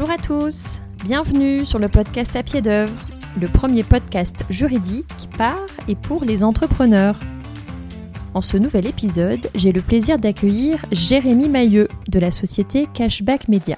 Bonjour 0.00 0.14
à 0.14 0.16
tous, 0.16 0.80
bienvenue 1.04 1.66
sur 1.66 1.78
le 1.78 1.86
podcast 1.90 2.34
à 2.34 2.42
pied 2.42 2.62
d'œuvre, 2.62 2.98
le 3.38 3.48
premier 3.48 3.82
podcast 3.82 4.46
juridique 4.48 5.28
par 5.36 5.58
et 5.88 5.94
pour 5.94 6.24
les 6.24 6.42
entrepreneurs. 6.42 7.20
En 8.32 8.40
ce 8.40 8.56
nouvel 8.56 8.86
épisode, 8.86 9.50
j'ai 9.54 9.72
le 9.72 9.82
plaisir 9.82 10.18
d'accueillir 10.18 10.86
Jérémy 10.90 11.50
Mailleux 11.50 11.86
de 12.08 12.18
la 12.18 12.30
société 12.30 12.88
Cashback 12.94 13.48
Media. 13.48 13.76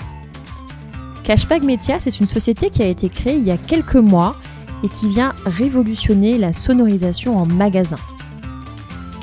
Cashback 1.24 1.64
Media, 1.64 1.98
c'est 1.98 2.20
une 2.20 2.29
société 2.29 2.70
qui 2.70 2.82
a 2.82 2.87
été 2.87 3.09
créée 3.09 3.38
il 3.38 3.45
y 3.45 3.51
a 3.51 3.59
quelques 3.59 3.96
mois 3.96 4.37
et 4.84 4.88
qui 4.88 5.09
vient 5.09 5.34
révolutionner 5.45 6.38
la 6.38 6.52
sonorisation 6.52 7.37
en 7.37 7.46
magasin. 7.46 7.98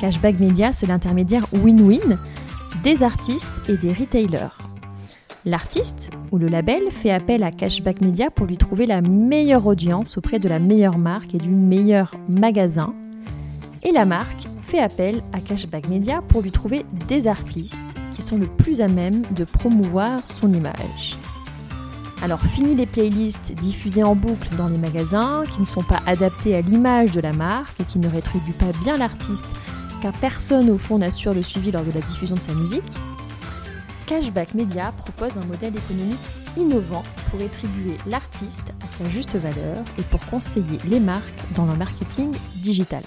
Cashback 0.01 0.37
Media, 0.37 0.73
c'est 0.73 0.87
l'intermédiaire 0.87 1.45
win-win 1.53 2.17
des 2.83 3.03
artistes 3.03 3.61
et 3.69 3.77
des 3.77 3.93
retailers. 3.93 4.68
L'artiste 5.45 6.09
ou 6.31 6.37
le 6.37 6.47
label 6.47 6.91
fait 6.91 7.11
appel 7.11 7.43
à 7.43 7.51
Cashback 7.51 8.01
Media 8.01 8.29
pour 8.29 8.45
lui 8.45 8.57
trouver 8.57 8.85
la 8.85 8.99
meilleure 8.99 9.65
audience 9.65 10.17
auprès 10.17 10.37
de 10.37 10.49
la 10.49 10.59
meilleure 10.59 10.97
marque 10.97 11.33
et 11.33 11.37
du 11.37 11.49
meilleur 11.49 12.13
magasin. 12.27 12.93
Et 13.83 13.91
la 13.91 14.03
marque 14.03 14.47
fait 14.63 14.79
appel 14.79 15.21
à 15.31 15.39
Cashback 15.39 15.87
Media 15.87 16.21
pour 16.27 16.41
lui 16.41 16.51
trouver 16.51 16.85
des 17.07 17.27
artistes 17.27 17.95
qui 18.13 18.21
sont 18.21 18.37
le 18.37 18.47
plus 18.47 18.81
à 18.81 18.89
même 18.89 19.21
de 19.31 19.45
promouvoir 19.45 20.27
son 20.27 20.51
image. 20.51 21.17
Alors 22.21 22.41
fini 22.41 22.75
les 22.75 22.85
playlists 22.85 23.53
diffusées 23.53 24.03
en 24.03 24.15
boucle 24.15 24.53
dans 24.57 24.67
les 24.67 24.77
magasins, 24.77 25.43
qui 25.49 25.61
ne 25.61 25.65
sont 25.65 25.83
pas 25.83 26.01
adaptées 26.05 26.53
à 26.53 26.59
l'image 26.59 27.13
de 27.13 27.21
la 27.21 27.31
marque 27.31 27.79
et 27.79 27.85
qui 27.85 27.97
ne 27.97 28.09
rétribuent 28.09 28.51
pas 28.51 28.77
bien 28.83 28.97
l'artiste, 28.97 29.45
car 30.01 30.11
personne 30.19 30.69
au 30.69 30.77
fond 30.77 30.97
n'assure 30.97 31.33
le 31.33 31.43
suivi 31.43 31.71
lors 31.71 31.83
de 31.83 31.91
la 31.91 32.01
diffusion 32.01 32.35
de 32.35 32.41
sa 32.41 32.53
musique. 32.53 32.83
Cashback 34.09 34.55
Media 34.55 34.91
propose 34.97 35.37
un 35.37 35.45
modèle 35.45 35.77
économique 35.77 36.17
innovant 36.57 37.03
pour 37.29 37.39
rétribuer 37.39 37.95
l'artiste 38.07 38.73
à 38.83 38.87
sa 38.87 39.07
juste 39.07 39.35
valeur 39.35 39.83
et 39.99 40.01
pour 40.01 40.25
conseiller 40.25 40.79
les 40.85 40.99
marques 40.99 41.23
dans 41.55 41.67
leur 41.67 41.77
marketing 41.77 42.31
digital. 42.55 43.03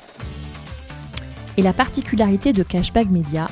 Et 1.57 1.63
la 1.63 1.73
particularité 1.73 2.53
de 2.53 2.63
Cashback 2.63 3.11
Media, 3.11 3.49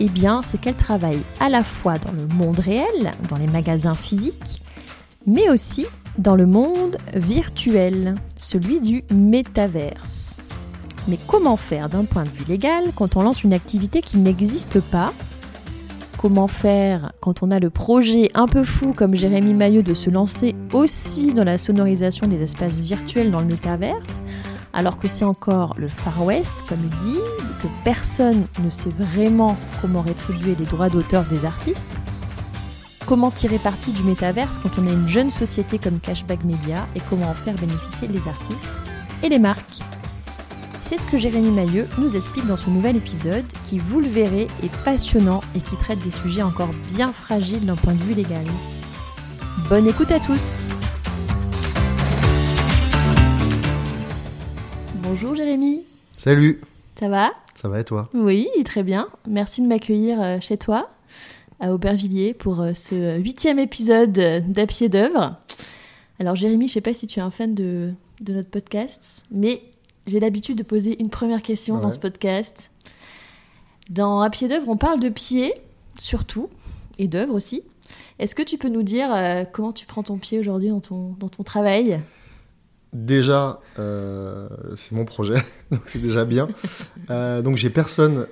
eh 0.00 0.08
bien, 0.08 0.40
c'est 0.40 0.58
qu'elle 0.58 0.74
travaille 0.74 1.20
à 1.38 1.50
la 1.50 1.62
fois 1.62 1.98
dans 1.98 2.12
le 2.12 2.26
monde 2.28 2.60
réel, 2.60 3.12
dans 3.28 3.36
les 3.36 3.48
magasins 3.48 3.94
physiques, 3.94 4.62
mais 5.26 5.50
aussi 5.50 5.84
dans 6.16 6.34
le 6.34 6.46
monde 6.46 6.96
virtuel, 7.12 8.14
celui 8.38 8.80
du 8.80 9.02
métaverse. 9.12 10.34
Mais 11.08 11.18
comment 11.26 11.58
faire 11.58 11.90
d'un 11.90 12.06
point 12.06 12.24
de 12.24 12.30
vue 12.30 12.46
légal 12.48 12.84
quand 12.94 13.16
on 13.16 13.22
lance 13.22 13.44
une 13.44 13.52
activité 13.52 14.00
qui 14.00 14.16
n'existe 14.16 14.80
pas 14.80 15.12
Comment 16.20 16.48
faire 16.48 17.12
quand 17.20 17.42
on 17.42 17.50
a 17.50 17.58
le 17.58 17.70
projet 17.70 18.28
un 18.34 18.46
peu 18.46 18.62
fou 18.62 18.92
comme 18.92 19.14
Jérémy 19.14 19.54
Mailleux 19.54 19.82
de 19.82 19.94
se 19.94 20.10
lancer 20.10 20.54
aussi 20.74 21.32
dans 21.32 21.44
la 21.44 21.56
sonorisation 21.56 22.26
des 22.26 22.42
espaces 22.42 22.80
virtuels 22.80 23.30
dans 23.30 23.38
le 23.38 23.46
métaverse 23.46 24.22
alors 24.74 24.98
que 24.98 25.08
c'est 25.08 25.24
encore 25.24 25.74
le 25.78 25.88
Far 25.88 26.22
West, 26.22 26.64
comme 26.68 26.78
il 26.84 26.98
dit, 26.98 27.20
que 27.62 27.68
personne 27.84 28.44
ne 28.62 28.68
sait 28.68 28.92
vraiment 28.98 29.56
comment 29.80 30.02
rétribuer 30.02 30.54
les 30.56 30.66
droits 30.66 30.90
d'auteur 30.90 31.24
des 31.24 31.46
artistes? 31.46 31.88
Comment 33.06 33.30
tirer 33.30 33.58
parti 33.58 33.90
du 33.90 34.02
métaverse 34.02 34.58
quand 34.58 34.78
on 34.78 34.86
est 34.86 34.92
une 34.92 35.08
jeune 35.08 35.30
société 35.30 35.78
comme 35.78 36.00
Cashback 36.00 36.44
Media 36.44 36.86
et 36.94 37.00
comment 37.08 37.30
en 37.30 37.34
faire 37.34 37.54
bénéficier 37.54 38.08
les 38.08 38.28
artistes 38.28 38.68
et 39.22 39.30
les 39.30 39.38
marques? 39.38 39.80
C'est 40.90 40.98
ce 40.98 41.06
que 41.06 41.18
Jérémy 41.18 41.52
Mailleux 41.52 41.86
nous 41.98 42.16
explique 42.16 42.48
dans 42.48 42.56
ce 42.56 42.68
nouvel 42.68 42.96
épisode 42.96 43.44
qui, 43.64 43.78
vous 43.78 44.00
le 44.00 44.08
verrez, 44.08 44.48
est 44.64 44.84
passionnant 44.84 45.38
et 45.54 45.60
qui 45.60 45.76
traite 45.76 46.00
des 46.00 46.10
sujets 46.10 46.42
encore 46.42 46.70
bien 46.92 47.12
fragiles 47.12 47.64
d'un 47.64 47.76
point 47.76 47.94
de 47.94 48.02
vue 48.02 48.14
légal. 48.14 48.44
Bonne 49.68 49.86
écoute 49.86 50.10
à 50.10 50.18
tous 50.18 50.64
Bonjour 54.96 55.36
Jérémy 55.36 55.84
Salut 56.16 56.60
Ça 56.98 57.08
va? 57.08 57.30
Ça 57.54 57.68
va 57.68 57.78
et 57.78 57.84
toi? 57.84 58.08
Oui, 58.12 58.48
très 58.64 58.82
bien. 58.82 59.06
Merci 59.28 59.62
de 59.62 59.68
m'accueillir 59.68 60.20
euh, 60.20 60.40
chez 60.40 60.58
toi 60.58 60.90
à 61.60 61.72
Aubervilliers 61.72 62.34
pour 62.34 62.62
euh, 62.62 62.74
ce 62.74 63.16
huitième 63.20 63.60
épisode 63.60 64.10
d'À 64.10 64.66
pied 64.66 64.88
d'œuvre. 64.88 65.36
Alors 66.18 66.34
Jérémy, 66.34 66.66
je 66.66 66.72
sais 66.72 66.80
pas 66.80 66.94
si 66.94 67.06
tu 67.06 67.20
es 67.20 67.22
un 67.22 67.30
fan 67.30 67.54
de, 67.54 67.92
de 68.20 68.32
notre 68.32 68.50
podcast, 68.50 69.22
mais 69.30 69.62
j'ai 70.06 70.20
l'habitude 70.20 70.58
de 70.58 70.62
poser 70.62 71.00
une 71.00 71.10
première 71.10 71.42
question 71.42 71.76
Ouais. 71.76 71.82
dans 71.82 71.90
ce 71.90 71.98
podcast. 71.98 72.70
Dans 73.90 74.20
À 74.20 74.30
pied 74.30 74.48
d'œuvre, 74.48 74.68
on 74.68 74.76
parle 74.76 75.00
de 75.00 75.08
pied, 75.08 75.52
surtout, 75.98 76.48
et 76.98 77.08
d'œuvre 77.08 77.34
aussi. 77.34 77.62
Est-ce 78.18 78.34
que 78.34 78.42
tu 78.42 78.56
peux 78.58 78.68
nous 78.68 78.82
dire 78.82 79.12
euh, 79.12 79.44
comment 79.50 79.72
tu 79.72 79.86
prends 79.86 80.02
ton 80.02 80.16
pied 80.18 80.38
aujourd'hui 80.38 80.68
dans 80.68 80.80
ton, 80.80 81.16
dans 81.18 81.28
ton 81.28 81.42
travail? 81.42 82.00
Déjà, 82.92 83.60
euh, 83.78 84.48
c'est 84.76 84.92
mon 84.92 85.04
projet, 85.04 85.36
donc 85.70 85.82
c'est 85.86 86.00
déjà 86.00 86.24
bien. 86.24 86.48
Euh, 87.10 87.40
donc 87.42 87.56
j'ai 87.56 87.70
personne 87.70 88.26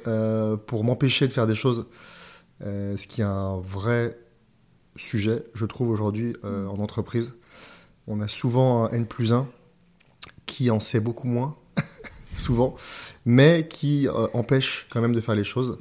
pour 0.67 0.85
m'empêcher 0.85 1.27
de 1.29 1.33
faire 1.33 1.47
des 1.47 1.55
choses, 1.55 1.87
ce 2.61 3.07
qui 3.07 3.21
est 3.21 3.25
un 3.25 3.59
vrai 3.59 4.19
sujet, 4.97 5.45
je 5.55 5.65
trouve, 5.65 5.91
aujourd'hui 5.91 6.35
en 6.45 6.79
entreprise. 6.81 7.35
On 8.09 8.21
a 8.21 8.27
souvent 8.29 8.85
un 8.87 8.89
N 8.91 9.07
plus 9.07 9.33
1 9.33 9.47
qui 10.49 10.71
en 10.73 10.81
sait 10.81 10.99
beaucoup 10.99 11.29
moins, 11.29 11.57
souvent, 12.35 12.75
mais 13.25 13.69
qui 13.69 14.09
euh, 14.09 14.27
empêche 14.33 14.89
quand 14.91 15.01
même 15.01 15.15
de 15.15 15.21
faire 15.21 15.37
les 15.37 15.45
choses. 15.45 15.79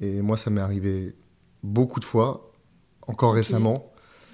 Et 0.00 0.20
moi, 0.20 0.36
ça 0.36 0.50
m'est 0.50 0.60
arrivé 0.60 1.14
beaucoup 1.62 2.00
de 2.00 2.04
fois, 2.04 2.52
encore 3.06 3.32
récemment. 3.32 3.86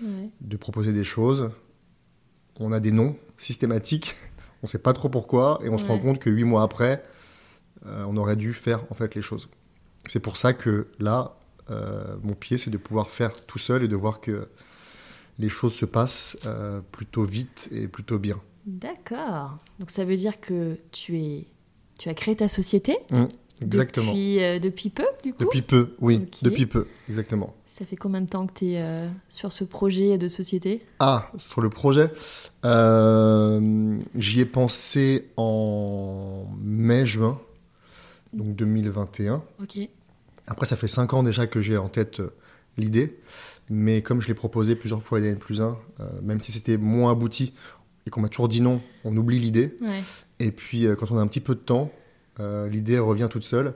Ouais. 0.03 0.29
de 0.43 0.59
proposer 0.59 0.93
des 0.93 1.05
choses. 1.05 1.51
On 2.61 2.71
a 2.71 2.81
des 2.81 2.93
noms 2.93 3.17
systématiques, 3.39 4.15
on 4.63 4.65
ne 4.65 4.69
sait 4.69 4.79
pas 4.79 4.93
trop 4.93 5.09
pourquoi, 5.09 5.59
et 5.63 5.71
on 5.71 5.79
se 5.79 5.87
rend 5.87 5.99
compte 5.99 6.19
que 6.19 6.29
huit 6.29 6.45
mois 6.45 6.63
après, 6.63 7.03
euh, 7.87 8.05
on 8.07 8.15
aurait 8.19 8.37
dû 8.37 8.53
faire 8.53 8.85
en 8.91 8.95
fait 8.95 9.15
les 9.15 9.23
choses. 9.23 9.49
C'est 10.05 10.21
pour 10.21 10.37
ça 10.37 10.53
que 10.53 10.89
là, 10.99 11.39
euh, 11.71 12.15
mon 12.23 12.35
pied, 12.35 12.59
c'est 12.59 12.71
de 12.71 12.77
pouvoir 12.77 13.11
faire 13.11 13.33
tout 13.47 13.59
seul 13.59 13.85
et 13.85 13.89
de 13.89 13.97
voir 13.97 14.21
que 14.21 14.49
les 15.39 15.49
choses 15.49 15.75
se 15.75 15.87
passent 15.87 16.37
plutôt 16.93 17.25
vite 17.25 17.69
et 17.73 17.89
plutôt 17.89 18.19
bien. 18.19 18.39
D'accord. 18.67 19.59
Donc 19.79 19.91
ça 19.91 20.05
veut 20.05 20.17
dire 20.17 20.41
que 20.41 20.79
tu 20.93 21.19
es, 21.19 21.47
tu 21.99 22.09
as 22.09 22.15
créé 22.15 22.37
ta 22.37 22.49
société 22.49 22.99
Exactement. 23.63 24.13
Depuis, 24.13 24.35
depuis, 24.35 24.45
euh, 24.45 24.59
depuis 24.59 24.91
peu, 24.91 25.07
du 25.23 25.33
coup? 25.33 25.45
peu, 25.67 25.95
oui, 26.01 26.27
depuis 26.43 26.67
peu, 26.67 26.87
exactement. 27.09 27.55
Ça 27.69 27.85
fait 27.87 27.97
combien 27.97 28.21
de 28.21 28.27
temps 28.27 28.47
que 28.47 28.53
tu 28.53 28.73
es 28.73 29.09
sur 29.29 29.53
ce 29.53 29.65
projet 29.65 30.19
de 30.19 30.29
société? 30.29 30.85
Ah, 30.99 31.31
sur 31.39 31.61
le 31.61 31.71
projet, 31.71 32.11
euh, 32.65 33.99
j'y 34.15 34.41
ai 34.41 34.47
pensé 34.47 35.31
en 35.37 36.47
mai-juin, 36.61 37.39
donc 38.33 38.57
2021. 38.57 39.43
Ok. 39.63 39.79
Après, 40.47 40.67
ça 40.67 40.77
fait 40.77 40.89
5 40.89 41.15
ans 41.15 41.23
déjà 41.23 41.47
que 41.47 41.61
j'ai 41.61 41.77
en 41.77 41.89
tête 41.89 42.21
euh, 42.21 42.35
l'idée, 42.77 43.19
mais 43.69 44.01
comme 44.03 44.21
je 44.21 44.29
l'ai 44.29 44.35
proposé 44.35 44.77
plusieurs 44.77 45.03
fois 45.03 45.19
à 45.19 45.23
N 45.23 45.39
plus 45.39 45.61
1, 45.61 45.77
même 46.23 46.41
si 46.41 46.53
c'était 46.53 46.77
moins 46.77 47.13
abouti 47.13 47.55
et 48.07 48.11
qu'on 48.11 48.21
m'a 48.21 48.29
toujours 48.29 48.49
dit 48.49 48.61
non, 48.61 48.81
on 49.05 49.17
oublie 49.17 49.39
l'idée. 49.39 49.77
Ouais. 49.81 50.01
Et 50.39 50.53
puis, 50.53 50.87
euh, 50.87 50.95
quand 50.95 51.11
on 51.11 51.19
a 51.19 51.21
un 51.21 51.27
petit 51.27 51.41
peu 51.41 51.55
de 51.55 51.61
temps, 51.61 51.91
euh, 52.41 52.69
l'idée 52.69 52.99
revient 52.99 53.29
toute 53.31 53.45
seule. 53.45 53.75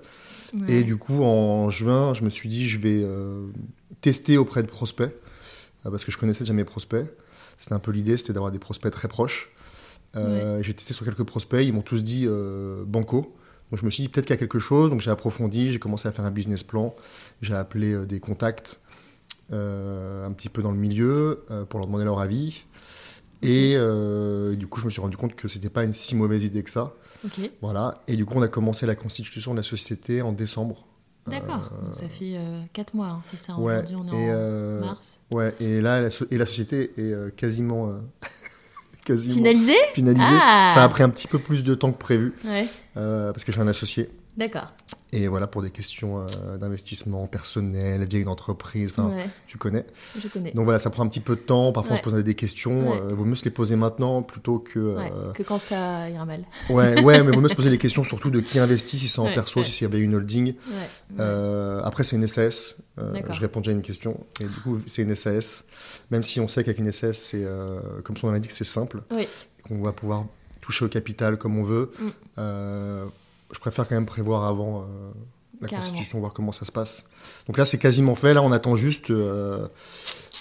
Ouais. 0.55 0.73
Et 0.73 0.85
du 0.85 0.97
coup, 0.97 1.23
en 1.23 1.71
juin, 1.71 2.15
je 2.15 2.23
me 2.23 2.31
suis 2.31 2.49
dit, 2.49 2.69
je 2.69 2.79
vais 2.79 3.03
euh, 3.03 3.47
tester 4.01 4.39
auprès 4.39 4.63
de 4.63 4.69
prospects, 4.69 5.13
parce 5.83 6.05
que 6.05 6.13
je 6.13 6.19
connaissais 6.19 6.41
déjà 6.41 6.53
mes 6.53 6.65
prospects. 6.65 7.07
C'était 7.59 7.75
un 7.75 7.79
peu 7.79 7.91
l'idée, 7.91 8.17
c'était 8.17 8.33
d'avoir 8.33 8.53
des 8.53 8.59
prospects 8.59 8.93
très 8.93 9.09
proches. 9.09 9.51
Euh, 10.17 10.63
J'ai 10.63 10.75
testé 10.75 10.93
sur 10.93 11.05
quelques 11.05 11.25
prospects, 11.25 11.65
ils 11.65 11.73
m'ont 11.73 11.83
tous 11.83 12.03
dit 12.03 12.25
euh, 12.27 12.85
banco. 12.85 13.35
Donc 13.71 13.79
je 13.79 13.85
me 13.85 13.91
suis 13.91 14.03
dit 14.03 14.09
peut-être 14.09 14.27
qu'il 14.27 14.35
y 14.35 14.39
a 14.39 14.39
quelque 14.39 14.59
chose, 14.59 14.91
donc 14.91 15.01
j'ai 15.01 15.11
approfondi, 15.11 15.71
j'ai 15.71 15.79
commencé 15.79 16.09
à 16.09 16.13
faire 16.13 16.25
un 16.25 16.31
business 16.31 16.65
plan, 16.65 16.95
j'ai 17.41 17.55
appelé 17.55 17.93
euh, 17.93 18.07
des 18.07 18.19
contacts 18.19 18.81
un 19.53 20.31
petit 20.31 20.49
peu 20.49 20.63
dans 20.63 20.71
le 20.71 20.77
milieu 20.77 21.45
pour 21.69 21.81
leur 21.81 21.89
demander 21.89 22.05
leur 22.05 22.21
avis. 22.21 22.67
Et 23.43 23.75
euh, 23.77 24.55
du 24.55 24.67
coup, 24.67 24.81
je 24.81 24.85
me 24.87 24.91
suis 24.91 25.01
rendu 25.01 25.17
compte 25.17 25.35
que 25.35 25.49
c'était 25.49 25.71
pas 25.71 25.85
une 25.85 25.93
si 25.93 26.15
mauvaise 26.15 26.45
idée 26.45 26.63
que 26.63 26.71
ça. 26.71 26.95
Voilà. 27.63 28.01
Et 28.09 28.17
du 28.17 28.25
coup, 28.27 28.35
on 28.37 28.43
a 28.43 28.49
commencé 28.49 28.87
la 28.87 28.95
constitution 28.95 29.53
de 29.53 29.57
la 29.59 29.63
société 29.63 30.23
en 30.23 30.33
décembre. 30.33 30.87
D'accord. 31.27 31.71
Donc 31.83 31.95
ça 31.95 32.09
fait 32.09 32.35
4 32.73 32.95
mois, 32.95 33.07
hein, 33.09 33.23
c'est 33.31 33.39
ça. 33.39 33.55
Ouais. 33.59 33.75
Aujourd'hui, 33.85 33.97
on 33.97 34.07
est 34.07 34.23
Et, 34.27 34.31
en 34.31 34.35
euh, 34.35 34.81
mars. 34.81 35.21
Ouais. 35.31 35.55
Et 35.61 35.81
là, 35.81 36.01
la, 36.01 36.11
so- 36.11 36.27
et 36.31 36.39
la 36.39 36.47
société 36.47 36.93
est 36.97 37.13
euh, 37.13 37.31
quasiment, 37.31 37.89
euh, 37.91 37.99
quasiment 39.05 39.35
Finalisé 39.35 39.75
finalisée. 39.93 40.25
Ah 40.41 40.71
Ça 40.75 40.83
a 40.83 40.89
pris 40.89 41.03
un 41.03 41.11
petit 41.11 41.29
peu 41.29 41.39
plus 41.39 41.63
de 41.63 41.75
temps 41.75 41.93
que 41.93 41.99
prévu 41.99 42.33
Ouais. 42.45 42.67
euh, 42.97 43.33
parce 43.33 43.45
que 43.45 43.53
j'ai 43.53 43.61
un 43.61 43.69
associé. 43.69 44.09
D'accord. 44.41 44.73
Et 45.13 45.29
voilà, 45.29 45.47
pour 45.47 45.61
des 45.61 45.71
questions 45.71 46.21
euh, 46.21 46.57
d'investissement 46.57 47.27
personnel, 47.27 48.07
vieille 48.09 48.25
d'entreprise, 48.25 48.91
enfin, 48.93 49.11
Ouais, 49.11 49.29
tu 49.47 49.59
connais. 49.59 49.85
je 50.19 50.29
connais. 50.29 50.53
Donc 50.53 50.65
voilà, 50.65 50.79
ça 50.79 50.89
prend 50.89 51.03
un 51.03 51.09
petit 51.09 51.21
peu 51.21 51.37
de 51.37 51.43
temps. 51.43 51.73
Parfois, 51.73 51.95
on 51.95 51.97
se 51.99 52.03
pose 52.03 52.15
des 52.25 52.35
questions. 52.35 52.93
Ouais. 52.93 53.01
euh, 53.03 53.15
vaut 53.15 53.27
mieux 53.27 53.37
se 53.37 53.45
les 53.45 53.51
poser 53.51 53.77
maintenant 53.77 54.23
plutôt 54.23 54.61
que. 54.61 54.79
Euh, 54.79 55.33
que 55.35 55.43
quand 55.43 55.59
ça 55.59 56.09
ira 56.09 56.25
mal. 56.25 56.47
ouais, 56.71 57.03
ouais, 57.03 57.23
mais 57.23 57.33
vaut 57.33 57.43
mieux 57.43 57.49
se 57.49 57.55
poser 57.55 57.69
les 57.69 57.77
questions 57.77 58.03
surtout 58.03 58.31
de 58.31 58.41
qui 58.41 58.59
investit, 58.59 58.99
si 58.99 59.09
c'est 59.09 59.19
en 59.19 59.31
perso, 59.31 59.63
si 59.63 59.73
c'est 59.73 59.85
avec 59.85 60.03
une 60.03 60.15
holding. 60.15 60.55
Euh, 61.19 61.83
après, 61.83 62.03
c'est 62.03 62.17
une 62.17 62.27
SAS. 62.27 62.77
Je 62.97 63.41
réponds 63.41 63.61
déjà 63.61 63.73
à 63.73 63.75
une 63.75 63.83
question. 63.83 64.25
Et 64.41 64.45
du 64.45 64.61
coup, 64.63 64.81
c'est 64.87 65.03
une 65.03 65.15
SAS. 65.15 65.67
Même 66.11 66.23
si 66.23 66.41
on 66.41 66.49
sait 66.49 66.65
qu'avec 66.65 66.79
une 66.79 66.91
SAS, 66.93 67.19
c'est, 67.19 67.47
comme 68.05 68.17
son 68.17 68.29
nom 68.29 68.33
l'indique, 68.33 68.53
c'est 68.53 68.65
simple. 68.65 69.03
Oui. 69.11 69.29
Et 69.59 69.63
qu'on 69.69 69.83
va 69.83 69.93
pouvoir 69.93 70.25
toucher 70.63 70.87
au 70.87 70.89
capital 70.89 71.37
comme 71.37 71.59
on 71.59 71.65
veut. 71.65 71.91
Mm. 71.99 73.11
Je 73.53 73.59
préfère 73.59 73.87
quand 73.89 73.95
même 73.95 74.07
prévoir 74.07 74.45
avant 74.45 74.81
euh, 74.83 74.85
la 75.61 75.69
Carrément. 75.69 75.87
constitution, 75.89 76.21
voir 76.21 76.33
comment 76.33 76.53
ça 76.53 76.65
se 76.65 76.73
passe. 76.73 77.05
Donc 77.47 77.59
là, 77.59 77.65
c'est 77.65 77.79
quasiment 77.79 78.15
fait. 78.15 78.33
Là, 78.35 78.43
on 78.43 78.53
attend 78.53 78.77
juste. 78.77 79.11
euh, 79.11 79.67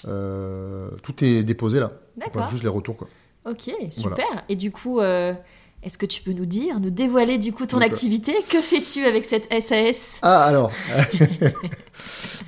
euh, 0.08 0.90
tout 1.02 1.22
est 1.24 1.42
déposé 1.42 1.80
là. 1.80 1.92
On 2.16 2.20
attend 2.22 2.30
D'accord. 2.34 2.48
juste 2.50 2.62
les 2.62 2.68
retours. 2.68 2.96
Quoi. 2.96 3.08
Ok, 3.48 3.70
super. 3.90 4.44
Et 4.48 4.56
du 4.56 4.70
coup, 4.70 5.00
est-ce 5.00 5.96
que 5.98 6.06
tu 6.06 6.22
peux 6.22 6.32
nous 6.32 6.46
dire, 6.46 6.78
nous 6.80 6.90
dévoiler 6.90 7.38
du 7.38 7.52
coup 7.52 7.66
ton 7.66 7.78
Donc, 7.78 7.86
activité? 7.90 8.34
Que 8.48 8.60
fais-tu 8.60 9.04
avec 9.06 9.24
cette 9.24 9.48
SAS 9.62 10.18
Ah, 10.22 10.44
alors. 10.44 10.70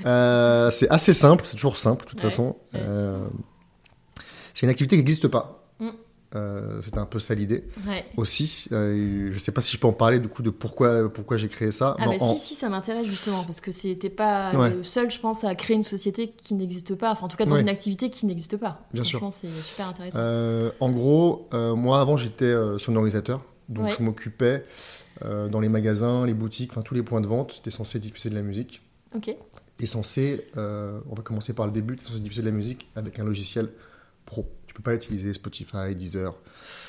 Euh, 0.04 0.70
c'est 0.70 0.88
assez 0.90 1.12
simple, 1.12 1.44
c'est 1.46 1.54
toujours 1.56 1.76
simple, 1.76 2.04
de 2.04 2.10
toute 2.10 2.18
Ouais, 2.18 2.30
façon. 2.30 2.56
Euh, 2.74 3.24
c'est 4.54 4.66
une 4.66 4.70
activité 4.70 4.96
qui 4.96 5.00
n'existe 5.00 5.28
pas. 5.28 5.61
Euh, 6.34 6.80
C'était 6.82 6.98
un 6.98 7.04
peu 7.06 7.18
ça 7.20 7.34
l'idée 7.34 7.64
Ouais. 7.86 8.04
aussi. 8.16 8.66
Euh, 8.72 9.28
je 9.32 9.38
sais 9.38 9.52
pas 9.52 9.60
si 9.60 9.72
je 9.72 9.78
peux 9.78 9.86
en 9.86 9.92
parler 9.92 10.18
du 10.18 10.28
coup 10.28 10.42
de 10.42 10.48
pourquoi, 10.50 11.12
pourquoi 11.12 11.36
j'ai 11.36 11.48
créé 11.48 11.70
ça. 11.72 11.94
Ah 11.98 12.06
bah 12.06 12.12
en- 12.20 12.32
si, 12.34 12.38
si, 12.38 12.54
ça 12.54 12.68
m'intéresse 12.70 13.06
justement, 13.06 13.44
parce 13.44 13.60
que 13.60 13.70
c'était 13.70 14.08
pas 14.08 14.52
Ouais. 14.54 14.70
le 14.70 14.82
seul, 14.82 15.10
je 15.10 15.18
pense, 15.20 15.44
à 15.44 15.54
créer 15.54 15.76
une 15.76 15.82
société 15.82 16.30
qui 16.42 16.54
n'existe 16.54 16.94
pas, 16.94 17.10
enfin 17.12 17.26
en 17.26 17.28
tout 17.28 17.36
cas 17.36 17.44
dans 17.44 17.56
Ouais. 17.56 17.60
une 17.60 17.68
activité 17.68 18.08
qui 18.08 18.24
n'existe 18.26 18.56
pas. 18.56 18.80
Bien 18.94 19.04
sûr. 19.04 19.20
C'est 19.30 19.50
super 19.52 19.88
intéressant. 19.88 20.18
Euh, 20.20 20.70
en 20.80 20.90
gros, 20.90 21.48
euh, 21.52 21.74
moi 21.74 22.00
avant 22.00 22.16
j'étais 22.16 22.54
sonorisateur, 22.78 23.44
donc 23.68 23.90
je 23.98 24.02
m'occupais 24.02 24.64
dans 25.50 25.60
les 25.60 25.68
magasins, 25.68 26.24
les 26.26 26.34
boutiques, 26.34 26.70
enfin 26.72 26.82
tous 26.82 26.94
les 26.94 27.02
points 27.02 27.20
de 27.20 27.26
vente, 27.28 27.60
t'es 27.62 27.70
censé 27.70 27.98
diffuser 27.98 28.30
de 28.30 28.34
la 28.34 28.42
musique. 28.42 28.80
Ok, 29.14 29.36
T'es 29.76 29.86
censé, 29.86 30.46
on 30.56 31.14
va 31.14 31.22
commencer 31.22 31.52
par 31.52 31.66
le 31.66 31.72
début, 31.72 31.96
t'es 31.96 32.04
censé 32.06 32.20
diffuser 32.20 32.40
de 32.42 32.46
la 32.46 32.52
musique 32.56 32.88
avec 32.96 33.18
un 33.18 33.24
logiciel 33.24 33.68
pro. 34.24 34.46
Tu 34.72 34.76
peux 34.76 34.82
pas 34.82 34.94
utiliser 34.94 35.34
Spotify, 35.34 35.94
Deezer. 35.94 36.34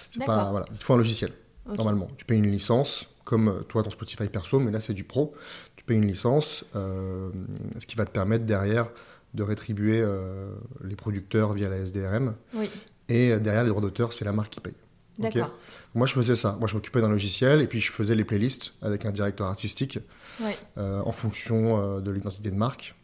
C'est 0.10 0.24
pas, 0.24 0.52
voilà, 0.52 0.66
il 0.72 0.78
faut 0.78 0.94
un 0.94 0.98
logiciel. 0.98 1.34
Normalement, 1.66 2.10
tu 2.18 2.24
payes 2.24 2.40
une 2.40 2.50
licence, 2.50 3.10
comme 3.26 3.50
euh, 3.50 3.62
toi 3.62 3.84
dans 3.84 3.90
Spotify 3.90 4.28
perso, 4.30 4.60
mais 4.60 4.72
là 4.72 4.80
c'est 4.80 4.94
du 4.94 5.04
pro. 5.04 5.34
Tu 5.76 5.84
payes 5.84 5.98
une 5.98 6.08
licence, 6.08 6.66
euh, 6.76 7.30
ce 7.78 7.86
qui 7.86 7.98
va 7.98 8.06
te 8.06 8.12
permettre 8.12 8.46
derrière 8.46 8.90
de 9.34 9.44
rétribuer 9.44 10.00
euh, 10.02 10.54
les 10.84 10.96
producteurs 10.96 11.54
via 11.54 11.68
la 11.68 11.78
SDRM. 11.78 12.36
Oui, 12.54 12.70
Et 13.10 13.38
derrière, 13.40 13.64
les 13.64 13.70
droits 13.70 13.82
d'auteur, 13.82 14.14
c'est 14.14 14.24
la 14.24 14.32
marque 14.32 14.52
qui 14.52 14.60
paye. 14.62 14.76
Ok. 15.20 15.26
d'accord. 15.26 15.54
Moi, 15.94 16.08
je 16.08 16.14
faisais 16.14 16.36
ça. 16.36 16.56
Moi, 16.60 16.68
je 16.68 16.76
m'occupais 16.76 17.02
d'un 17.02 17.10
logiciel 17.10 17.62
et 17.62 17.68
puis 17.68 17.80
je 17.80 17.92
faisais 17.92 18.16
les 18.16 18.24
playlists 18.24 18.74
avec 18.82 19.06
un 19.06 19.12
directeur 19.12 19.48
artistique 19.48 20.00
Ouais, 20.42 20.56
euh, 20.78 21.02
en 21.02 21.12
fonction 21.12 21.80
euh, 21.80 22.02
de 22.02 22.10
l'identité 22.12 22.50
de 22.50 22.56
marque. 22.56 22.96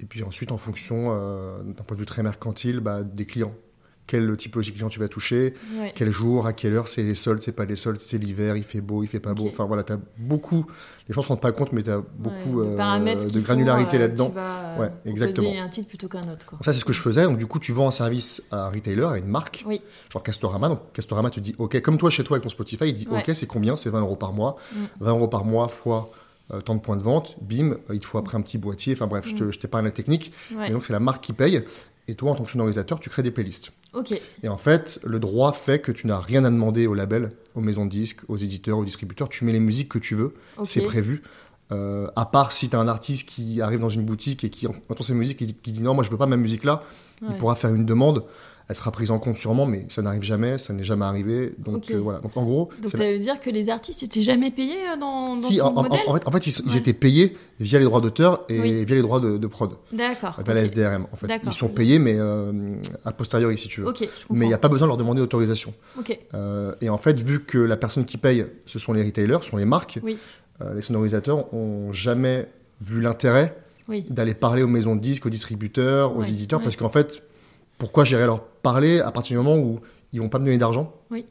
Et 0.00 0.06
puis 0.06 0.22
ensuite, 0.22 0.52
en 0.52 0.58
fonction, 0.58 1.12
euh, 1.12 1.62
d'un 1.62 1.84
point 1.84 1.96
de 1.96 2.00
vue 2.00 2.06
très 2.06 2.22
mercantile, 2.22 2.80
bah, 2.80 3.02
des 3.04 3.26
clients. 3.26 3.54
Quelle 4.12 4.36
typologie 4.36 4.72
de 4.72 4.74
client 4.76 4.90
tu 4.90 4.98
vas 5.00 5.08
toucher, 5.08 5.54
ouais. 5.80 5.90
quel 5.94 6.10
jour, 6.10 6.46
à 6.46 6.52
quelle 6.52 6.74
heure, 6.74 6.86
c'est 6.86 7.02
les 7.02 7.14
soldes, 7.14 7.40
c'est 7.40 7.52
pas 7.52 7.64
les 7.64 7.76
soldes, 7.76 7.98
c'est 7.98 8.18
l'hiver, 8.18 8.58
il 8.58 8.62
fait 8.62 8.82
beau, 8.82 9.02
il 9.02 9.06
fait 9.06 9.20
pas 9.20 9.32
beau. 9.32 9.46
Enfin 9.46 9.64
voilà, 9.64 9.84
tu 9.84 9.94
as 9.94 9.98
beaucoup, 10.18 10.66
les 11.08 11.14
gens 11.14 11.22
se 11.22 11.28
rendent 11.28 11.40
pas 11.40 11.52
compte, 11.52 11.72
mais 11.72 11.82
tu 11.82 11.88
as 11.90 12.02
beaucoup 12.18 12.60
Ouais, 12.60 12.66
de 12.66 12.72
euh, 13.38 13.40
granularité 13.40 13.96
euh, 13.96 14.00
là-dedans. 14.00 14.34
euh, 14.36 14.78
Ouais, 14.80 14.90
exactement. 15.06 15.48
un 15.58 15.68
titre 15.70 15.88
plutôt 15.88 16.08
qu'un 16.08 16.28
autre. 16.30 16.44
Quoi. 16.44 16.58
Donc 16.58 16.64
ça, 16.66 16.74
c'est 16.74 16.80
ce 16.80 16.84
que 16.84 16.92
je 16.92 17.00
faisais. 17.00 17.22
Donc 17.24 17.38
du 17.38 17.46
coup, 17.46 17.58
tu 17.58 17.72
vends 17.72 17.88
un 17.88 17.90
service 17.90 18.42
à 18.50 18.66
un 18.66 18.68
retailer, 18.70 19.04
à 19.06 19.16
une 19.16 19.28
marque, 19.28 19.64
Oui, 19.66 19.80
genre 20.12 20.22
Castorama. 20.22 20.68
Donc 20.68 20.92
Castorama 20.92 21.30
te 21.30 21.40
dit, 21.40 21.54
OK, 21.56 21.80
comme 21.80 21.96
toi 21.96 22.10
chez 22.10 22.22
toi 22.22 22.36
avec 22.36 22.42
ton 22.42 22.50
Spotify, 22.50 22.88
il 22.88 22.94
dit. 22.94 23.08
OK, 23.10 23.30
c'est 23.34 23.46
combien? 23.46 23.76
C'est 23.76 23.88
20 23.88 24.00
euros 24.00 24.16
par 24.16 24.34
mois. 24.34 24.56
Mm. 24.74 24.78
20 25.00 25.10
euros 25.12 25.28
par 25.28 25.46
mois 25.46 25.68
fois 25.68 26.10
euh, 26.52 26.60
tant 26.60 26.74
de 26.74 26.80
points 26.80 26.98
de 26.98 27.02
vente, 27.02 27.36
bim, 27.40 27.70
euh, 27.70 27.76
il 27.94 28.00
te 28.00 28.04
faut 28.04 28.18
après 28.18 28.36
un 28.36 28.42
petit 28.42 28.58
boîtier. 28.58 28.92
Enfin 28.92 29.06
bref, 29.06 29.26
je 29.26 29.34
te- 29.36 29.50
je 29.52 29.58
t'épargne 29.58 29.86
la 29.86 29.90
technique. 29.90 30.34
ouais. 30.54 30.68
Et 30.68 30.70
donc 30.70 30.84
c'est 30.84 30.92
la 30.92 31.00
marque 31.00 31.24
qui 31.24 31.32
paye. 31.32 31.64
Et 32.08 32.16
toi, 32.16 32.32
en 32.32 32.34
tant 32.34 32.42
que 32.42 32.50
sonorisateur, 32.50 32.98
tu 32.98 33.08
crées 33.10 33.22
des 33.22 33.30
playlists. 33.30 33.70
Et 34.42 34.48
en 34.48 34.56
fait, 34.56 34.98
le 35.04 35.18
droit 35.20 35.52
fait 35.52 35.78
que 35.80 35.92
tu 35.92 36.06
n'as 36.06 36.18
rien 36.18 36.44
à 36.44 36.50
demander 36.50 36.86
au 36.86 36.94
label, 36.94 37.32
aux 37.54 37.60
maisons 37.60 37.84
de 37.84 37.90
disques, 37.90 38.20
aux 38.28 38.36
éditeurs, 38.36 38.78
aux 38.78 38.84
distributeurs. 38.84 39.28
Tu 39.28 39.44
mets 39.44 39.52
les 39.52 39.60
musiques 39.60 39.88
que 39.90 39.98
tu 39.98 40.14
veux, 40.14 40.34
c'est 40.64 40.80
prévu. 40.86 41.22
Euh, 41.70 42.06
à 42.16 42.26
part 42.26 42.52
si 42.52 42.68
tu 42.68 42.76
as 42.76 42.80
un 42.80 42.88
artiste 42.88 43.28
qui 43.28 43.60
arrive 43.62 43.80
dans 43.80 43.88
une 43.88 44.04
boutique 44.04 44.44
et 44.44 44.50
qui 44.50 44.66
entend 44.66 45.02
ses 45.02 45.14
musiques 45.14 45.40
et 45.42 45.46
qui, 45.46 45.54
qui 45.54 45.72
dit 45.72 45.80
non, 45.82 45.94
moi 45.94 46.04
je 46.04 46.10
veux 46.10 46.18
pas 46.18 46.26
ma 46.26 46.36
musique 46.36 46.64
là, 46.64 46.82
Ouais. 47.22 47.28
il 47.30 47.36
pourra 47.36 47.54
faire 47.54 47.72
une 47.72 47.86
demande. 47.86 48.24
Elle 48.72 48.76
sera 48.76 48.90
prise 48.90 49.10
en 49.10 49.18
compte 49.18 49.36
sûrement, 49.36 49.66
mais 49.66 49.84
ça 49.90 50.00
n'arrive 50.00 50.22
jamais, 50.22 50.56
ça 50.56 50.72
n'est 50.72 50.82
jamais 50.82 51.04
arrivé. 51.04 51.52
Donc 51.58 51.90
euh, 51.90 51.98
voilà. 51.98 52.20
Donc 52.20 52.34
en 52.38 52.42
gros, 52.42 52.70
Donc 52.80 52.90
ça 52.90 52.96
veut 52.96 53.18
dire 53.18 53.38
que 53.38 53.50
les 53.50 53.68
artistes 53.68 54.02
étaient 54.02 54.22
jamais 54.22 54.50
payés 54.50 54.88
euh, 54.88 54.96
dans, 54.98 55.26
dans 55.28 55.34
si, 55.34 55.58
ton 55.58 55.66
en, 55.66 55.82
modèle 55.82 56.00
en 56.06 56.14
fait, 56.14 56.26
en 56.26 56.30
fait, 56.32 56.46
ils, 56.46 56.76
étaient 56.78 56.94
payés 56.94 57.36
via 57.60 57.78
les 57.78 57.84
droits 57.84 58.00
d'auteur 58.00 58.46
et 58.48 58.58
Oui. 58.58 58.84
via 58.86 58.96
les 58.96 59.02
droits 59.02 59.20
de, 59.20 59.36
de 59.36 59.46
prod, 59.46 59.74
D'accord. 59.92 60.40
via 60.42 60.54
la. 60.54 60.62
SDRM. 60.64 61.06
En 61.12 61.16
fait, 61.16 61.28
ils 61.44 61.52
sont 61.52 61.68
payés, 61.68 61.98
mais 61.98 62.14
euh, 62.16 62.76
a 63.04 63.12
posteriori, 63.12 63.58
si 63.58 63.68
tu 63.68 63.82
veux. 63.82 63.88
Ok, 63.88 63.98
je 64.00 64.04
comprends. 64.06 64.34
mais 64.34 64.46
il 64.46 64.48
n'y 64.48 64.54
a 64.54 64.58
pas 64.58 64.68
besoin 64.68 64.86
de 64.86 64.90
leur 64.92 64.96
demander 64.96 65.20
d'autorisation. 65.20 65.74
Ok, 65.98 66.18
Euh, 66.32 66.74
et 66.80 66.88
en 66.88 66.96
fait, 66.98 67.20
vu 67.20 67.44
que 67.44 67.58
la 67.58 67.76
personne 67.76 68.06
qui 68.06 68.16
paye, 68.16 68.46
ce 68.64 68.78
sont 68.78 68.94
les 68.94 69.02
retailers, 69.04 69.38
ce 69.42 69.50
sont 69.50 69.58
les 69.58 69.66
marques, 69.66 69.98
Oui. 70.02 70.16
euh, 70.62 70.72
les 70.72 70.80
sonorisateurs 70.80 71.52
ont 71.52 71.92
jamais 71.92 72.48
vu 72.80 73.02
l'intérêt 73.02 73.54
oui. 73.88 74.06
d'aller 74.08 74.32
parler 74.34 74.62
aux 74.62 74.68
maisons 74.68 74.96
de 74.96 75.00
disques, 75.02 75.26
aux 75.26 75.30
distributeurs, 75.30 76.16
aux 76.16 76.20
Ouais, 76.22 76.30
éditeurs, 76.30 76.60
ouais. 76.60 76.64
parce 76.64 76.76
qu'en 76.76 76.88
fait, 76.88 77.22
pourquoi 77.82 78.04
j'irais 78.04 78.26
leur 78.26 78.40
parler 78.44 79.00
à 79.00 79.10
partir 79.10 79.36
du 79.36 79.44
moment 79.44 79.58
où 79.60 79.80
ils 80.12 80.20
vont 80.20 80.28
pas 80.28 80.38
me 80.38 80.44
donner 80.44 80.56
d'argent 80.56 80.94
Oui. 81.10 81.26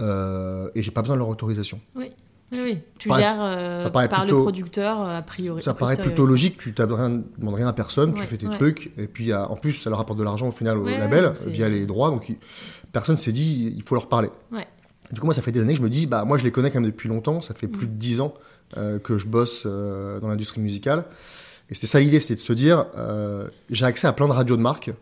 Euh, 0.00 0.68
et 0.76 0.80
j'ai 0.82 0.92
pas 0.92 1.02
besoin 1.02 1.16
de 1.16 1.18
leur 1.18 1.28
autorisation. 1.28 1.80
Oui, 1.96 2.12
oui. 2.52 2.78
Tu 2.98 3.08
paraît- 3.08 3.20
gères 3.22 3.42
euh, 3.42 3.80
ça 3.80 3.90
paraît 3.90 4.08
par 4.08 4.20
plutôt- 4.20 4.36
le 4.36 4.42
producteur, 4.44 5.00
euh, 5.02 5.18
a 5.18 5.22
priori. 5.22 5.60
Ça 5.60 5.74
paraît 5.74 5.96
plutôt 5.96 6.24
logique, 6.24 6.56
tu 6.56 6.68
ne 6.70 6.84
demandes 6.86 7.54
rien 7.56 7.66
à 7.66 7.72
personne, 7.72 8.14
tu 8.14 8.22
fais 8.22 8.36
tes 8.36 8.46
ouais. 8.46 8.56
trucs, 8.56 8.92
et 8.96 9.08
puis 9.08 9.32
euh, 9.32 9.44
en 9.44 9.56
plus, 9.56 9.72
ça 9.72 9.90
leur 9.90 9.98
apporte 9.98 10.20
de 10.20 10.24
l'argent 10.24 10.46
au 10.46 10.52
final 10.52 10.78
au 10.78 10.84
Ouais, 10.84 10.96
label, 10.98 11.32
via 11.48 11.68
les 11.68 11.84
droits, 11.84 12.10
donc 12.10 12.28
il- 12.28 12.38
personne 12.92 13.16
s'est 13.16 13.32
dit, 13.32 13.72
il 13.76 13.82
faut 13.82 13.96
leur 13.96 14.08
parler. 14.08 14.30
Du 15.12 15.18
coup, 15.18 15.26
moi, 15.26 15.34
ça 15.34 15.42
fait 15.42 15.50
des 15.50 15.60
années 15.60 15.72
que 15.72 15.78
je 15.78 15.82
me 15.84 15.90
dis, 15.90 16.06
bah, 16.06 16.24
moi, 16.24 16.38
je 16.38 16.44
les 16.44 16.52
connais 16.52 16.70
quand 16.70 16.78
même 16.80 16.88
depuis 16.88 17.08
longtemps, 17.08 17.40
ça 17.40 17.54
fait 17.54 17.66
plus 17.66 17.86
Mm. 17.88 17.90
de 17.90 17.94
10 17.96 18.20
ans 18.20 18.34
euh, 18.76 19.00
que 19.00 19.18
je 19.18 19.26
bosse 19.26 19.64
euh, 19.66 20.20
dans 20.20 20.28
l'industrie 20.28 20.60
musicale. 20.60 21.04
Et 21.68 21.74
c'était 21.74 21.88
ça 21.88 21.98
l'idée, 21.98 22.20
c'était 22.20 22.36
de 22.36 22.40
se 22.40 22.52
dire, 22.52 22.86
j'ai 23.70 23.84
accès 23.84 24.06
à 24.06 24.12
plein 24.12 24.28
de 24.28 24.32
radios 24.32 24.56
de 24.56 24.62
marque. 24.62 24.92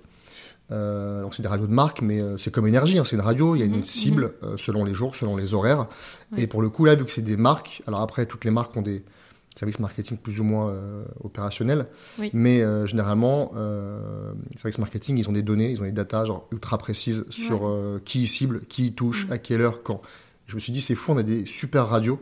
Euh, 0.71 1.23
donc 1.23 1.35
c'est 1.35 1.43
des 1.43 1.49
radios 1.49 1.67
de 1.67 1.73
marque, 1.73 2.03
mais 2.03 2.21
euh, 2.21 2.37
c'est 2.37 2.51
comme 2.51 2.67
énergie, 2.67 2.99
hein, 2.99 3.05
c'est 3.05 3.17
une 3.17 3.23
radio, 3.23 3.55
il 3.57 3.61
y 3.61 3.63
a 3.63 3.67
Mhm, 3.67 3.75
une 3.77 3.85
cible 3.85 4.35
euh, 4.43 4.57
selon 4.59 4.85
les 4.85 4.93
jours, 4.95 5.15
selon 5.15 5.37
les 5.37 5.55
horaires. 5.55 5.87
Ouais. 6.33 6.43
Et 6.43 6.47
pour 6.47 6.61
le 6.61 6.69
coup, 6.69 6.85
là, 6.85 6.95
vu 6.95 7.05
que 7.07 7.11
c'est 7.11 7.23
des 7.23 7.37
marques, 7.39 7.83
alors 7.87 8.01
après, 8.03 8.27
toutes 8.27 8.45
les 8.45 8.51
marques 8.51 8.77
ont 8.77 8.83
des 8.83 9.03
services 9.57 9.79
marketing 9.81 10.19
plus 10.19 10.39
ou 10.41 10.45
moins 10.45 10.73
opérationnels, 11.25 11.87
Oui. 12.21 12.31
mais 12.33 12.63
généralement, 12.87 13.51
les 13.57 14.57
services 14.61 14.79
marketing, 14.79 15.19
ils 15.19 15.29
ont 15.29 15.33
des 15.33 15.43
données, 15.43 15.71
ils 15.73 15.81
ont 15.81 15.85
des 15.85 15.91
datas 15.91 16.27
genre, 16.27 16.47
ultra 16.53 16.79
précises 16.79 17.25
sur 17.29 17.69
qui 18.05 18.23
ils 18.23 18.27
ciblent, 18.29 18.61
qui 18.69 18.87
ils 18.87 18.93
touchent, 18.95 19.27
Mhm. 19.27 19.33
à 19.33 19.39
quelle 19.39 19.61
heure, 19.63 19.83
quand. 19.83 20.01
Je 20.47 20.55
me 20.55 20.61
suis 20.61 20.73
dit, 20.73 20.81
c'est 20.81 20.95
fou, 20.95 21.11
on 21.13 21.17
a 21.17 21.23
des 21.25 21.45
super 21.45 21.89
radios, 21.89 22.21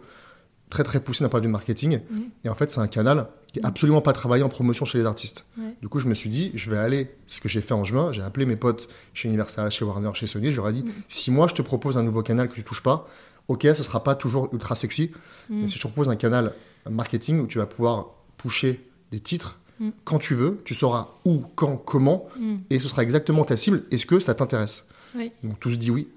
très 0.71 0.83
très 0.83 1.01
poussées 1.01 1.23
d'un 1.25 1.29
point 1.29 1.41
de 1.41 1.47
vue 1.47 1.53
marketing, 1.53 2.01
Mhm. 2.11 2.25
et 2.45 2.49
en 2.49 2.55
fait, 2.55 2.71
c'est 2.71 2.81
un 2.81 2.89
canal 2.89 3.29
qui 3.53 3.59
est 3.61 3.63
Mhm. 3.63 3.69
absolument 3.69 4.01
pas 4.01 4.13
travaillé 4.13 4.43
en 4.43 4.49
promotion 4.49 4.85
chez 4.85 4.99
les 4.99 5.05
artistes. 5.07 5.45
Ouais. 5.59 5.75
Du 5.81 5.89
coup, 5.89 6.01
je 6.01 6.09
me 6.09 6.15
suis 6.15 6.29
dit, 6.29 6.51
je 6.55 6.71
vais 6.71 6.77
aller, 6.77 7.11
c'est 7.29 7.37
ce 7.37 7.41
que 7.41 7.49
j'ai 7.49 7.61
fait 7.61 7.75
en 7.75 7.85
juin, 7.85 8.11
j'ai 8.13 8.23
appelé 8.23 8.47
mes 8.47 8.57
potes 8.57 8.89
chez 9.15 9.29
Universal, 9.29 9.71
chez 9.71 9.85
Warner, 9.85 10.11
chez 10.15 10.27
Sony, 10.27 10.51
je 10.51 10.57
leur 10.57 10.69
ai 10.69 10.73
dit, 10.73 10.83
Mhm. 10.83 10.93
si 11.09 11.31
moi 11.31 11.47
je 11.49 11.55
te 11.55 11.63
propose 11.63 11.97
un 11.99 12.03
nouveau 12.03 12.23
canal 12.23 12.49
que 12.49 12.55
tu 12.55 12.65
touches 12.65 12.83
pas, 12.83 13.09
ok, 13.49 13.63
ce 13.75 13.83
sera 13.85 14.03
pas 14.03 14.15
toujours 14.17 14.49
ultra 14.53 14.75
sexy, 14.75 15.13
Mm. 15.49 15.61
mais 15.63 15.69
si 15.69 15.77
je 15.77 15.83
te 15.83 15.87
propose 15.87 16.09
un 16.09 16.17
canal 16.17 16.53
marketing 16.91 17.41
où 17.41 17.47
tu 17.47 17.59
vas 17.59 17.67
pouvoir 17.67 18.11
pusher 18.37 18.81
des 19.13 19.21
titres 19.21 19.59
Mm. 19.79 19.91
quand 20.05 20.19
tu 20.19 20.35
veux, 20.35 20.61
tu 20.65 20.75
sauras 20.75 21.09
où, 21.25 21.43
quand, 21.55 21.77
comment, 21.77 22.27
Mm. 22.39 22.57
et 22.71 22.81
ce 22.81 22.89
sera 22.89 23.03
exactement 23.03 23.45
ta 23.45 23.57
cible. 23.57 23.85
Est-ce 23.93 24.07
que 24.07 24.19
ça 24.19 24.35
t'intéresse? 24.35 24.85
Oui. 25.15 25.31
Ils 25.43 25.49
m'ont 25.49 25.55
tous 25.55 25.79
dit 25.79 25.91
oui. 25.91 26.09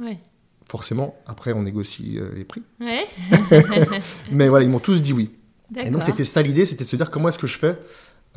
Forcément, 0.69 1.15
après 1.25 1.51
on 1.53 1.63
négocie 1.63 2.17
euh, 2.19 2.29
les 2.35 2.45
prix. 2.45 2.63
Ouais. 2.79 3.05
Mais 4.31 4.47
voilà, 4.49 4.63
ils 4.65 4.69
m'ont 4.71 4.79
tous 4.79 5.01
dit 5.03 5.13
oui. 5.13 5.31
Et 5.83 5.89
donc 5.91 6.03
c'était 6.03 6.23
ça 6.23 6.41
l'idée, 6.41 6.65
c'était 6.65 6.83
de 6.83 6.89
se 6.89 6.95
dire 6.95 7.09
comment 7.11 7.27
est-ce 7.29 7.38
que 7.39 7.47
je 7.47 7.57
fais 7.57 7.75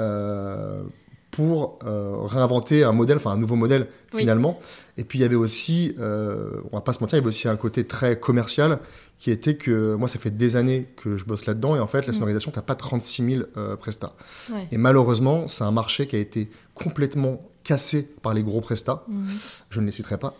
euh, 0.01 0.83
pour 1.31 1.79
euh, 1.85 2.15
réinventer 2.25 2.85
un 2.85 2.93
modèle, 2.93 3.17
enfin 3.17 3.31
un 3.33 3.37
nouveau 3.39 3.55
modèle 3.57 3.89
Oui. 4.13 4.21
finalement. 4.21 4.59
Et 4.99 5.05
puis 5.05 5.19
il 5.19 5.23
y 5.23 5.25
avait 5.25 5.35
aussi, 5.37 5.95
on 5.99 6.75
va 6.77 6.81
pas 6.83 6.93
se 6.93 7.01
mentir, 7.01 7.17
il 7.17 7.21
y 7.21 7.23
avait 7.23 7.29
aussi 7.29 7.49
un 7.49 7.57
côté 7.57 7.85
très 7.87 8.19
commercial 8.19 8.79
qui 9.19 9.31
était 9.31 9.55
que 9.57 9.95
moi 9.95 10.09
ça 10.09 10.19
fait 10.19 10.37
des 10.37 10.57
années 10.57 10.89
que 10.97 11.17
je 11.17 11.25
bosse 11.25 11.47
là-dedans 11.47 11.77
et 11.77 11.81
en 11.81 11.87
fait 11.87 12.07
la 12.07 12.13
Mm. 12.13 12.15
sonorisation 12.15 12.51
t'as 12.51 12.61
pas 12.63 12.75
36 12.75 13.31
000 13.31 13.43
euh, 13.57 13.77
prestats. 13.77 14.15
Ouais. 14.53 14.67
Et 14.73 14.79
malheureusement 14.79 15.47
c'est 15.49 15.65
un 15.65 15.71
marché 15.71 16.07
qui 16.07 16.17
a 16.17 16.19
été 16.19 16.51
complètement 16.75 17.41
cassé 17.65 18.03
par 18.23 18.35
les 18.35 18.43
gros 18.43 18.61
prestats. 18.61 19.05
Mhm. 19.09 19.27
Je 19.71 19.81
ne 19.81 19.87
les 19.87 19.93
citerai 19.93 20.19
pas. 20.19 20.35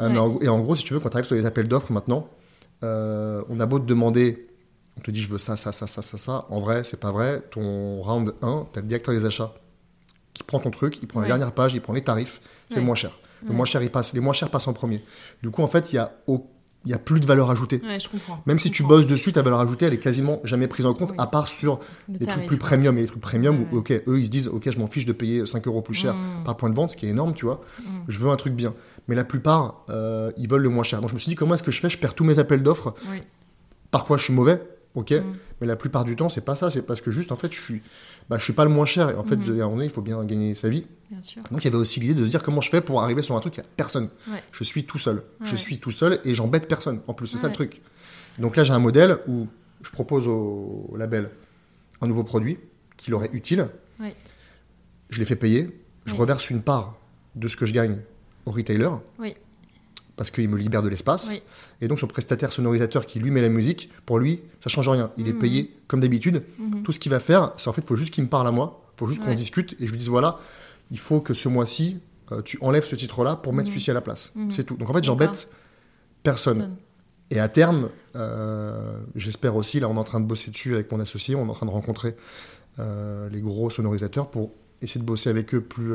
Euh, 0.00 0.06
Ouais. 0.08 0.12
mais 0.12 0.18
en, 0.18 0.40
et 0.40 0.48
en 0.48 0.60
gros, 0.60 0.74
si 0.74 0.84
tu 0.84 0.94
veux, 0.94 1.00
quand 1.00 1.08
tu 1.10 1.16
arrives 1.16 1.26
sur 1.26 1.36
les 1.36 1.46
appels 1.46 1.68
d'offres 1.68 1.92
maintenant, 1.92 2.28
euh, 2.82 3.42
on 3.48 3.60
a 3.60 3.66
beau 3.66 3.78
te 3.78 3.86
demander 3.86 4.48
on 4.96 5.00
te 5.00 5.10
dit 5.10 5.20
je 5.20 5.28
veux 5.28 5.38
ça, 5.38 5.56
ça, 5.56 5.72
ça, 5.72 5.88
ça, 5.88 6.02
ça, 6.02 6.16
ça. 6.18 6.46
En 6.50 6.60
vrai, 6.60 6.84
c'est 6.84 7.00
pas 7.00 7.10
vrai. 7.10 7.42
Ton 7.50 8.00
round 8.02 8.32
1, 8.42 8.66
tu 8.72 8.78
as 8.78 8.82
le 8.82 8.86
directeur 8.88 9.12
des 9.12 9.24
achats 9.24 9.52
qui 10.34 10.42
prend 10.44 10.60
ton 10.60 10.70
truc, 10.70 10.98
il 11.02 11.08
prend 11.08 11.20
la 11.20 11.26
dernière 11.26 11.50
page, 11.52 11.74
il 11.74 11.80
prend 11.80 11.92
les 11.92 12.02
tarifs, 12.04 12.40
c'est 12.68 12.74
Ouais. 12.76 12.80
le 12.80 12.86
moins 12.86 12.94
cher. 12.94 13.12
Le 13.46 13.52
moins 13.52 13.66
cher, 13.66 13.82
il 13.82 13.90
passe, 13.90 14.12
les 14.14 14.20
moins 14.20 14.32
chers 14.32 14.50
passent 14.50 14.68
en 14.68 14.72
premier. 14.72 15.04
Du 15.42 15.50
coup, 15.50 15.62
en 15.62 15.66
fait, 15.66 15.92
il 15.92 15.96
y 15.96 15.98
a, 15.98 16.12
au- 16.28 16.46
il 16.84 16.90
y 16.90 16.94
a 16.94 16.98
plus 16.98 17.20
de 17.20 17.26
valeur 17.26 17.50
ajoutée. 17.50 17.80
Ouais, 17.84 17.98
je 18.00 18.08
comprends. 18.08 18.42
Même 18.46 18.58
Je 18.58 18.64
si 18.64 18.70
tu 18.70 18.82
bosses 18.82 19.06
dessus, 19.06 19.32
ta 19.32 19.42
valeur 19.42 19.60
ajoutée, 19.60 19.86
elle 19.86 19.94
est 19.94 19.98
quasiment 19.98 20.40
jamais 20.44 20.68
prise 20.68 20.86
en 20.86 20.94
compte, 20.94 21.10
Oui. 21.10 21.16
à 21.18 21.26
part 21.26 21.48
sur 21.48 21.80
Le 22.08 22.18
les 22.18 22.26
tarif, 22.26 22.34
trucs 22.34 22.46
plus 22.48 22.56
premium 22.58 22.96
et 22.98 23.02
les 23.02 23.06
trucs 23.06 23.20
premium 23.22 23.60
Ouais, 23.60 23.66
où, 23.72 23.76
ok, 23.78 23.90
eux, 24.06 24.18
ils 24.20 24.26
se 24.26 24.30
disent, 24.30 24.48
ok, 24.48 24.70
je 24.70 24.78
m'en 24.78 24.86
fiche 24.86 25.06
de 25.06 25.12
payer 25.12 25.46
5 25.46 25.66
euros 25.66 25.80
plus 25.82 25.94
cher 25.94 26.14
Mm. 26.14 26.44
par 26.44 26.56
point 26.56 26.70
de 26.70 26.74
vente, 26.74 26.90
ce 26.92 26.96
qui 26.96 27.06
est 27.06 27.10
énorme, 27.10 27.34
tu 27.34 27.46
vois. 27.46 27.60
Mm. 27.80 27.84
Je 28.08 28.18
veux 28.18 28.30
un 28.30 28.36
truc 28.36 28.52
bien. 28.54 28.74
Mais 29.08 29.14
la 29.14 29.24
plupart, 29.24 29.84
euh, 29.90 30.30
ils 30.36 30.48
veulent 30.48 30.62
le 30.62 30.68
moins 30.70 30.84
cher. 30.84 31.00
Donc 31.00 31.10
je 31.10 31.14
me 31.14 31.18
suis 31.18 31.28
dit, 31.30 31.34
comment 31.34 31.54
est-ce 31.54 31.62
que 31.62 31.70
je 31.70 31.80
fais? 31.80 31.90
Je 31.90 31.98
perds 31.98 32.14
tous 32.14 32.24
mes 32.24 32.38
appels 32.38 32.62
d'offres. 32.62 32.94
Oui. 33.10 33.22
Parfois, 33.90 34.16
je 34.18 34.24
suis 34.24 34.32
mauvais, 34.32 34.60
ok. 34.94 35.12
Mm. 35.12 35.36
Mais 35.60 35.66
la 35.66 35.76
plupart 35.76 36.04
du 36.04 36.16
temps, 36.16 36.28
c'est 36.28 36.40
pas 36.40 36.56
ça. 36.56 36.70
C'est 36.70 36.82
parce 36.82 37.00
que 37.00 37.10
juste, 37.10 37.32
en 37.32 37.36
fait, 37.36 37.52
je 37.52 37.60
suis, 37.60 37.82
bah, 38.28 38.38
je 38.38 38.44
suis 38.44 38.52
pas 38.52 38.64
le 38.64 38.70
moins 38.70 38.86
cher. 38.86 39.10
Et 39.10 39.14
en 39.14 39.24
fait, 39.24 39.34
à 39.34 39.38
un 39.38 39.48
moment 39.48 39.70
donné, 39.72 39.84
il 39.84 39.90
faut 39.90 40.02
bien 40.02 40.24
gagner 40.24 40.54
sa 40.54 40.68
vie. 40.68 40.86
Bien 41.10 41.22
sûr. 41.22 41.42
Donc 41.50 41.62
il 41.62 41.66
y 41.66 41.68
avait 41.68 41.76
aussi 41.76 42.00
l'idée 42.00 42.14
de 42.14 42.24
se 42.24 42.30
dire 42.30 42.42
comment 42.42 42.60
je 42.60 42.70
fais 42.70 42.80
pour 42.80 43.02
arriver 43.02 43.22
sur 43.22 43.36
un 43.36 43.40
truc, 43.40 43.56
il 43.56 43.60
n'y 43.60 43.66
a 43.66 43.70
personne? 43.76 44.08
Ouais. 44.28 44.42
Je 44.52 44.64
suis 44.64 44.84
tout 44.84 44.98
seul. 44.98 45.22
Je 45.42 45.56
suis 45.56 45.78
tout 45.78 45.92
seul 45.92 46.20
et 46.24 46.34
j'embête 46.34 46.66
personne. 46.68 47.00
En 47.06 47.14
plus, 47.14 47.26
c'est 47.26 47.38
ça 47.38 47.48
le 47.48 47.54
truc. 47.54 47.80
Donc 48.38 48.56
là, 48.56 48.64
j'ai 48.64 48.72
un 48.72 48.78
modèle 48.78 49.18
où 49.28 49.46
je 49.82 49.90
propose 49.90 50.26
au, 50.26 50.86
au 50.88 50.96
label 50.96 51.30
un 52.00 52.06
nouveau 52.06 52.24
produit 52.24 52.58
qui 52.96 53.10
leur 53.10 53.24
est 53.24 53.30
utile. 53.32 53.68
Je 55.10 55.18
les 55.18 55.24
fais 55.24 55.36
payer. 55.36 55.70
Je 56.06 56.14
reverse 56.14 56.50
une 56.50 56.62
part 56.62 56.96
de 57.34 57.48
ce 57.48 57.56
que 57.56 57.66
je 57.66 57.72
gagne 57.72 58.00
au 58.46 58.50
retailer. 58.50 58.90
Oui. 59.18 59.34
Parce 60.16 60.30
qu'il 60.30 60.48
me 60.48 60.56
libère 60.56 60.82
de 60.82 60.88
l'espace. 60.88 61.30
Oui. 61.32 61.42
Et 61.80 61.88
donc, 61.88 61.98
son 61.98 62.06
prestataire 62.06 62.52
sonorisateur 62.52 63.04
qui 63.04 63.18
lui 63.18 63.30
met 63.32 63.40
la 63.42 63.48
musique, 63.48 63.90
pour 64.06 64.18
lui, 64.20 64.40
ça 64.60 64.70
change 64.70 64.88
rien. 64.88 65.10
Il 65.18 65.28
est 65.28 65.32
Mhm. 65.32 65.38
payé 65.40 65.76
comme 65.88 65.98
d'habitude. 66.00 66.44
Mhm. 66.58 66.82
Tout 66.84 66.92
ce 66.92 67.00
qu'il 67.00 67.10
va 67.10 67.18
faire, 67.20 67.52
c'est 67.56 67.68
en 67.68 67.72
fait, 67.72 67.82
il 67.82 67.86
faut 67.88 67.96
juste 67.96 68.14
qu'il 68.14 68.22
me 68.22 68.28
parle 68.28 68.46
à 68.46 68.52
moi. 68.52 68.80
Il 68.94 68.98
faut 69.00 69.08
juste 69.08 69.22
qu'on 69.24 69.34
discute 69.34 69.74
et 69.80 69.86
je 69.86 69.90
lui 69.90 69.98
dise 69.98 70.08
voilà, 70.08 70.38
il 70.92 70.98
faut 71.00 71.20
que 71.20 71.34
ce 71.34 71.48
mois-ci, 71.48 71.98
euh, 72.30 72.42
tu 72.42 72.58
enlèves 72.60 72.84
ce 72.84 72.94
titre-là 72.94 73.34
pour 73.34 73.52
mettre 73.52 73.68
celui-ci 73.70 73.90
à 73.90 73.94
la 73.94 74.00
place. 74.00 74.30
Mhm. 74.36 74.50
C'est 74.52 74.62
tout. 74.64 74.76
Donc 74.76 74.88
en 74.88 74.92
fait, 74.92 75.02
j'embête 75.02 75.48
personne. 76.22 76.58
Personne. 76.58 76.76
Et 77.30 77.40
à 77.40 77.48
terme, 77.48 77.88
euh, 78.14 78.96
j'espère 79.16 79.56
aussi, 79.56 79.80
là, 79.80 79.88
on 79.88 79.96
est 79.96 79.98
en 79.98 80.04
train 80.04 80.20
de 80.20 80.26
bosser 80.26 80.50
dessus 80.52 80.74
avec 80.74 80.92
mon 80.92 81.00
associé, 81.00 81.34
on 81.34 81.44
est 81.46 81.50
en 81.50 81.54
train 81.54 81.66
de 81.66 81.70
rencontrer 81.72 82.14
euh, 82.78 83.28
les 83.30 83.40
gros 83.40 83.68
sonorisateurs 83.70 84.30
pour 84.30 84.52
essayer 84.82 85.00
de 85.00 85.06
bosser 85.06 85.28
avec 85.30 85.54
eux 85.54 85.60
plus, 85.60 85.92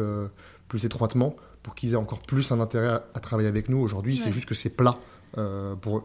plus 0.68 0.84
étroitement, 0.86 1.36
pour 1.70 1.76
qu'ils 1.76 1.94
aient 1.94 1.98
encore 1.98 2.18
plus 2.22 2.52
un 2.52 2.60
intérêt 2.60 2.88
à, 2.88 3.04
à 3.14 3.20
travailler 3.20 3.48
avec 3.48 3.70
nous. 3.70 3.78
Aujourd'hui, 3.80 4.18
c'est 4.18 4.32
juste 4.32 4.48
que 4.48 4.56
c'est 4.56 4.72
plat 4.76 4.98
euh, 5.38 5.76
pour 5.76 5.98
eux. 5.98 6.04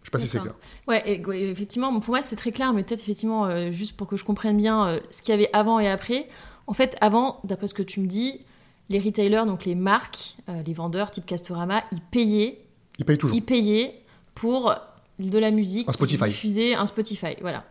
Je 0.00 0.06
sais 0.06 0.10
pas 0.10 0.18
si 0.18 0.26
c'est 0.26 0.38
clair. 0.40 0.54
Ouais, 0.88 1.02
et- 1.04 1.22
ouais, 1.26 1.42
effectivement, 1.42 2.00
pour 2.00 2.10
moi 2.12 2.22
c'est 2.22 2.36
très 2.36 2.50
clair, 2.50 2.72
mais 2.72 2.82
peut-être 2.82 3.00
effectivement, 3.00 3.44
euh, 3.44 3.70
juste 3.72 3.94
pour 3.98 4.06
que 4.06 4.16
je 4.16 4.24
comprenne 4.24 4.56
bien 4.56 4.88
euh, 4.88 5.00
ce 5.10 5.20
qu'il 5.20 5.32
y 5.32 5.34
avait 5.34 5.50
avant 5.52 5.78
et 5.80 5.88
après. 5.90 6.28
En 6.66 6.72
fait, 6.72 6.96
avant, 7.02 7.40
d'après 7.44 7.66
ce 7.66 7.74
que 7.74 7.82
tu 7.82 8.00
me 8.00 8.06
dis, 8.06 8.40
les 8.88 8.98
retailers, 8.98 9.44
donc 9.44 9.66
les 9.66 9.74
marques, 9.74 10.36
les 10.64 10.72
vendeurs 10.72 11.10
type 11.10 11.26
Castorama, 11.26 11.82
ils 11.92 12.00
payaient, 12.00 12.64
Ils 12.98 13.04
payent 13.04 13.18
toujours. 13.18 13.36
ils 13.36 13.42
payaient 13.44 14.00
pour 14.34 14.74
de 15.18 15.38
la 15.38 15.50
musique 15.50 15.88
Un 15.90 15.92
Spotify. 15.92 16.28
diffusée, 16.28 16.74
un 16.74 16.86
Spotify, 16.86 17.36
voilà. 17.42 17.66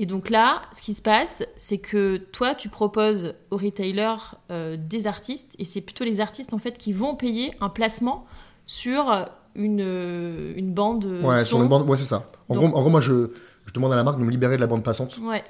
Et 0.00 0.06
donc 0.06 0.30
là, 0.30 0.62
ce 0.72 0.80
qui 0.80 0.94
se 0.94 1.02
passe, 1.02 1.42
c'est 1.56 1.78
que 1.78 2.16
toi, 2.18 2.54
tu 2.54 2.68
proposes 2.68 3.34
aux 3.50 3.56
retailers 3.56 4.36
euh, 4.50 4.76
des 4.78 5.06
artistes, 5.08 5.56
et 5.58 5.64
c'est 5.64 5.80
plutôt 5.80 6.04
les 6.04 6.20
artistes 6.20 6.54
en 6.54 6.58
fait 6.58 6.78
qui 6.78 6.92
vont 6.92 7.16
payer 7.16 7.52
un 7.60 7.68
placement 7.68 8.24
sur 8.66 9.10
une, 9.56 9.80
euh, 9.80 10.52
une 10.56 10.72
bande 10.72 11.04
Ouais, 11.24 11.40
son. 11.40 11.46
sur 11.46 11.62
une 11.62 11.68
bande, 11.68 11.88
ouais, 11.88 11.96
c'est 11.96 12.04
ça. 12.04 12.30
En, 12.48 12.54
Donc- 12.54 12.70
gros, 12.70 12.78
en 12.78 12.80
gros, 12.82 12.90
moi, 12.90 13.00
je, 13.00 13.30
je 13.66 13.72
demande 13.72 13.92
à 13.92 13.96
la 13.96 14.04
marque 14.04 14.18
de 14.20 14.24
me 14.24 14.30
libérer 14.30 14.54
de 14.56 14.60
la 14.60 14.66
bande 14.68 14.84
passante. 14.84 15.18
Ouais. 15.22 15.42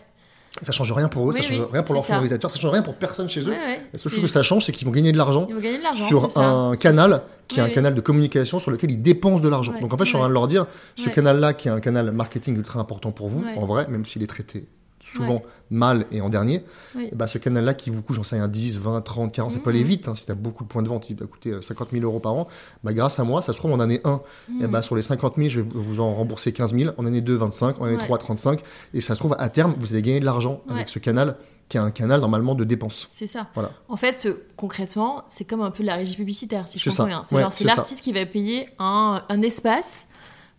Ça 0.62 0.72
change 0.72 0.92
rien 0.92 1.08
pour 1.08 1.24
eux, 1.30 1.32
Oui, 1.34 1.42
ça 1.42 1.48
change 1.48 1.58
oui, 1.58 1.66
rien 1.72 1.82
pour 1.82 1.94
leur 1.94 2.04
c'est 2.04 2.40
ça. 2.42 2.58
change 2.58 2.72
rien 2.72 2.82
pour 2.82 2.94
personne 2.94 3.28
chez 3.28 3.40
eux. 3.42 3.50
Ouais. 3.50 3.80
La 3.92 3.98
seule 3.98 4.12
chose 4.12 4.22
que 4.22 4.28
ça 4.28 4.42
change, 4.42 4.64
c'est 4.64 4.72
qu'ils 4.72 4.86
vont 4.86 4.92
gagner 4.92 5.12
de 5.12 5.16
l'argent 5.18 5.48
sur 5.92 6.30
ça. 6.30 6.40
un 6.40 6.76
canal 6.76 7.22
qui 7.46 7.60
est 7.60 7.62
un 7.62 7.70
canal 7.70 7.94
de 7.94 8.00
communication 8.00 8.58
sur 8.58 8.70
lequel 8.70 8.90
ils 8.90 9.00
dépensent 9.02 9.40
de 9.42 9.48
l'argent. 9.48 9.74
Donc 9.80 9.92
en 9.92 9.96
fait, 9.96 10.04
je 10.04 10.08
suis 10.10 10.16
en 10.16 10.20
train 10.20 10.28
de 10.28 10.34
leur 10.34 10.48
dire, 10.48 10.66
ce 10.96 11.08
canal-là, 11.08 11.54
qui 11.54 11.68
est 11.68 11.70
un 11.70 11.80
canal 11.80 12.10
marketing 12.12 12.56
ultra 12.56 12.80
important 12.80 13.12
pour 13.12 13.28
vous, 13.28 13.44
en 13.56 13.66
vrai, 13.66 13.86
même 13.88 14.04
s'il 14.04 14.22
est 14.22 14.26
traité 14.26 14.66
souvent 15.12 15.42
mal 15.70 16.06
et 16.12 16.20
en 16.20 16.28
dernier, 16.28 16.64
Oui. 16.94 17.08
eh 17.12 17.14
ben, 17.14 17.26
ce 17.26 17.36
canal-là 17.38 17.74
qui 17.74 17.90
vous 17.90 18.00
coûte, 18.02 18.16
j'en 18.16 18.24
sais 18.24 18.36
rien, 18.36 18.48
10, 18.48 18.78
20, 18.80 19.00
30, 19.02 19.32
40, 19.32 19.52
ça 19.52 19.58
peut 19.58 19.70
Mhm. 19.70 19.76
aller 19.76 19.84
vite. 19.84 20.08
hein. 20.08 20.14
si 20.14 20.24
tu 20.26 20.32
as 20.32 20.34
beaucoup 20.34 20.64
de 20.64 20.68
points 20.68 20.82
de 20.82 20.88
vente, 20.88 21.10
il 21.10 21.16
va 21.16 21.26
coûter 21.26 21.50
euh, 21.50 21.62
50 21.62 21.88
000 21.92 22.04
euros 22.04 22.20
par 22.20 22.32
an. 22.34 22.48
Bah, 22.84 22.92
grâce 22.92 23.18
à 23.18 23.24
moi, 23.24 23.42
ça 23.42 23.52
se 23.52 23.58
trouve 23.58 23.72
en 23.72 23.80
année 23.80 24.00
1, 24.04 24.20
Mhm. 24.48 24.58
eh 24.62 24.66
ben, 24.66 24.80
sur 24.82 24.96
les 24.96 25.02
50 25.02 25.34
000, 25.36 25.48
je 25.50 25.60
vais 25.60 25.66
vous 25.74 26.00
en 26.00 26.14
rembourser 26.14 26.52
15 26.52 26.74
000. 26.74 26.94
En 26.96 27.04
année 27.06 27.20
2, 27.20 27.34
25. 27.34 27.80
En 27.80 27.84
année 27.84 27.96
Ouais. 27.96 28.04
3, 28.04 28.18
35. 28.18 28.60
Et 28.94 29.00
ça 29.00 29.14
se 29.14 29.18
trouve, 29.20 29.36
à 29.38 29.48
terme, 29.48 29.74
vous 29.78 29.92
allez 29.92 30.02
gagner 30.02 30.20
de 30.20 30.24
l'argent 30.24 30.62
Ouais. 30.68 30.74
avec 30.74 30.88
ce 30.88 30.98
canal, 30.98 31.36
qui 31.68 31.76
est 31.76 31.80
un 31.80 31.90
canal 31.90 32.20
normalement 32.20 32.54
de 32.54 32.64
dépenses. 32.64 33.08
C'est 33.10 33.26
ça. 33.26 33.48
Voilà. 33.54 33.70
En 33.88 33.96
fait, 33.98 34.24
euh, 34.24 34.42
concrètement, 34.56 35.22
c'est 35.28 35.44
comme 35.44 35.60
un 35.60 35.70
peu 35.70 35.82
de 35.82 35.86
la 35.88 35.96
régie 35.96 36.16
publicitaire, 36.16 36.66
si 36.66 36.78
je 36.78 36.84
comprends 36.88 36.96
ça. 37.04 37.06
bien. 37.08 37.22
C'est 37.24 37.34
Ouais, 37.34 37.42
l'artiste 37.76 38.02
qui 38.02 38.12
va 38.12 38.24
payer 38.24 38.68
un, 38.78 39.22
un 39.28 39.42
espace 39.42 40.06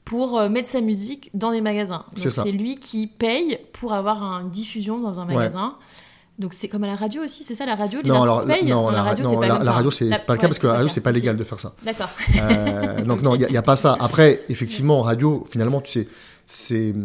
pour 0.09 0.39
euh, 0.39 0.49
mettre 0.49 0.67
sa 0.67 0.81
musique 0.81 1.29
dans 1.35 1.51
des 1.51 1.61
magasins. 1.61 2.03
C'est 2.15 2.51
lui 2.51 2.77
qui 2.77 3.05
paye 3.05 3.59
pour 3.73 3.93
avoir 3.93 4.23
une 4.41 4.49
diffusion 4.49 4.99
dans 4.99 5.19
un 5.19 5.27
Ouais. 5.27 5.35
magasin. 5.35 5.75
Donc 6.39 6.53
c'est 6.55 6.67
comme 6.67 6.83
à 6.83 6.87
la 6.87 6.95
radio 6.95 7.21
aussi, 7.23 7.43
c'est 7.43 7.53
ça 7.53 7.67
la 7.67 7.75
radio 7.75 7.99
Les 8.01 8.09
Non, 8.09 8.23
alors, 8.23 8.43
payent 8.47 8.65
non, 8.65 8.85
Non, 8.85 8.89
la, 8.89 9.03
radio, 9.03 9.23
non, 9.23 9.29
c'est 9.29 9.35
pas 9.47 9.59
la- 9.63 9.71
radio, 9.71 9.91
c'est 9.91 10.05
La- 10.05 10.17
pas 10.17 10.33
le 10.33 10.37
ouais, 10.39 10.41
cas 10.41 10.47
parce 10.47 10.57
que 10.57 10.65
la 10.65 10.73
radio, 10.73 10.87
c'est 10.87 11.01
pas 11.01 11.11
légal 11.11 11.37
de 11.37 11.43
faire 11.43 11.59
ça. 11.59 11.75
D'accord. 11.85 12.09
Euh, 12.37 13.01
donc 13.05 13.21
non, 13.21 13.35
il 13.35 13.45
n'y 13.51 13.57
a, 13.57 13.61
pas 13.61 13.75
ça. 13.75 13.95
Après, 13.99 14.41
effectivement, 14.49 14.97
en 14.97 15.03
radio, 15.03 15.45
finalement, 15.47 15.79
tu 15.79 15.91
sais, 15.91 16.07
c'est 16.47 16.95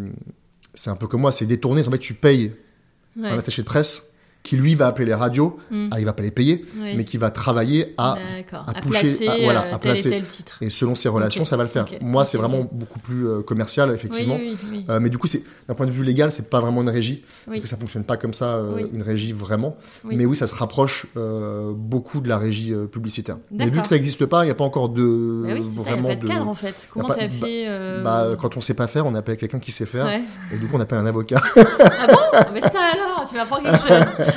c'est 0.72 0.88
un 0.88 0.96
peu 0.96 1.06
comme 1.06 1.20
moi, 1.20 1.30
c'est 1.30 1.44
détourné. 1.46 1.86
En 1.86 1.90
fait, 1.90 1.98
tu 1.98 2.14
payes 2.14 2.52
Ouais. 3.18 3.28
un 3.28 3.38
attaché 3.38 3.60
de 3.60 3.66
presse 3.66 4.02
qui 4.44 4.56
lui 4.58 4.74
va 4.76 4.86
appeler 4.86 5.06
les 5.06 5.14
radios. 5.14 5.56
Mm. 5.70 5.86
Alors, 5.86 5.98
il 5.98 6.04
va 6.04 6.12
pas 6.12 6.22
les 6.22 6.30
payer, 6.30 6.64
mais 6.76 7.04
qui 7.04 7.16
va 7.18 7.30
travailler 7.30 7.94
à 7.98 8.16
à 8.52 8.72
placer 8.80 9.26
à- 9.26 9.36
voilà, 9.42 9.62
euh, 9.62 9.68
à 9.74 9.78
tel 9.78 9.80
placer. 9.80 10.08
et 10.08 10.10
tel 10.12 10.24
titre. 10.24 10.58
et 10.60 10.68
selon 10.70 10.94
ses 10.94 11.08
relations, 11.08 11.44
ça 11.46 11.56
va 11.56 11.62
le 11.64 11.68
faire. 11.68 11.86
Moi, 12.02 12.24
c'est 12.26 12.36
vraiment 12.38 12.66
beaucoup 12.70 12.98
plus 13.00 13.26
euh, 13.26 13.40
commercial, 13.42 13.90
effectivement. 13.92 14.36
Oui, 14.36 14.50
oui, 14.62 14.68
oui. 14.70 14.86
Euh, 14.90 15.00
mais 15.00 15.08
du 15.08 15.16
coup, 15.18 15.26
c'est 15.26 15.42
d'un 15.66 15.74
point 15.74 15.86
de 15.86 15.90
vue 15.90 16.04
légal, 16.04 16.30
c'est 16.30 16.50
pas 16.50 16.60
vraiment 16.60 16.82
une 16.82 16.90
régie, 16.90 17.24
parce 17.46 17.60
que 17.60 17.66
ça 17.66 17.76
fonctionne 17.78 18.04
pas 18.04 18.16
comme 18.18 18.34
ça, 18.34 18.56
euh, 18.56 18.86
une 18.92 19.02
régie 19.02 19.32
vraiment. 19.32 19.76
Mais 20.04 20.26
oui, 20.26 20.36
ça 20.36 20.46
se 20.46 20.54
rapproche 20.54 21.06
beaucoup 21.74 22.20
de 22.20 22.28
la 22.28 22.36
régie 22.38 22.74
publicitaire. 22.92 23.38
Mais 23.50 23.68
vu 23.70 23.80
que 23.80 23.86
ça 23.86 23.94
n'existe 23.94 24.26
pas, 24.26 24.42
il 24.42 24.46
n'y 24.46 24.50
a 24.52 24.54
pas 24.54 24.64
encore 24.64 24.90
de 24.90 25.44
Bah 25.46 25.82
ça, 25.84 25.92
a 25.92 25.96
pas 25.96 26.14
de 26.16 26.20
de. 26.20 26.28
cadre 26.28 26.48
en 26.48 26.54
fait. 26.54 26.86
Comment 26.92 27.08
pas- 27.08 27.14
t'as 27.14 27.28
bah- 27.28 27.32
fait 27.46 28.02
Bah, 28.04 28.28
quand 28.38 28.56
on 28.58 28.60
sait 28.60 28.74
pas 28.74 28.86
faire, 28.88 29.06
on 29.06 29.14
appelle 29.14 29.38
quelqu'un 29.38 29.58
qui 29.58 29.72
sait 29.72 29.86
faire, 29.86 30.04
ouais. 30.04 30.22
et 30.52 30.58
du 30.58 30.66
coup, 30.66 30.76
on 30.76 30.80
appelle 30.80 30.98
un 30.98 31.06
avocat. 31.06 31.40
Ah 31.56 32.06
bon? 32.06 32.14
Ah, 32.34 32.46
Mais 32.52 32.60
ça 32.60 32.80
alors, 32.92 33.24
tu 33.26 33.34
m'apprends 33.36 33.62
quelque 33.62 33.76
chose. 33.88 34.33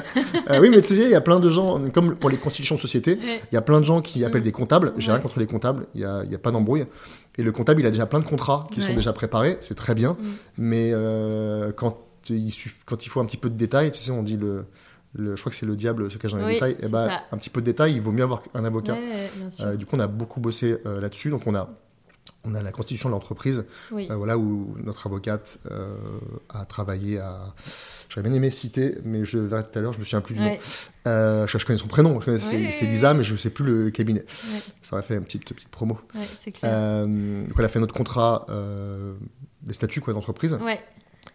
Euh, 0.50 0.60
oui, 0.62 0.70
mais 0.70 0.82
tu 0.82 0.96
sais, 0.96 1.04
il 1.04 1.10
y 1.10 1.16
a 1.16 1.22
plein 1.22 1.40
de 1.40 1.50
gens, 1.50 1.80
comme 1.94 2.16
pour 2.16 2.30
les 2.30 2.38
constitutions 2.38 2.76
de 2.76 2.80
société, 2.82 3.20
il 3.52 3.56
y 3.56 3.58
a 3.58 3.62
plein 3.62 3.80
de 3.80 3.86
gens 3.86 4.02
qui 4.02 4.24
appellent 4.26 4.42
Mm. 4.42 4.46
des 4.46 4.52
comptables. 4.52 4.94
J'ai 4.98 5.12
rien 5.12 5.20
contre 5.20 5.40
les 5.40 5.46
comptables, 5.48 5.86
il 5.96 6.00
n'y 6.02 6.06
a, 6.06 6.24
y 6.26 6.36
a 6.36 6.40
pas 6.40 6.52
d'embrouille. 6.52 6.86
Et 7.38 7.44
le 7.44 7.52
comptable, 7.52 7.82
il 7.82 7.86
a 7.88 7.92
déjà 7.92 8.06
plein 8.06 8.20
de 8.20 8.26
contrats 8.26 8.68
qui 8.72 8.82
sont 8.82 8.94
déjà 8.94 9.14
préparés, 9.14 9.58
c'est 9.60 9.76
très 9.76 9.94
bien. 9.96 10.14
Mm. 10.14 10.26
Mais 10.58 10.90
euh, 10.94 11.72
quand, 11.72 11.98
il 12.30 12.50
suff- 12.50 12.82
quand 12.86 13.06
il 13.06 13.10
faut 13.10 13.20
un 13.20 13.26
petit 13.26 13.38
peu 13.38 13.50
de 13.50 13.56
détails, 13.56 13.92
tu 13.92 14.00
sais, 14.00 14.12
on 14.12 14.24
dit 14.24 14.38
le. 14.38 14.66
le- 15.14 15.36
je 15.36 15.42
crois 15.42 15.50
que 15.52 15.56
c'est 15.56 15.66
le 15.66 15.76
diable 15.76 16.10
se 16.12 16.18
cache 16.18 16.32
dans 16.32 16.38
les 16.38 16.46
Oui, 16.46 16.54
détails. 16.54 16.76
Et 16.80 16.84
c'est 16.84 16.90
ben, 16.92 17.10
un 17.32 17.38
petit 17.38 17.50
peu 17.50 17.62
de 17.62 17.66
détails, 17.66 17.94
il 17.94 18.02
vaut 18.02 18.12
mieux 18.12 18.24
avoir 18.24 18.42
un 18.54 18.66
avocat. 18.66 18.94
Ouais. 18.94 19.30
Euh, 19.62 19.76
du 19.76 19.86
coup, 19.86 19.96
on 19.96 20.00
a 20.00 20.08
beaucoup 20.08 20.40
bossé 20.40 20.78
euh, 20.86 21.00
là-dessus. 21.02 21.30
Donc, 21.30 21.44
on 21.46 21.56
a, 21.56 21.70
on 22.48 22.56
a 22.56 22.62
la 22.64 22.72
constitution 22.72 23.10
de 23.10 23.14
l'entreprise, 23.14 23.66
oui. 23.92 24.08
euh, 24.10 24.16
voilà, 24.16 24.38
où 24.38 24.76
notre 24.84 25.06
avocate 25.08 25.60
euh, 25.70 25.96
a 26.50 26.66
travaillé 26.66 27.20
à. 27.20 27.54
J'aurais 28.10 28.24
bien 28.28 28.34
aimé 28.38 28.50
citer, 28.52 28.96
mais 29.04 29.26
je 29.26 29.38
verrai 29.38 29.64
tout 29.64 29.78
à 29.78 29.82
l'heure, 29.82 29.92
je 29.94 30.00
me 30.00 30.04
souviens 30.06 30.22
plus 30.22 30.34
du 30.36 30.40
nom. 30.42 30.48
Euh, 31.08 31.46
je, 31.48 31.58
je 31.58 31.66
connais 31.66 31.78
son 31.80 31.88
prénom, 31.88 32.20
je 32.22 32.26
connais- 32.26 32.40
c'est 32.72 32.86
Lisa, 32.86 33.14
mais 33.14 33.24
je 33.24 33.34
ne 33.34 33.38
sais 33.38 33.50
plus 33.50 33.66
le 33.66 33.92
cabinet. 33.92 34.22
ouais, 34.22 34.60
Ça 34.82 34.96
aurait 34.96 35.04
fait 35.04 35.16
une 35.16 35.24
petite, 35.26 35.44
petite 35.46 35.70
promo. 35.70 36.00
clair. 36.52 37.06
Donc, 37.06 37.56
elle 37.60 37.66
a 37.66 37.70
fait 37.70 37.80
notre 37.80 37.94
contrat, 37.94 38.46
les 39.66 39.74
statuts 39.74 40.00
quoi, 40.02 40.14
d'entreprise. 40.14 40.58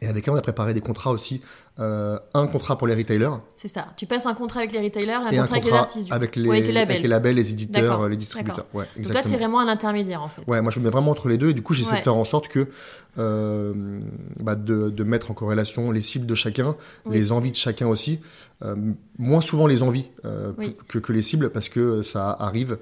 Et 0.02 0.08
avec 0.08 0.26
elle, 0.26 0.34
on 0.34 0.36
a 0.36 0.42
préparé 0.42 0.74
des 0.74 0.80
contrats 0.80 1.12
aussi. 1.12 1.40
Euh, 1.78 2.18
un 2.34 2.46
contrat 2.48 2.76
pour 2.76 2.86
les 2.86 2.94
retailers 2.94 3.30
c'est 3.56 3.68
ça. 3.68 3.86
Tu 3.96 4.04
passes 4.06 4.26
un 4.26 4.34
contrat 4.34 4.58
avec 4.60 4.72
les 4.72 4.80
retailers, 4.80 5.12
un 5.26 5.30
et 5.30 5.38
un 5.38 5.42
contrat 5.42 5.56
avec 5.56 5.64
les 5.64 5.72
artistes. 5.72 6.12
avec 6.12 6.36
les, 6.36 6.50
avec 6.50 6.66
les 6.66 6.72
labels. 6.72 6.90
avec 6.90 7.02
les 7.02 7.08
labels, 7.08 7.36
les 7.36 7.50
éditeurs, 7.50 8.00
euh, 8.02 8.08
les 8.10 8.16
distributeurs. 8.16 8.66
Ouais, 8.74 8.84
Donc 8.84 8.92
toi, 8.92 8.98
exactement. 9.00 9.30
tu 9.30 9.34
es 9.34 9.38
vraiment 9.38 9.60
un 9.60 9.68
intermédiaire 9.68 10.20
en 10.22 10.28
fait. 10.28 10.42
Ouais, 10.48 10.60
moi 10.60 10.70
je 10.70 10.80
me 10.80 10.84
mets 10.84 10.90
vraiment 10.90 11.12
entre 11.12 11.28
les 11.28 11.38
deux 11.38 11.48
et 11.50 11.54
du 11.54 11.62
coup 11.62 11.72
j'essaie 11.72 11.92
Ouais. 11.92 11.98
de 11.98 12.02
faire 12.02 12.16
en 12.16 12.24
sorte 12.26 12.48
que 12.48 12.68
euh, 13.18 14.00
bah, 14.40 14.54
de, 14.54 14.90
de 14.90 15.04
mettre 15.04 15.30
en 15.30 15.34
corrélation 15.34 15.90
les 15.90 16.02
cibles 16.02 16.26
de 16.26 16.34
chacun, 16.34 16.76
Oui. 17.06 17.16
les 17.16 17.32
envies 17.32 17.50
de 17.52 17.56
chacun 17.56 17.86
aussi, 17.86 18.20
Euh, 18.64 18.76
moins 19.18 19.40
souvent 19.40 19.66
les 19.66 19.82
envies 19.82 20.10
Oui. 20.58 20.76
que, 20.86 20.98
que 21.00 21.12
les 21.12 21.22
cibles 21.22 21.50
parce 21.50 21.68
que 21.68 22.02
ça 22.02 22.30
arrive 22.38 22.78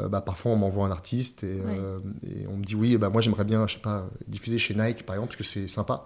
euh, 0.00 0.08
bah, 0.08 0.20
parfois 0.20 0.52
on 0.52 0.56
m'envoie 0.56 0.86
un 0.86 0.90
artiste 0.90 1.42
et, 1.44 1.58
euh, 1.60 1.98
et 2.22 2.46
on 2.48 2.56
me 2.58 2.64
dit 2.64 2.74
oui, 2.74 2.96
bah, 2.98 3.08
moi 3.10 3.20
j'aimerais 3.22 3.44
bien, 3.44 3.66
je 3.66 3.74
sais 3.74 3.80
pas, 3.80 4.08
diffuser 4.28 4.58
chez 4.58 4.74
Nike 4.74 5.04
par 5.06 5.16
exemple, 5.16 5.28
parce 5.34 5.36
que 5.38 5.44
c'est 5.44 5.68
sympa. 5.68 6.04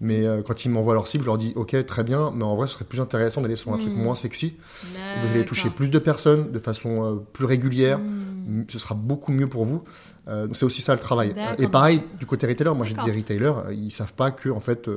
Mais 0.00 0.26
euh, 0.26 0.42
quand 0.42 0.64
ils 0.64 0.68
m'envoient 0.70 0.94
leur 0.94 1.06
cible, 1.06 1.22
je 1.24 1.28
leur 1.28 1.38
dis 1.38 1.52
ok, 1.56 1.84
très 1.86 2.04
bien, 2.04 2.32
mais 2.34 2.44
en 2.44 2.56
vrai 2.56 2.66
ce 2.66 2.74
serait 2.74 2.84
plus 2.84 3.00
intéressant 3.00 3.40
d'aller 3.40 3.56
sur 3.56 3.72
un 3.72 3.78
truc 3.78 3.92
Mm. 3.92 4.02
moins 4.02 4.14
sexy. 4.14 4.56
Vous 5.22 5.30
allez 5.30 5.44
toucher 5.44 5.70
plus 5.70 5.90
de 5.90 5.98
personnes 5.98 6.50
de 6.52 6.58
façon 6.58 7.04
euh, 7.04 7.14
plus 7.32 7.44
régulière. 7.44 7.98
Hmm. 7.98 8.64
Ce 8.68 8.78
sera 8.78 8.94
beaucoup 8.94 9.32
mieux 9.32 9.46
pour 9.48 9.64
vous. 9.64 9.82
Euh, 10.28 10.48
c'est 10.52 10.66
aussi 10.66 10.82
ça 10.82 10.92
le 10.94 11.00
travail. 11.00 11.32
Et 11.58 11.66
pareil 11.68 12.02
du 12.18 12.26
côté 12.26 12.46
retailer, 12.46 12.74
moi 12.74 12.84
j'ai 12.86 12.94
des 12.94 13.12
retailers, 13.12 13.72
ils 13.72 13.90
savent 13.90 14.14
pas 14.14 14.30
que 14.30 14.50
en 14.50 14.60
fait, 14.60 14.88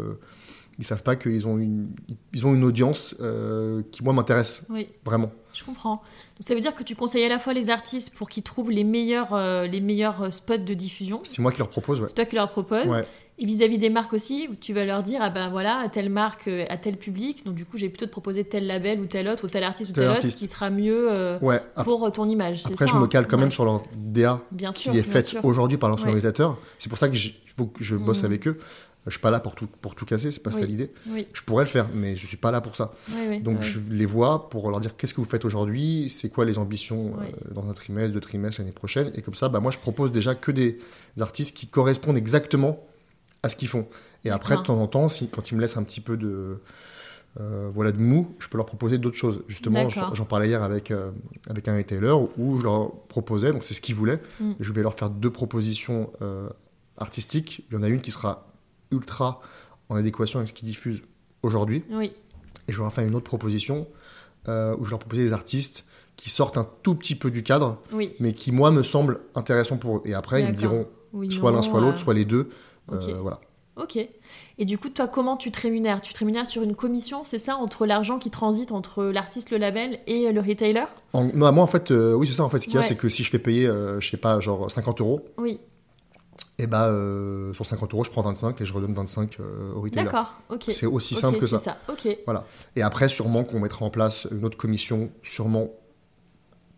ils 0.79 0.83
savent 0.85 1.03
pas 1.03 1.15
qu'ils 1.15 1.47
ont 1.47 1.57
une, 1.57 1.89
ils 2.33 2.45
ont 2.45 2.53
une 2.53 2.63
audience 2.63 3.15
euh, 3.21 3.81
qui 3.91 4.03
moi 4.03 4.13
m'intéresse 4.13 4.63
Oui, 4.69 4.87
vraiment. 5.05 5.31
je 5.53 5.63
comprends. 5.63 5.95
Donc, 5.95 6.01
ça 6.41 6.53
veut 6.53 6.59
dire 6.61 6.75
que 6.75 6.83
tu 6.83 6.95
conseilles 6.95 7.23
à 7.23 7.29
la 7.29 7.39
fois 7.39 7.53
les 7.53 7.69
artistes 7.69 8.13
pour 8.13 8.29
qu'ils 8.29 8.43
trouvent 8.43 8.69
les 8.69 8.83
meilleurs, 8.83 9.33
euh, 9.33 9.65
les 9.65 9.81
meilleurs 9.81 10.31
spots 10.31 10.57
de 10.57 10.73
diffusion. 10.73 11.21
C'est 11.23 11.41
moi 11.41 11.51
qui 11.51 11.59
leur 11.59 11.69
propose. 11.69 11.99
Ouais. 12.01 12.07
C'est 12.09 12.15
toi 12.15 12.25
qui 12.25 12.35
leur 12.35 12.49
proposes. 12.49 12.85
Ouais. 12.87 13.05
Et 13.39 13.45
vis-à-vis 13.45 13.77
des 13.77 13.89
marques 13.91 14.13
aussi, 14.13 14.49
tu 14.61 14.73
vas 14.73 14.83
leur 14.83 15.03
dire, 15.03 15.19
ah 15.21 15.29
ben 15.29 15.49
voilà, 15.49 15.77
à 15.77 15.89
telle 15.89 16.09
marque, 16.09 16.47
euh, 16.47 16.65
à 16.69 16.77
tel 16.77 16.97
public, 16.97 17.45
donc 17.45 17.53
du 17.53 17.65
coup, 17.65 17.77
j'ai 17.77 17.87
plutôt 17.87 18.07
te 18.07 18.11
proposer 18.11 18.43
tel 18.43 18.65
label 18.65 18.99
ou 18.99 19.05
tel 19.05 19.27
autre, 19.27 19.45
ou 19.45 19.47
tel 19.47 19.63
artiste 19.63 19.91
ou 19.91 19.93
Tel 19.93 20.05
tel, 20.05 20.11
artiste. 20.13 20.37
autre, 20.37 20.39
qui 20.39 20.47
sera 20.47 20.69
mieux 20.71 21.07
euh, 21.11 21.37
Ouais. 21.39 21.61
Ap- 21.75 21.85
pour 21.85 22.03
euh, 22.03 22.09
ton 22.09 22.27
image. 22.27 22.63
Après, 22.65 22.87
ça, 22.87 22.91
je 22.91 22.97
me 22.97 23.03
hein 23.03 23.07
cale 23.07 23.27
quand 23.27 23.35
Ouais. 23.37 23.43
même 23.43 23.51
sur 23.51 23.63
leur 23.63 23.83
DA 23.95 24.41
Bien 24.51 24.71
sûr, 24.71 24.91
qui 24.91 24.97
est 24.97 25.03
faite 25.03 25.35
aujourd'hui 25.43 25.77
par 25.77 25.89
Ouais. 25.91 25.95
l'insonorisateur. 25.97 26.57
C'est 26.79 26.89
pour 26.89 26.97
ça 26.97 27.09
que 27.09 27.15
il 27.15 27.33
faut 27.55 27.67
que 27.67 27.83
je 27.83 27.95
bosse 27.95 28.23
Mm. 28.23 28.25
avec 28.25 28.47
eux. 28.47 28.57
Je 29.05 29.11
suis 29.11 29.21
pas 29.21 29.31
là 29.31 29.39
pour 29.39 29.55
tout, 29.55 29.67
pour 29.81 29.95
tout 29.95 30.03
casser, 30.03 30.31
c'est 30.31 30.43
pas 30.43 30.51
ça 30.51 30.59
l'idée. 30.65 30.91
Oui, 31.07 31.27
Je 31.31 31.41
pourrais 31.43 31.63
le 31.63 31.69
faire, 31.69 31.87
mais 31.93 32.17
je 32.17 32.27
suis 32.27 32.35
pas 32.35 32.51
là 32.51 32.59
pour 32.59 32.75
ça. 32.75 32.91
oui, 33.09 33.15
oui. 33.29 33.39
Donc 33.39 33.59
ouais. 33.59 33.61
je 33.65 33.79
les 33.89 34.05
vois 34.05 34.49
pour 34.49 34.69
leur 34.69 34.81
dire 34.81 34.97
qu'est-ce 34.97 35.13
que 35.13 35.21
vous 35.21 35.27
faites 35.29 35.45
aujourd'hui, 35.45 36.09
c'est 36.13 36.27
quoi 36.27 36.43
les 36.43 36.57
ambitions 36.57 37.13
Oui. 37.17 37.27
euh, 37.49 37.53
dans 37.53 37.69
un 37.69 37.73
trimestre, 37.73 38.11
deux 38.13 38.19
trimestres, 38.19 38.59
l'année 38.59 38.73
prochaine? 38.73 39.11
Et 39.15 39.21
comme 39.21 39.33
ça, 39.35 39.47
bah, 39.47 39.59
moi 39.61 39.71
je 39.71 39.77
propose 39.77 40.11
déjà 40.11 40.35
que 40.35 40.51
des 40.51 40.79
artistes 41.21 41.55
qui 41.55 41.67
correspondent 41.67 42.17
exactement 42.17 42.79
à 43.43 43.49
ce 43.49 43.55
qu'ils 43.55 43.67
font. 43.67 43.87
Et 44.23 44.29
après, 44.29 44.57
de 44.57 44.61
temps 44.61 44.79
en 44.81 44.87
temps, 44.87 45.09
si, 45.09 45.29
quand 45.29 45.51
ils 45.51 45.55
me 45.55 45.61
laissent 45.61 45.77
un 45.77 45.83
petit 45.83 46.01
peu 46.01 46.17
de, 46.17 46.59
euh, 47.39 47.69
voilà, 47.73 47.91
de 47.91 47.99
mou, 47.99 48.35
je 48.39 48.47
peux 48.47 48.57
leur 48.57 48.65
proposer 48.65 48.97
d'autres 48.97 49.15
choses. 49.17 49.43
Justement, 49.47 49.87
j'en 49.89 50.25
parlais 50.25 50.47
hier 50.47 50.63
avec, 50.63 50.91
euh, 50.91 51.11
avec 51.49 51.67
un 51.67 51.77
retailer 51.77 52.13
où 52.37 52.57
je 52.57 52.63
leur 52.63 52.91
proposais, 53.07 53.51
donc 53.51 53.63
c'est 53.63 53.73
ce 53.73 53.81
qu'ils 53.81 53.95
voulaient, 53.95 54.19
Mm. 54.39 54.51
je 54.59 54.73
vais 54.73 54.81
leur 54.81 54.95
faire 54.95 55.09
deux 55.09 55.29
propositions 55.29 56.11
euh, 56.21 56.49
artistiques. 56.97 57.63
Il 57.69 57.75
y 57.75 57.77
en 57.77 57.83
a 57.83 57.89
une 57.89 58.01
qui 58.01 58.11
sera 58.11 58.47
ultra 58.91 59.41
en 59.89 59.95
adéquation 59.95 60.39
avec 60.39 60.49
ce 60.49 60.53
qu'ils 60.53 60.67
diffusent 60.67 61.01
aujourd'hui. 61.43 61.83
Oui, 61.91 62.11
Et 62.67 62.73
je 62.73 62.81
leur 62.81 62.91
fais 62.91 63.05
une 63.05 63.15
autre 63.15 63.25
proposition 63.25 63.87
où 64.47 64.85
je 64.85 64.89
leur 64.91 64.99
proposais 64.99 65.25
des 65.25 65.33
artistes 65.33 65.83
qui 66.15 66.29
sortent 66.29 66.57
un 66.57 66.65
tout 66.81 66.95
petit 66.95 67.15
peu 67.15 67.29
du 67.31 67.43
cadre, 67.43 67.79
oui. 67.91 68.13
mais 68.21 68.31
qui, 68.33 68.53
moi, 68.53 68.71
me 68.71 68.81
semblent 68.81 69.19
intéressants 69.35 69.75
pour 69.75 69.97
eux. 69.97 70.01
Et 70.05 70.13
après, 70.13 70.41
ils 70.41 70.47
me 70.49 70.53
diront 70.53 70.87
Oui, 71.11 71.29
soit 71.29 71.51
l'un, 71.51 71.61
soit 71.61 71.81
l'autre, 71.81 71.97
soit 71.97 72.13
les 72.13 72.23
deux. 72.25 72.47
Ok. 72.91 73.09
Euh, 73.09 73.17
voilà. 73.21 73.39
Ok. 73.75 73.97
Et 74.57 74.65
du 74.65 74.77
coup, 74.79 74.89
toi, 74.89 75.07
comment 75.07 75.37
tu 75.37 75.51
te 75.51 75.61
rémunères? 75.61 76.01
Tu 76.01 76.11
te 76.11 76.17
rémunères 76.19 76.47
sur 76.47 76.63
une 76.63 76.75
commission, 76.75 77.23
c'est 77.23 77.37
ça, 77.37 77.57
entre 77.57 77.85
l'argent 77.85 78.17
qui 78.17 78.31
transite 78.31 78.71
entre 78.71 79.03
l'artiste, 79.03 79.51
le 79.51 79.57
label 79.57 79.99
et 80.07 80.31
le 80.31 80.41
retailer? 80.41 80.85
En- 81.13 81.25
non, 81.25 81.51
moi, 81.51 81.63
en 81.63 81.67
fait, 81.67 81.91
euh, 81.91 82.13
oui, 82.15 82.25
c'est 82.25 82.33
ça. 82.33 82.43
En 82.43 82.49
fait, 82.49 82.57
ce 82.59 82.63
qu'il 82.65 82.73
y 82.73 82.77
a, 82.77 82.79
Ouais. 82.81 82.85
c'est 82.87 82.95
que 82.97 83.07
si 83.07 83.23
je 83.23 83.29
fais 83.29 83.37
payer, 83.39 83.67
euh, 83.67 83.99
je 84.01 84.09
sais 84.09 84.17
pas, 84.17 84.39
genre 84.39 84.71
50 84.71 84.99
euros, 84.99 85.23
Oui, 85.37 85.59
et 86.57 86.65
bah, 86.65 86.87
euh, 86.87 87.53
sur 87.53 87.67
50 87.67 87.93
euros, 87.93 88.03
je 88.03 88.09
prends 88.09 88.23
25 88.23 88.59
et 88.61 88.65
je 88.65 88.73
redonne 88.73 88.95
25 88.95 89.39
euh, 89.39 89.73
au 89.75 89.81
retailer. 89.81 90.05
d'accord, 90.05 90.37
ok. 90.49 90.63
C'est 90.73 90.87
aussi 90.87 91.13
simple 91.13 91.37
que 91.37 91.45
c'est 91.45 91.59
ça. 91.59 91.77
Ok, 91.87 92.07
Et 92.75 92.81
après, 92.81 93.09
sûrement 93.09 93.43
qu'on 93.43 93.59
mettra 93.59 93.85
en 93.85 93.91
place 93.91 94.27
une 94.31 94.43
autre 94.43 94.57
commission, 94.57 95.11
sûrement 95.21 95.69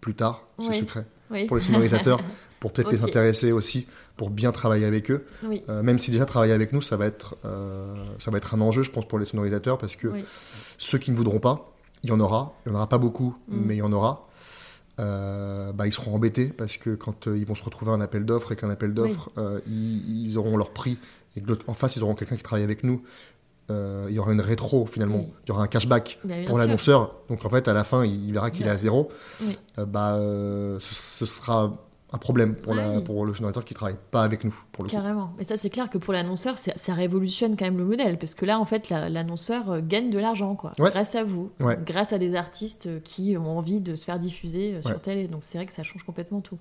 plus 0.02 0.16
tard, 0.16 0.46
c'est 0.60 0.80
secret, 0.80 1.06
oui. 1.32 1.46
pour 1.46 1.56
les 1.56 1.64
sonorisateurs, 1.64 2.20
pour 2.60 2.72
peut-être 2.74 2.92
les 2.92 3.04
intéresser 3.04 3.52
aussi, 3.52 3.88
pour 4.18 4.30
bien 4.30 4.52
travailler 4.52 4.86
avec 4.86 5.10
eux. 5.12 5.26
oui, 5.44 5.64
Euh, 5.70 5.82
même 5.82 5.98
si 6.00 6.12
déjà 6.12 6.26
travailler 6.26 6.54
avec 6.54 6.74
nous, 6.74 6.82
ça 6.82 6.98
va 6.98 7.06
être, 7.06 7.36
euh, 7.46 7.96
ça 8.20 8.32
va 8.32 8.38
être 8.38 8.54
un 8.54 8.62
enjeu, 8.62 8.84
je 8.84 8.92
pense, 8.92 9.06
pour 9.08 9.18
les 9.20 9.26
sonorisateurs, 9.26 9.78
parce 9.78 9.96
que 9.96 10.08
oui. 10.10 10.26
ceux 10.78 10.98
qui 10.98 11.12
ne 11.12 11.16
voudront 11.16 11.40
pas, 11.40 11.72
il 12.04 12.10
y 12.10 12.12
en 12.14 12.20
aura. 12.20 12.54
Il 12.66 12.70
n'y 12.70 12.76
en 12.76 12.80
aura 12.80 12.90
pas 12.90 12.98
beaucoup, 12.98 13.36
Mm. 13.48 13.58
mais 13.66 13.76
il 13.76 13.80
y 13.80 13.82
en 13.82 13.92
aura. 13.94 14.28
Euh, 15.00 15.72
bah, 15.72 15.88
ils 15.88 15.94
seront 15.94 16.14
embêtés 16.14 16.48
parce 16.48 16.76
que 16.76 16.94
quand 16.96 17.28
ils 17.28 17.46
vont 17.46 17.56
se 17.56 17.64
retrouver 17.64 17.92
à 17.92 17.94
un 17.94 18.02
appel 18.02 18.26
d'offres 18.26 18.52
et 18.52 18.58
qu'un 18.58 18.70
appel 18.70 18.94
d'offres, 18.94 19.30
ils, 19.66 20.28
ils 20.28 20.38
auront 20.38 20.58
leur 20.58 20.72
prix 20.72 20.98
et 21.38 21.44
en 21.68 21.74
face, 21.74 21.96
ils 21.96 22.04
auront 22.04 22.16
quelqu'un 22.16 22.36
qui 22.36 22.44
travaille 22.44 22.66
avec 22.66 22.84
nous. 22.84 23.02
euh, 23.72 24.08
il 24.10 24.16
y 24.16 24.20
aura 24.20 24.34
une 24.34 24.42
rétro 24.42 24.86
finalement, 24.88 25.20
Oui. 25.20 25.34
il 25.46 25.50
y 25.50 25.52
aura 25.52 25.64
un 25.64 25.68
cashback 25.68 26.20
Bah, 26.26 26.34
pour 26.48 26.58
l'annonceur. 26.58 27.16
Donc 27.30 27.46
en 27.46 27.50
fait, 27.50 27.68
à 27.70 27.74
la 27.74 27.84
fin, 27.86 28.04
il, 28.04 28.26
il 28.28 28.34
verra 28.34 28.50
qu'il 28.52 28.66
est 28.66 28.70
à 28.70 28.78
zéro. 28.78 29.10
Oui. 29.42 29.58
Euh, 29.78 29.86
bah, 29.86 30.16
euh, 30.16 30.80
ce, 30.82 30.94
ce 30.96 31.26
sera 31.26 31.78
un 32.12 32.18
problème 32.18 32.56
pour, 32.56 32.74
la, 32.74 33.02
pour 33.02 33.24
le 33.26 33.34
sonorisateur 33.36 33.64
qui 33.66 33.74
travaille 33.74 33.98
pas 34.12 34.24
avec 34.24 34.44
nous. 34.44 34.56
Pour 34.72 34.84
le 34.84 34.90
coup. 34.90 34.96
Carrément. 34.96 35.32
Mais 35.38 35.44
ça, 35.44 35.58
c'est 35.58 35.70
clair 35.70 35.90
que 35.90 35.98
pour 36.00 36.12
l'annonceur, 36.14 36.58
ça 36.58 36.94
révolutionne 36.94 37.56
quand 37.56 37.66
même 37.66 37.78
le 37.78 37.86
modèle. 37.86 38.18
Parce 38.18 38.34
que 38.36 38.46
là, 38.46 38.60
en 38.60 38.66
fait, 38.66 38.90
la- 38.90 39.10
l'annonceur 39.10 39.70
euh, 39.72 39.80
gagne 39.82 40.10
de 40.10 40.18
l'argent, 40.18 40.56
quoi. 40.56 40.72
Ouais. 40.80 40.90
Grâce 40.90 41.14
à 41.16 41.24
vous. 41.24 41.52
Ouais. 41.60 41.78
Grâce 41.86 42.12
à 42.12 42.18
des 42.18 42.34
artistes 42.36 42.88
euh, 42.88 43.00
qui 43.04 43.38
ont 43.38 43.58
envie 43.58 43.80
de 43.80 43.94
se 43.96 44.06
faire 44.06 44.18
diffuser 44.18 44.74
euh, 44.76 44.82
sur 44.82 45.00
télé. 45.00 45.28
Donc, 45.28 45.44
c'est 45.44 45.58
vrai 45.60 45.68
que 45.68 45.74
ça 45.74 45.84
change 45.84 46.04
complètement 46.04 46.42
tout. 46.42 46.58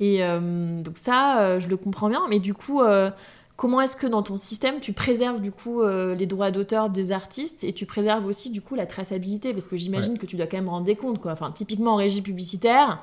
Et 0.00 0.24
euh, 0.24 0.80
donc, 0.82 0.98
ça, 0.98 1.40
euh, 1.40 1.60
je 1.60 1.68
le 1.68 1.76
comprends 1.76 2.08
bien. 2.08 2.22
Mais 2.28 2.40
du 2.40 2.54
coup. 2.54 2.80
euh, 2.80 3.10
Comment 3.56 3.82
est-ce 3.82 3.94
que 3.94 4.06
dans 4.06 4.22
ton 4.22 4.38
système 4.38 4.80
tu 4.80 4.94
préserves 4.94 5.42
du 5.42 5.52
coup 5.52 5.82
euh, 5.82 6.14
les 6.14 6.24
droits 6.24 6.50
d'auteur 6.50 6.88
des 6.88 7.12
artistes 7.12 7.62
et 7.62 7.74
tu 7.74 7.84
préserves 7.84 8.24
aussi 8.24 8.48
du 8.48 8.62
coup 8.62 8.74
la 8.74 8.86
traçabilité? 8.86 9.52
Parce 9.52 9.66
que 9.66 9.76
j'imagine 9.76 10.16
que 10.16 10.24
tu 10.24 10.36
dois 10.36 10.46
quand 10.46 10.56
même 10.56 10.70
rendre 10.70 10.86
des 10.86 10.96
comptes 10.96 11.18
quoi. 11.20 11.32
Enfin 11.32 11.50
typiquement 11.50 11.92
en 11.92 11.96
régie 11.96 12.22
publicitaire, 12.22 13.02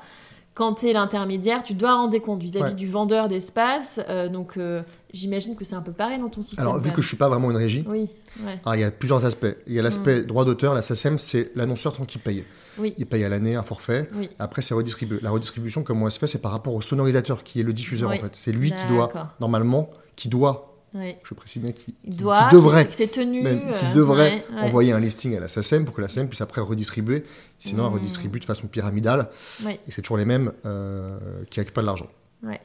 quand 0.58 0.74
tu 0.74 0.88
es 0.88 0.92
l'intermédiaire, 0.92 1.62
tu 1.62 1.74
dois 1.74 1.94
rendre 1.94 2.10
des 2.10 2.18
comptes 2.18 2.42
vis-à-vis 2.42 2.70
Ouais. 2.70 2.74
du 2.74 2.88
vendeur 2.88 3.28
d'espace. 3.28 4.00
euh, 4.08 4.28
donc 4.28 4.56
euh, 4.56 4.82
j'imagine 5.14 5.54
que 5.54 5.64
c'est 5.64 5.76
un 5.76 5.82
peu 5.82 5.92
pareil 5.92 6.18
dans 6.18 6.28
ton 6.28 6.42
système. 6.42 6.66
Alors, 6.66 6.80
vu 6.80 6.90
que 6.90 7.00
je 7.00 7.06
suis 7.06 7.16
pas 7.16 7.28
vraiment 7.28 7.48
une 7.52 7.56
régie. 7.56 7.84
Oui, 7.88 8.08
ouais. 8.44 8.60
Ah, 8.64 8.76
il 8.76 8.80
y 8.80 8.84
a 8.84 8.90
plusieurs 8.90 9.24
aspects. 9.24 9.46
Il 9.68 9.74
y 9.74 9.78
a 9.78 9.82
l'aspect 9.82 10.24
droit 10.24 10.44
d'auteur, 10.44 10.74
la 10.74 10.82
SACEM, 10.82 11.16
c'est 11.16 11.52
l'annonceur 11.54 11.92
tant 11.96 12.04
qu'il 12.04 12.20
paye. 12.20 12.44
Oui. 12.76 12.92
Il 12.98 13.06
paye 13.06 13.22
à 13.22 13.28
l'année 13.28 13.54
un 13.54 13.62
forfait. 13.62 14.10
Oui. 14.16 14.28
Après, 14.40 14.60
c'est 14.60 14.74
redistribué. 14.74 15.18
La 15.22 15.30
redistribution, 15.30 15.84
comment 15.84 16.06
elle 16.06 16.12
se 16.12 16.18
fait 16.18 16.26
C'est 16.26 16.42
par 16.42 16.50
rapport 16.50 16.74
au 16.74 16.82
sonorisateur 16.82 17.44
qui 17.44 17.60
est 17.60 17.64
le 17.64 17.72
diffuseur, 17.72 18.10
en 18.10 18.14
fait. 18.16 18.34
C'est 18.34 18.52
lui 18.52 18.72
qui 18.72 18.86
doit, 18.88 19.08
normalement, 19.40 19.90
qui 20.16 20.28
doit, 20.28 20.67
Oui. 20.94 21.14
je 21.22 21.34
précise 21.34 21.60
bien, 21.62 21.72
qui, 21.72 21.94
qui- 21.94 22.16
doit, 22.16 22.48
qui 22.48 22.54
devrait, 22.54 22.86
tenu, 22.86 23.42
même, 23.42 23.74
qui 23.74 23.86
euh, 23.86 23.92
devrait 23.92 24.42
ouais, 24.50 24.56
ouais. 24.56 24.60
envoyer 24.62 24.92
un 24.92 25.00
listing 25.00 25.36
à 25.36 25.40
la 25.40 25.48
SACEM 25.48 25.84
pour 25.84 25.94
que 25.94 26.00
la 26.00 26.08
SACEM 26.08 26.28
puisse 26.28 26.40
après 26.40 26.60
redistribuer. 26.62 27.24
Sinon, 27.58 27.84
elle 27.84 27.90
Mm. 27.90 27.94
redistribue 27.94 28.40
de 28.40 28.44
façon 28.46 28.66
pyramidale. 28.68 29.28
Et 29.68 29.90
c'est 29.90 30.00
toujours 30.02 30.16
les 30.16 30.24
mêmes 30.24 30.52
euh, 30.64 31.18
qui 31.50 31.60
n'acquittent 31.60 31.74
pas 31.74 31.82
de 31.82 31.86
l'argent. 31.86 32.08
Ouais. 32.42 32.60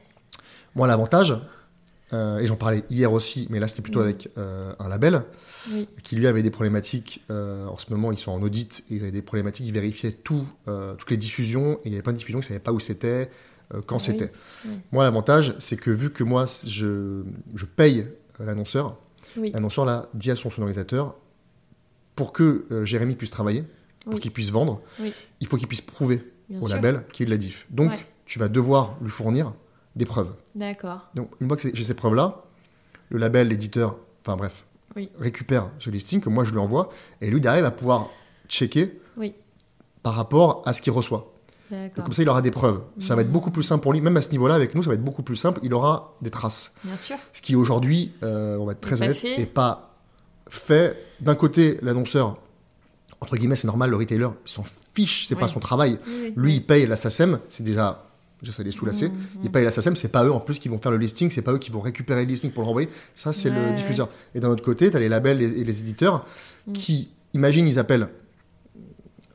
Moi, 0.74 0.86
l'avantage, 0.86 1.34
euh, 2.12 2.38
et 2.38 2.46
j'en 2.46 2.56
parlais 2.56 2.84
hier 2.90 3.12
aussi, 3.12 3.46
mais 3.50 3.58
là, 3.60 3.68
c'était 3.68 3.82
plutôt 3.82 4.00
Mm. 4.00 4.04
avec 4.04 4.30
un 4.36 4.88
label, 4.88 5.22
qui 6.02 6.16
lui 6.16 6.26
avait 6.26 6.42
des 6.42 6.50
problématiques. 6.50 7.22
en 7.30 7.76
ce 7.78 7.86
moment, 7.90 8.10
ils 8.12 8.18
sont 8.18 8.30
en 8.32 8.42
audit. 8.42 8.84
Et 8.90 8.94
ils 8.96 9.02
avaient 9.02 9.12
des 9.12 9.22
problématiques. 9.22 9.66
Ils 9.66 9.72
vérifiaient 9.74 10.12
tout, 10.12 10.46
toutes 10.98 11.10
les 11.10 11.16
diffusions. 11.18 11.74
Et 11.84 11.86
il 11.86 11.90
y 11.92 11.94
avait 11.94 12.02
plein 12.02 12.12
de 12.12 12.18
diffusions. 12.18 12.38
Ils 12.38 12.44
ne 12.44 12.48
savaient 12.48 12.58
pas 12.60 12.72
où 12.72 12.80
c'était, 12.80 13.28
quand 13.86 13.96
Ah 13.96 13.98
oui, 13.98 14.04
c'était. 14.04 14.32
oui. 14.66 14.72
Moi, 14.92 15.04
l'avantage, 15.04 15.54
c'est 15.58 15.76
que 15.76 15.90
vu 15.90 16.10
que 16.10 16.22
moi, 16.24 16.46
je, 16.66 17.22
je 17.54 17.64
paye 17.66 18.06
euh, 18.40 18.44
l'annonceur, 18.46 18.96
Oui. 19.36 19.50
l'annonceur 19.52 19.84
là 19.84 20.06
dit 20.14 20.30
à 20.30 20.36
son 20.36 20.50
sonorisateur 20.50 21.14
pour 22.16 22.32
que 22.32 22.66
euh, 22.70 22.84
Jérémy 22.84 23.14
puisse 23.16 23.30
travailler, 23.30 23.64
pour 24.10 24.20
qu'il 24.20 24.30
puisse 24.32 24.50
vendre, 24.50 24.82
il 25.40 25.46
faut 25.46 25.56
qu'il 25.56 25.66
puisse 25.68 25.80
prouver 25.80 26.30
Bien 26.48 26.60
au 26.60 26.66
sûr. 26.66 26.74
label 26.76 27.04
qu'il 27.12 27.28
la 27.30 27.36
diff. 27.38 27.66
Donc, 27.70 27.90
Ouais. 27.90 27.98
tu 28.26 28.38
vas 28.38 28.48
devoir 28.48 28.96
lui 29.00 29.10
fournir 29.10 29.54
des 29.96 30.04
preuves. 30.04 30.34
D'accord. 30.54 31.08
Donc, 31.14 31.30
une 31.40 31.48
fois 31.48 31.56
que 31.56 31.74
j'ai 31.74 31.84
ces 31.84 31.94
preuves-là, 31.94 32.44
le 33.08 33.18
label, 33.18 33.48
l'éditeur, 33.48 33.96
enfin 34.24 34.36
bref, 34.36 34.64
récupère 35.18 35.70
ce 35.80 35.90
listing 35.90 36.20
que 36.20 36.28
moi 36.28 36.44
je 36.44 36.52
lui 36.52 36.58
envoie 36.58 36.88
et 37.20 37.28
lui 37.30 37.40
derrière 37.40 37.62
va 37.64 37.70
pouvoir 37.72 38.10
checker 38.48 39.00
Oui. 39.16 39.34
par 40.04 40.14
rapport 40.14 40.62
à 40.66 40.72
ce 40.72 40.80
qu'il 40.82 40.92
reçoit. 40.92 41.33
Comme 41.96 42.12
ça, 42.12 42.22
il 42.22 42.28
aura 42.28 42.42
des 42.42 42.50
preuves. 42.50 42.82
Ça 42.98 43.14
va 43.14 43.22
être 43.22 43.28
Mhm. 43.28 43.32
beaucoup 43.32 43.50
plus 43.50 43.62
simple 43.62 43.82
pour 43.82 43.92
lui, 43.92 44.00
même 44.00 44.16
à 44.16 44.22
ce 44.22 44.30
niveau-là, 44.30 44.54
avec 44.54 44.74
nous, 44.74 44.82
ça 44.82 44.88
va 44.90 44.94
être 44.94 45.04
beaucoup 45.04 45.22
plus 45.22 45.36
simple. 45.36 45.60
Il 45.62 45.72
aura 45.74 46.14
des 46.22 46.30
traces. 46.30 46.72
Bien 46.84 46.96
sûr. 46.96 47.16
Ce 47.32 47.40
qui 47.42 47.56
aujourd'hui, 47.56 48.12
euh, 48.22 48.56
on 48.58 48.64
va 48.66 48.72
être 48.72 48.80
très 48.80 48.96
pas 48.96 49.04
honnête, 49.06 49.22
n'est 49.24 49.46
pas 49.46 49.94
fait. 50.48 50.96
D'un 51.20 51.34
côté, 51.34 51.78
l'annonceur, 51.82 52.36
entre 53.20 53.36
guillemets, 53.36 53.56
c'est 53.56 53.66
normal, 53.66 53.90
le 53.90 53.96
retailer, 53.96 54.28
il 54.46 54.50
s'en 54.50 54.64
fiche, 54.94 55.26
c'est 55.26 55.34
pas 55.36 55.46
Oui. 55.46 55.52
son 55.52 55.60
travail. 55.60 55.98
Oui, 56.06 56.32
Lui, 56.36 56.54
il 56.56 56.60
paye 56.66 56.86
la 56.86 56.96
SACEM, 56.96 57.38
c'est 57.50 57.62
déjà. 57.62 58.00
déjà, 58.42 58.52
Ça 58.52 58.62
les 58.62 58.72
soulager. 58.72 59.08
Mhm, 59.08 59.16
Il 59.44 59.50
paye 59.50 59.64
la 59.64 59.70
SACEM, 59.72 59.96
c'est 59.96 60.08
pas 60.08 60.22
eux 60.26 60.30
en 60.32 60.38
plus 60.40 60.58
qui 60.58 60.68
vont 60.68 60.76
faire 60.76 60.92
le 60.92 60.98
listing, 60.98 61.30
c'est 61.30 61.40
pas 61.40 61.52
eux 61.52 61.58
qui 61.58 61.70
vont 61.70 61.80
récupérer 61.80 62.22
le 62.24 62.28
listing 62.28 62.50
pour 62.50 62.62
le 62.62 62.66
renvoyer. 62.66 62.90
Ça, 63.14 63.32
c'est 63.32 63.48
Ouais, 63.48 63.56
le 63.58 63.62
ouais. 63.68 63.72
diffuseur. 63.72 64.10
Et 64.34 64.40
d'un 64.40 64.50
autre 64.50 64.62
côté, 64.62 64.90
tu 64.90 64.96
as 64.98 65.00
les 65.00 65.08
labels 65.08 65.40
et 65.40 65.46
et 65.60 65.64
les 65.64 65.80
éditeurs 65.80 66.26
Mm. 66.66 66.72
qui, 66.74 67.08
imagine, 67.32 67.66
ils 67.66 67.78
appellent 67.78 68.08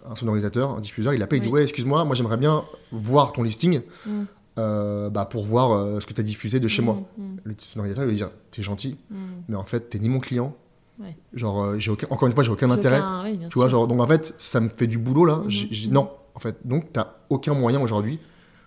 un 0.10 0.15
sonorisateur, 0.15 0.72
un 0.76 0.82
diffuseur, 0.82 1.13
il 1.13 1.22
appelle, 1.22 1.39
il 1.39 1.43
dit. 1.43 1.48
Ouais, 1.50 1.62
excuse-moi, 1.63 2.04
moi 2.06 2.15
j'aimerais 2.15 2.38
bien 2.38 2.65
voir 2.91 3.32
ton 3.34 3.43
listing 3.43 3.82
Mm. 4.06 4.24
euh, 4.58 5.10
bah, 5.10 5.26
pour 5.26 5.45
voir 5.45 5.72
euh, 5.72 6.00
ce 6.00 6.06
que 6.06 6.13
tu 6.13 6.22
as 6.22 6.24
diffusé 6.24 6.60
de 6.60 6.67
chez 6.67 6.82
moi. 6.82 6.95
Mm, 7.17 7.24
mm, 7.24 7.38
Le 7.43 7.56
sonorisateur, 7.58 8.06
lui 8.06 8.15
dire 8.15 8.32
T'es 8.52 8.63
gentil, 8.63 8.98
mm. 9.12 9.15
mais 9.50 9.56
en 9.56 9.63
fait, 9.63 9.89
t'es 9.89 10.00
ni 10.00 10.10
mon 10.10 10.19
client. 10.19 10.56
Ouais. 11.00 11.15
Genre, 11.34 11.63
euh, 11.63 11.78
j'ai 11.78 11.91
encore 12.10 12.28
une 12.28 12.34
fois, 12.34 12.43
j'ai 12.43 12.52
aucun 12.52 12.69
intérêt. 12.72 12.98
aucun- 13.00 13.24
oui, 13.24 13.38
bien 13.38 13.48
Tu 13.48 13.54
vois, 13.56 13.69
genre, 13.69 13.88
donc 13.88 14.02
en 14.02 14.08
fait, 14.08 14.34
ça 14.38 14.60
me 14.60 14.67
fait 14.69 14.88
du 14.88 14.98
boulot 14.98 15.24
là. 15.26 15.36
Mhm, 15.38 15.45
mhm. 15.88 15.93
Non, 15.93 16.10
en 16.36 16.39
fait, 16.39 16.58
donc 16.65 16.91
t'as 16.91 17.13
aucun 17.30 17.54
moyen 17.54 17.80
aujourd'hui 17.82 18.19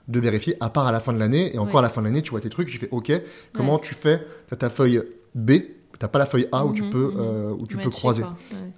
de 0.08 0.18
vérifier, 0.20 0.56
à 0.60 0.70
part 0.70 0.86
à 0.86 0.92
la 0.92 1.00
fin 1.00 1.12
de 1.12 1.18
l'année. 1.18 1.54
Et 1.54 1.58
encore 1.58 1.74
Ouais. 1.74 1.78
à 1.80 1.82
la 1.82 1.88
fin 1.90 2.00
de 2.00 2.06
l'année, 2.06 2.22
tu 2.22 2.30
vois 2.30 2.40
tes 2.40 2.48
trucs, 2.48 2.70
tu 2.70 2.78
fais 2.78 2.88
OK, 2.90 3.12
comment 3.52 3.78
tu 3.78 3.94
fais? 3.94 4.26
T'as 4.48 4.56
ta 4.56 4.70
feuille 4.70 5.02
B, 5.34 5.52
t'as 5.98 6.08
pas 6.08 6.18
la 6.18 6.26
feuille 6.26 6.46
A 6.52 6.64
où 6.64 6.72
tu 6.72 6.82
Mhm, 6.84 6.90
peux, 6.90 7.10
mhm. 7.10 7.16
euh, 7.18 7.50
où 7.58 7.66
tu 7.66 7.76
peux 7.76 7.90
croiser. 7.90 8.22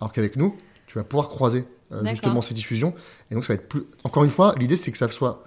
Alors 0.01 0.13
qu'avec 0.13 0.37
nous, 0.37 0.57
tu 0.95 0.99
vas 1.01 1.05
pouvoir 1.05 1.29
croiser 1.29 1.65
euh, 1.91 2.05
justement 2.07 2.41
ces 2.41 2.55
diffusions. 2.55 2.95
Et 3.31 3.35
donc 3.35 3.45
ça 3.45 3.53
va 3.53 3.57
être 3.57 3.69
plus. 3.69 3.83
Encore 4.05 4.23
une 4.23 4.31
fois, 4.31 4.55
l'idée 4.59 4.77
c'est 4.77 4.93
que 4.93 4.99
ça 4.99 5.11
soit 5.11 5.44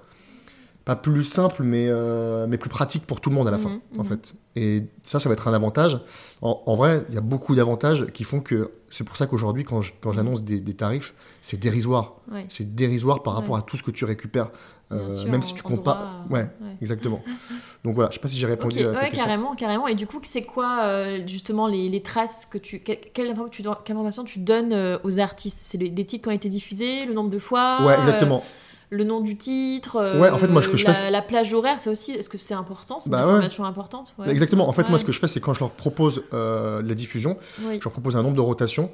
pas 0.87 0.95
plus 0.95 1.25
simple, 1.25 1.63
mais, 1.63 1.87
euh, 1.89 2.47
mais 2.47 2.57
plus 2.57 2.69
pratique 2.69 3.05
pour 3.05 3.19
tout 3.19 3.29
le 3.29 3.35
monde 3.35 3.45
à 3.49 3.51
la 3.51 3.57
fin, 3.57 3.69
Mhm, 3.71 3.79
en 3.99 4.03
mhm. 4.03 4.07
fait. 4.09 4.33
Et 4.55 4.83
ça, 5.03 5.19
ça 5.19 5.27
va 5.27 5.33
être 5.33 5.49
un 5.49 5.53
avantage. 5.53 5.99
En, 6.41 6.63
en 6.65 6.75
vrai, 6.75 7.03
il 7.09 7.15
y 7.15 7.17
a 7.17 7.21
beaucoup 7.21 7.55
d'avantages 7.55 8.05
qui 8.13 8.23
font 8.23 8.39
que 8.39 8.71
c'est 8.89 9.03
pour 9.03 9.17
ça 9.17 9.27
qu'aujourd'hui, 9.27 9.65
quand 9.65 9.81
quand 9.99 10.13
j'annonce 10.13 10.43
des, 10.43 10.61
des 10.61 10.73
tarifs, 10.73 11.13
c'est 11.41 11.59
dérisoire. 11.59 12.15
Ouais. 12.31 12.45
C'est 12.47 12.73
dérisoire 12.73 13.21
par 13.21 13.33
rapport 13.33 13.55
Ouais. 13.55 13.59
à 13.59 13.63
tout 13.63 13.75
ce 13.75 13.83
que 13.83 13.91
tu 13.91 14.05
récupères, 14.05 14.49
euh, 14.93 15.11
sûr, 15.11 15.29
même 15.29 15.41
si 15.41 15.53
tu 15.53 15.61
comptes 15.61 15.83
pas. 15.83 16.23
Ouais, 16.29 16.39
ouais. 16.61 16.75
exactement. 16.81 17.21
Donc 17.83 17.93
voilà, 17.95 18.09
je 18.09 18.15
sais 18.15 18.21
pas 18.21 18.29
si 18.29 18.37
j'ai 18.37 18.47
répondu 18.47 18.79
à 18.79 18.93
ta 18.93 19.05
question. 19.09 19.25
carrément, 19.25 19.55
carrément. 19.55 19.87
Et 19.89 19.95
du 19.95 20.07
coup, 20.07 20.19
c'est 20.23 20.43
quoi 20.43 20.83
euh, 20.83 21.19
justement 21.27 21.67
les, 21.67 21.89
les 21.89 22.01
traces 22.01 22.45
que 22.45 22.57
tu, 22.57 22.79
que- 22.79 22.93
quelle, 23.13 23.27
information 23.29 23.49
tu, 23.51 23.63
quelle 23.83 23.95
information 23.97 24.23
tu 24.23 24.39
donnes 24.39 24.99
aux 25.03 25.19
artistes? 25.19 25.57
C'est 25.59 25.77
les, 25.77 25.89
les 25.89 26.05
titres 26.05 26.23
qui 26.23 26.29
ont 26.29 26.31
été 26.31 26.47
diffusés, 26.47 27.05
le 27.05 27.13
nombre 27.13 27.29
de 27.29 27.39
fois, 27.39 27.85
Ouais, 27.85 27.99
exactement. 27.99 28.41
Le 28.89 29.03
nom 29.03 29.19
du 29.21 29.35
titre, 29.37 29.97
euh, 29.97 30.19
Ouais, 30.19 30.29
en 30.29 30.37
fait, 30.37 30.47
moi, 30.47 30.61
ce 30.61 30.69
que 30.69 30.77
je 30.77 30.85
la, 30.85 30.93
fais, 30.93 31.05
c'est- 31.05 31.11
la 31.11 31.21
plage 31.21 31.53
horaire, 31.53 31.79
ça 31.81 31.91
aussi, 31.91 32.11
est-ce 32.13 32.29
que 32.29 32.37
c'est 32.37 32.53
important 32.53 32.99
C'est 32.99 33.09
Bah 33.09 33.19
une 33.19 33.25
ouais. 33.25 33.31
information 33.33 33.65
importante 33.65 34.15
ouais. 34.17 34.29
Exactement. 34.29 34.69
En 34.69 34.73
fait, 34.73 34.87
moi, 34.89 34.97
ce 34.97 35.03
que 35.05 35.11
je 35.11 35.19
fais, 35.19 35.27
c'est 35.27 35.39
quand 35.41 35.53
je 35.53 35.59
leur 35.59 35.71
propose 35.71 36.23
euh, 36.33 36.81
la 36.81 36.93
diffusion, 36.95 37.37
Oui, 37.63 37.79
je 37.79 37.83
leur 37.83 37.91
propose 37.91 38.15
un 38.15 38.23
nombre 38.23 38.35
de 38.37 38.41
rotations 38.41 38.89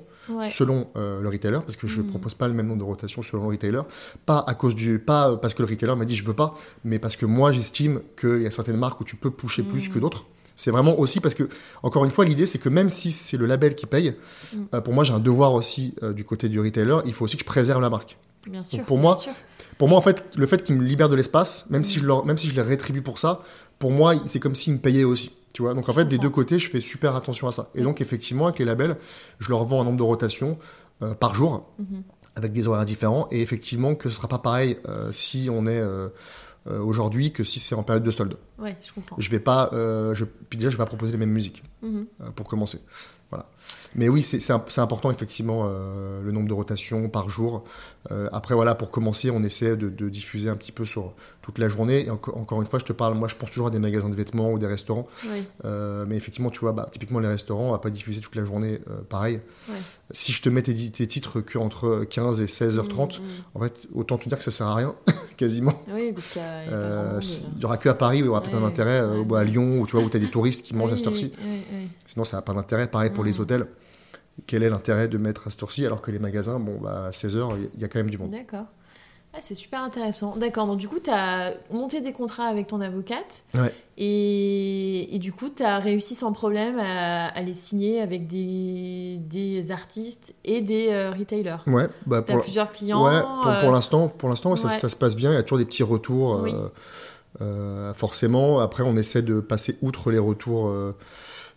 selon 0.51 0.87
euh, 0.95 1.21
le 1.21 1.27
retailer, 1.29 1.61
parce 1.63 1.75
que 1.75 1.85
je 1.85 1.99
ne 1.99 2.03
Mhm. 2.05 2.09
propose 2.11 2.33
pas 2.33 2.47
le 2.47 2.53
même 2.53 2.65
nombre 2.67 2.79
de 2.79 2.85
rotations 2.85 3.21
selon 3.21 3.43
le 3.43 3.49
retailer, 3.49 3.81
pas 4.25 4.43
à 4.47 4.53
cause 4.53 4.73
du, 4.73 4.97
pas 4.97 5.31
euh, 5.31 5.35
parce 5.35 5.53
que 5.53 5.61
le 5.61 5.67
retailer 5.69 5.95
m'a 5.97 6.05
dit 6.05 6.15
je 6.15 6.23
veux 6.23 6.33
pas, 6.33 6.53
mais 6.85 6.97
parce 6.97 7.15
que 7.17 7.25
moi 7.25 7.51
j'estime 7.51 7.99
qu'il 8.19 8.41
y 8.41 8.45
a 8.47 8.51
certaines 8.51 8.77
marques 8.77 9.01
où 9.01 9.03
tu 9.03 9.17
peux 9.17 9.31
pusher 9.31 9.63
plus 9.63 9.89
que 9.89 9.99
d'autres. 9.99 10.25
C'est 10.55 10.71
vraiment 10.71 10.97
aussi 10.99 11.19
parce 11.19 11.35
que, 11.35 11.49
encore 11.81 12.05
une 12.05 12.11
fois, 12.11 12.23
l'idée 12.25 12.45
c'est 12.47 12.57
que 12.59 12.69
même 12.69 12.87
si 12.87 13.11
c'est 13.11 13.35
le 13.37 13.47
label 13.47 13.75
qui 13.75 13.85
paye, 13.85 14.15
euh, 14.73 14.79
pour 14.81 14.93
moi 14.93 15.03
j'ai 15.03 15.13
un 15.13 15.19
devoir 15.19 15.53
aussi 15.55 15.93
du 16.15 16.23
côté 16.23 16.47
du 16.47 16.59
retailer, 16.59 16.97
il 17.05 17.13
faut 17.13 17.25
aussi 17.25 17.35
que 17.35 17.41
je 17.41 17.45
préserve 17.47 17.81
la 17.81 17.89
marque. 17.89 18.17
Bien 18.49 18.63
sûr. 18.63 18.83
pour 18.85 18.97
bien 18.97 19.03
moi, 19.09 19.15
sûr. 19.15 19.31
Pour 19.77 19.87
moi, 19.89 19.97
en 19.97 20.01
fait, 20.01 20.23
le 20.35 20.45
fait 20.47 20.61
qu'ils 20.63 20.75
me 20.75 20.83
libèrent 20.83 21.09
de 21.09 21.15
l'espace, 21.15 21.65
même, 21.69 21.83
si 21.83 21.97
Mhm. 21.97 22.01
je 22.03 22.07
leur, 22.07 22.25
même 22.25 22.37
si 22.37 22.47
je 22.47 22.55
les 22.55 22.61
rétribue 22.61 23.01
pour 23.01 23.17
ça, 23.19 23.41
pour 23.79 23.91
moi, 23.91 24.13
c'est 24.27 24.39
comme 24.39 24.55
s'ils 24.55 24.73
me 24.73 24.79
payaient 24.79 25.03
aussi. 25.03 25.31
Tu 25.53 25.61
vois 25.61 25.73
Donc 25.73 25.87
en 25.89 25.93
fait, 25.93 26.05
des 26.05 26.17
deux 26.17 26.29
côtés, 26.29 26.57
je 26.59 26.69
fais 26.69 26.81
super 26.81 27.15
attention 27.15 27.47
à 27.47 27.51
ça. 27.51 27.69
Et 27.75 27.81
donc, 27.83 28.01
effectivement, 28.01 28.45
avec 28.47 28.59
les 28.59 28.65
labels, 28.65 28.97
je 29.39 29.49
leur 29.49 29.63
vends 29.65 29.81
un 29.81 29.83
nombre 29.85 29.97
de 29.97 30.03
rotations 30.03 30.57
euh, 31.01 31.13
par 31.15 31.33
jour, 31.33 31.69
Mhm. 31.79 32.03
avec 32.35 32.53
des 32.53 32.67
horaires 32.67 32.85
différents. 32.85 33.27
Et 33.31 33.41
effectivement, 33.41 33.93
que 33.95 34.09
ce 34.09 34.15
sera 34.15 34.27
pas 34.27 34.39
pareil 34.39 34.77
euh, 34.87 35.11
si 35.11 35.49
on 35.51 35.65
est 35.67 35.79
euh, 35.79 36.09
aujourd'hui 36.67 37.31
que 37.33 37.43
si 37.43 37.59
c'est 37.59 37.75
en 37.75 37.83
période 37.83 38.03
de 38.03 38.11
solde. 38.11 38.37
Ouais, 38.57 38.77
je 38.81 38.93
comprends. 38.93 39.15
Je 39.19 39.29
vais 39.29 39.39
pas. 39.39 39.69
je, 39.73 40.23
puis 40.49 40.57
déjà, 40.57 40.69
je 40.69 40.75
vais 40.77 40.83
pas 40.83 40.85
proposer 40.87 41.11
les 41.11 41.17
mêmes 41.17 41.31
musiques 41.31 41.61
Mhm. 41.81 42.05
euh, 42.21 42.29
pour 42.35 42.47
commencer. 42.47 42.79
Voilà. 43.29 43.47
Mais 43.95 44.09
oui, 44.09 44.23
c'est 44.23 44.39
c'est 44.39 44.53
imp- 44.53 44.69
c'est 44.71 44.81
important 44.81 45.11
effectivement 45.11 45.65
euh, 45.67 46.21
le 46.23 46.31
nombre 46.31 46.47
de 46.47 46.53
rotations 46.53 47.09
par 47.09 47.29
jour. 47.29 47.63
Euh, 48.11 48.27
après 48.31 48.55
voilà, 48.55 48.73
pour 48.73 48.89
commencer, 48.89 49.29
on 49.29 49.43
essaie 49.43 49.77
de, 49.77 49.87
de 49.89 50.09
diffuser 50.09 50.49
un 50.49 50.55
petit 50.55 50.71
peu 50.71 50.83
sur 50.83 51.13
toute 51.43 51.59
la 51.59 51.69
journée. 51.69 52.05
Et 52.07 52.09
encore 52.09 52.59
une 52.61 52.67
fois, 52.67 52.79
je 52.79 52.85
te 52.85 52.93
parle, 52.93 53.13
moi 53.13 53.27
je 53.27 53.35
pense 53.35 53.51
toujours 53.51 53.67
à 53.67 53.69
des 53.69 53.77
magasins 53.79 54.09
de 54.09 54.15
vêtements 54.15 54.51
ou 54.51 54.57
des 54.57 54.65
restaurants. 54.67 55.07
Oui, 55.31 55.43
Euh, 55.65 56.05
mais 56.07 56.15
effectivement, 56.17 56.49
tu 56.49 56.59
vois, 56.61 56.71
bah, 56.71 56.89
typiquement 56.91 57.19
les 57.19 57.27
restaurants, 57.27 57.67
on 57.67 57.71
va 57.71 57.77
pas 57.77 57.91
diffuser 57.91 58.19
toute 58.19 58.35
la 58.35 58.43
journée 58.45 58.79
pareil. 59.09 59.39
Ouais. 59.69 59.75
Si 60.11 60.31
je 60.31 60.41
te 60.41 60.49
mets 60.49 60.61
tes, 60.63 60.73
tes 60.89 61.05
titres 61.07 61.41
que 61.41 61.57
entre 61.59 62.03
15 62.09 62.41
et 62.41 62.45
16h30, 62.47 63.19
Mhm, 63.19 63.25
mhm. 63.25 63.29
en 63.55 63.59
fait, 63.61 63.87
autant 63.93 64.17
te 64.17 64.27
dire 64.27 64.37
que 64.39 64.43
ça 64.43 64.51
sert 64.51 64.67
à 64.67 64.75
rien, 64.75 64.95
quasiment. 65.37 65.73
Oui, 65.93 66.11
parce 66.13 66.29
qu'il 66.29 66.41
y 66.41 66.73
a, 67.63 67.65
aura 67.67 67.77
que 67.77 67.89
à 67.89 67.93
Paris 67.93 68.21
où 68.21 68.25
il 68.25 68.27
y 68.27 68.29
aura 68.29 68.41
peut-être 68.41 68.57
un 68.57 68.63
intérêt, 68.65 69.01
ouais. 69.05 69.19
ou 69.29 69.35
à 69.35 69.43
Lyon, 69.43 69.79
où 69.81 69.85
tu 69.87 69.95
vois, 69.95 70.03
où 70.03 70.09
tu 70.09 70.17
as 70.17 70.19
des 70.19 70.29
touristes 70.31 70.65
qui 70.65 70.73
mangent 70.75 70.93
à 70.93 70.97
cette 70.97 71.07
heure-ci. 71.07 71.31
oui. 71.45 71.59
Sinon, 72.05 72.25
ça 72.25 72.35
n'a 72.37 72.41
pas 72.41 72.53
d'intérêt. 72.53 72.87
Pareil 72.87 73.11
pour 73.11 73.23
les 73.23 73.39
hôtels. 73.39 73.52
Quel 74.47 74.63
est 74.63 74.69
l'intérêt 74.69 75.07
de 75.07 75.17
mettre 75.17 75.47
à 75.47 75.51
cette 75.51 75.61
heure-ci 75.61 75.85
alors 75.85 76.01
que 76.01 76.09
les 76.11 76.19
magasins, 76.19 76.59
bon, 76.59 76.79
bah, 76.81 77.05
à 77.07 77.09
16h, 77.11 77.55
il 77.75 77.79
y 77.79 77.83
a 77.85 77.87
quand 77.87 77.99
même 77.99 78.09
du 78.09 78.17
monde. 78.17 78.31
D'accord. 78.31 78.65
Ah, 79.35 79.39
c'est 79.41 79.55
super 79.55 79.81
intéressant. 79.81 80.37
D'accord, 80.37 80.67
donc 80.67 80.77
du 80.77 80.87
coup, 80.87 80.99
tu 81.03 81.09
as 81.09 81.53
monté 81.71 82.01
des 82.01 82.13
contrats 82.13 82.45
avec 82.45 82.67
ton 82.67 82.81
avocate. 82.81 83.43
Ouais. 83.55 83.73
Et, 83.97 85.15
et 85.15 85.17
du 85.19 85.31
coup, 85.31 85.49
tu 85.49 85.63
as 85.63 85.79
réussi 85.79 86.13
sans 86.13 86.31
problème 86.33 86.77
à, 86.79 87.29
à 87.29 87.41
les 87.41 87.55
signer 87.55 87.99
avec 87.99 88.27
des, 88.27 89.17
des 89.21 89.71
artistes 89.71 90.35
et 90.45 90.61
des 90.61 90.89
euh, 90.89 91.11
retailers. 91.11 91.57
Ouais, 91.65 91.87
bah, 92.05 92.21
Tu 92.21 92.31
as 92.31 92.35
pour, 92.35 92.43
plusieurs 92.43 92.71
clients. 92.71 93.03
ouais, 93.03 93.21
pour, 93.21 93.47
euh, 93.47 93.61
pour 93.61 93.71
l'instant, 93.71 94.07
pour 94.07 94.29
l'instant 94.29 94.51
ouais, 94.51 94.57
ça, 94.57 94.87
se 94.89 94.95
passe 94.95 95.15
bien. 95.15 95.31
Il 95.31 95.35
y 95.35 95.37
a 95.37 95.43
toujours 95.43 95.57
des 95.57 95.65
petits 95.65 95.81
retours. 95.83 96.41
Oui. 96.43 96.53
euh, 97.41 97.91
forcément, 97.95 98.59
après, 98.59 98.83
on 98.83 98.95
essaie 98.97 99.23
de 99.23 99.39
passer 99.39 99.77
outre 99.81 100.11
les 100.11 100.19
retours 100.19 100.71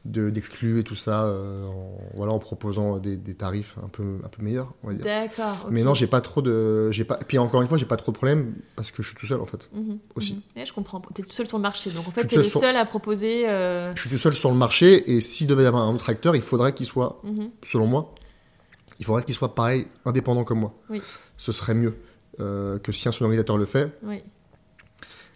euh, 0.07 0.11
de- 0.11 0.31
d'exclus 0.31 0.81
et 0.81 0.83
tout 0.83 0.95
ça, 0.95 1.25
euh, 1.25 1.67
en, 1.67 1.99
voilà, 2.15 2.33
en 2.33 2.39
proposant 2.39 2.99
des, 2.99 3.17
des 3.17 3.35
tarifs 3.35 3.77
un 3.83 3.89
peu, 3.89 4.19
un 4.25 4.29
peu 4.29 4.43
meilleurs, 4.43 4.73
on 4.83 4.89
va 4.89 4.95
dire. 4.95 5.05
D'accord. 5.05 5.67
Mais 5.71 5.83
non, 5.83 5.95
j'ai 5.95 6.07
pas 6.07 6.21
trop 6.21 6.43
de, 6.43 6.91
j'ai 6.91 7.05
pas. 7.05 7.17
Puis 7.17 7.39
encore 7.39 7.63
une 7.63 7.69
fois, 7.69 7.79
j'ai 7.79 7.87
pas 7.87 7.97
trop 7.97 8.13
de 8.13 8.17
problèmes 8.17 8.55
parce 8.77 8.91
que 8.93 9.03
je 9.03 9.09
suis 9.09 9.17
tout 9.17 9.27
seul 9.27 9.41
en 9.41 9.47
fait. 9.47 9.69
Mhm, 9.75 9.99
aussi. 10.15 10.35
mhm. 10.35 10.41
Ouais, 10.57 10.67
je 10.67 10.73
comprends. 10.73 11.03
Tu 11.15 11.23
es 11.23 11.25
tout 11.25 11.33
seul 11.35 11.47
sur 11.47 11.59
le 11.59 11.63
marché. 11.63 11.91
Donc 11.91 12.07
en 12.09 12.11
fait, 12.11 12.21
suis 12.23 12.29
tu 12.29 12.35
es 12.35 12.39
tout 12.39 12.43
le 12.43 12.43
seul 12.45 12.51
sur- 12.53 12.61
seul 12.61 12.77
à 12.77 12.85
proposer. 12.85 13.49
euh, 13.49 13.95
Je 13.95 14.01
suis 14.01 14.11
tout 14.11 14.19
seul 14.19 14.35
sur 14.35 14.51
le 14.51 14.57
marché 14.57 15.11
et 15.13 15.21
s'il 15.21 15.47
devait 15.47 15.65
y 15.65 15.67
avoir 15.67 15.83
un 15.85 15.95
autre 15.95 16.09
acteur, 16.11 16.37
il 16.37 16.43
faudrait 16.43 16.73
qu'il 16.73 16.87
soit 16.87 17.21
mhm. 17.25 17.51
selon 17.65 17.87
moi, 17.87 18.15
il 18.99 19.05
faudrait 19.05 19.25
qu'il 19.25 19.35
soit 19.35 19.55
pareil, 19.55 19.87
indépendant 20.05 20.45
comme 20.45 20.61
moi. 20.61 20.75
Oui. 20.91 21.03
Ce 21.37 21.53
serait 21.53 21.75
mieux 21.75 21.95
euh, 22.41 22.79
que 22.79 22.93
si 22.93 23.09
un 23.09 23.13
sonorisateur 23.13 23.57
le 23.59 23.65
fait, 23.67 23.99
Oui. 24.03 24.23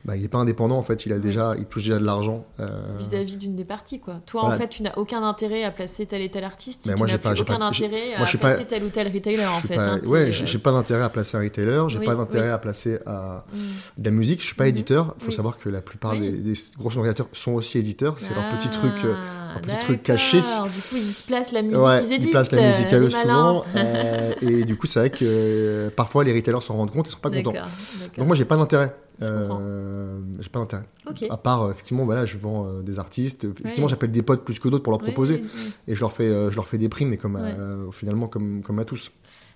Bah, 0.04 0.16
il 0.16 0.22
n'est 0.22 0.28
pas 0.28 0.38
indépendant 0.38 0.76
en 0.78 0.82
fait, 0.82 1.04
il 1.06 1.12
a 1.12 1.18
déjà, 1.18 1.54
il 1.58 1.66
touche 1.66 1.84
déjà 1.84 1.98
de 1.98 2.04
l'argent. 2.04 2.44
euh, 2.58 2.68
Vis-à-vis 2.98 3.36
d'une 3.36 3.54
des 3.54 3.64
parties, 3.64 4.00
quoi. 4.00 4.20
Toi, 4.26 4.40
Voilà. 4.42 4.56
en 4.56 4.58
fait, 4.58 4.68
tu 4.68 4.82
n'as 4.82 4.94
aucun 4.96 5.22
intérêt 5.22 5.62
à 5.64 5.70
placer 5.70 6.06
tel 6.06 6.22
et 6.22 6.30
tel 6.30 6.44
artiste. 6.44 6.82
Mais 6.86 6.92
tu 6.94 6.98
moi, 6.98 7.06
j'ai 7.06 7.18
pas- 7.18 7.32
aucun 7.32 7.58
pas- 7.58 7.64
intérêt 7.66 8.16
moi, 8.16 8.24
à 8.24 8.26
suis 8.26 8.38
pas- 8.38 8.48
placer 8.54 8.66
tel 8.66 8.82
ou 8.84 8.88
tel 8.88 9.12
retailer, 9.12 9.44
en 9.46 9.60
fait. 9.60 9.74
pas, 9.74 9.86
hein, 9.94 10.00
ouais, 10.06 10.28
euh, 10.28 10.32
j'ai 10.32 10.58
pas 10.58 10.72
d'intérêt 10.72 11.02
à 11.02 11.08
placer 11.10 11.36
un 11.36 11.40
retailer, 11.42 11.82
j'ai 11.88 11.98
Oui, 11.98 12.06
pas 12.06 12.14
d'intérêt 12.14 12.46
oui. 12.48 12.52
à 12.54 12.58
placer 12.58 12.98
à 13.06 13.44
mm. 13.52 13.58
de 13.98 14.04
la 14.04 14.10
musique. 14.10 14.40
Je 14.40 14.46
suis 14.46 14.56
pas 14.56 14.64
Mhm. 14.64 14.70
éditeur. 14.70 15.14
Il 15.18 15.20
faut 15.22 15.26
Oui. 15.28 15.34
savoir 15.34 15.58
que 15.58 15.68
la 15.68 15.82
plupart 15.82 16.16
des, 16.16 16.30
des 16.32 16.54
gros 16.78 16.90
sonorisateurs 16.90 17.28
sont 17.32 17.52
aussi 17.52 17.78
éditeurs. 17.78 18.14
C'est 18.18 18.34
leur 18.34 18.48
petit 18.56 18.68
Ah, 18.72 18.76
truc. 18.76 18.94
euh, 19.04 19.14
un 19.56 19.60
petit 19.60 19.78
truc 19.78 20.02
caché. 20.02 20.38
Du 20.40 20.42
coup, 20.44 20.96
ils 20.96 21.12
se 21.14 21.22
placent 21.22 21.52
la 21.52 21.62
musique 21.62 21.78
Ouais, 21.78 22.00
qu'ils 22.00 22.08
ils 22.10 22.14
éditent. 22.14 22.30
placent 22.30 22.52
la 22.52 22.66
musique 22.66 22.92
à 22.92 22.96
euh, 22.96 23.00
eux 23.06 23.10
souvent. 23.10 23.64
euh, 23.76 24.32
et 24.42 24.64
du 24.64 24.76
coup, 24.76 24.86
c'est 24.86 24.98
vrai 25.00 25.10
que 25.10 25.18
euh, 25.22 25.90
parfois 25.94 26.24
les 26.24 26.32
retailers 26.32 26.60
s'en 26.62 26.74
rendent 26.76 26.90
compte 26.90 27.06
et 27.08 27.10
sont 27.10 27.18
pas 27.18 27.30
contents. 27.30 27.52
Donc 28.16 28.26
moi, 28.26 28.36
j'ai 28.36 28.44
pas 28.44 28.56
d'intérêt. 28.56 28.94
Euh, 29.22 30.18
j'ai 30.40 30.48
pas 30.48 30.60
d'intérêt. 30.60 30.84
Ok. 31.08 31.24
À 31.28 31.36
part, 31.36 31.62
euh, 31.62 31.72
effectivement, 31.72 32.04
voilà, 32.04 32.24
je 32.24 32.38
vends 32.38 32.66
euh, 32.66 32.82
des 32.82 32.98
artistes. 32.98 33.44
Effectivement, 33.44 33.84
Ouais. 33.86 33.90
j'appelle 33.90 34.10
des 34.12 34.22
potes 34.22 34.44
plus 34.44 34.58
que 34.58 34.68
d'autres 34.68 34.82
pour 34.82 34.92
leur 34.92 35.00
proposer. 35.00 35.42
Et 35.86 35.94
je 35.94 36.00
leur 36.00 36.12
fais, 36.12 36.24
euh, 36.28 36.50
je 36.50 36.56
leur 36.56 36.66
fais 36.66 36.78
des 36.78 36.88
primes, 36.88 37.10
mais 37.10 37.16
comme 37.18 37.36
à- 37.36 37.42
Ouais. 37.42 37.54
euh, 37.58 37.90
finalement 37.92 38.28
comme, 38.28 38.62
comme 38.62 38.78
à 38.78 38.84
tous. 38.84 39.10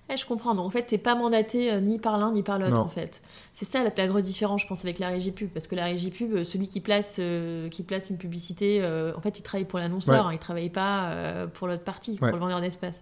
Ouais, 0.09 0.17
je 0.17 0.25
comprends. 0.27 0.53
Donc, 0.53 0.67
en 0.67 0.69
fait, 0.69 0.83
t'es 0.83 0.99
pas 0.99 1.15
mandaté 1.15 1.71
euh, 1.71 1.79
ni 1.81 1.97
par 1.97 2.19
l'un 2.19 2.31
ni 2.31 2.43
par 2.43 2.59
l'autre, 2.59 2.79
en 2.79 2.87
fait. 2.87 3.21
C'est 3.53 3.65
ça 3.65 3.83
la, 3.83 3.91
la 3.97 4.07
grosse 4.07 4.25
différence, 4.25 4.61
je 4.61 4.67
pense, 4.67 4.83
avec 4.85 4.99
la 4.99 5.07
régie 5.09 5.31
pub. 5.31 5.49
Parce 5.49 5.65
que 5.65 5.73
la 5.75 5.85
régie 5.85 6.11
pub, 6.11 6.31
euh, 6.35 6.43
celui 6.43 6.67
qui 6.67 6.79
place, 6.79 7.17
euh, 7.19 7.69
qui 7.69 7.81
place 7.81 8.11
une 8.11 8.17
publicité, 8.17 8.79
euh, 8.81 9.13
en 9.17 9.21
fait, 9.21 9.39
il 9.39 9.41
travaille 9.41 9.65
pour 9.65 9.79
l'annonceur. 9.79 10.25
Ouais. 10.25 10.29
hein, 10.29 10.33
il 10.33 10.37
travaille 10.39 10.69
pas 10.69 11.11
pour 11.55 11.67
l'autre 11.67 11.83
partie, 11.83 12.11
Ouais. 12.21 12.29
pour 12.29 12.33
le 12.33 12.39
vendeur 12.39 12.61
d'espace. 12.61 13.01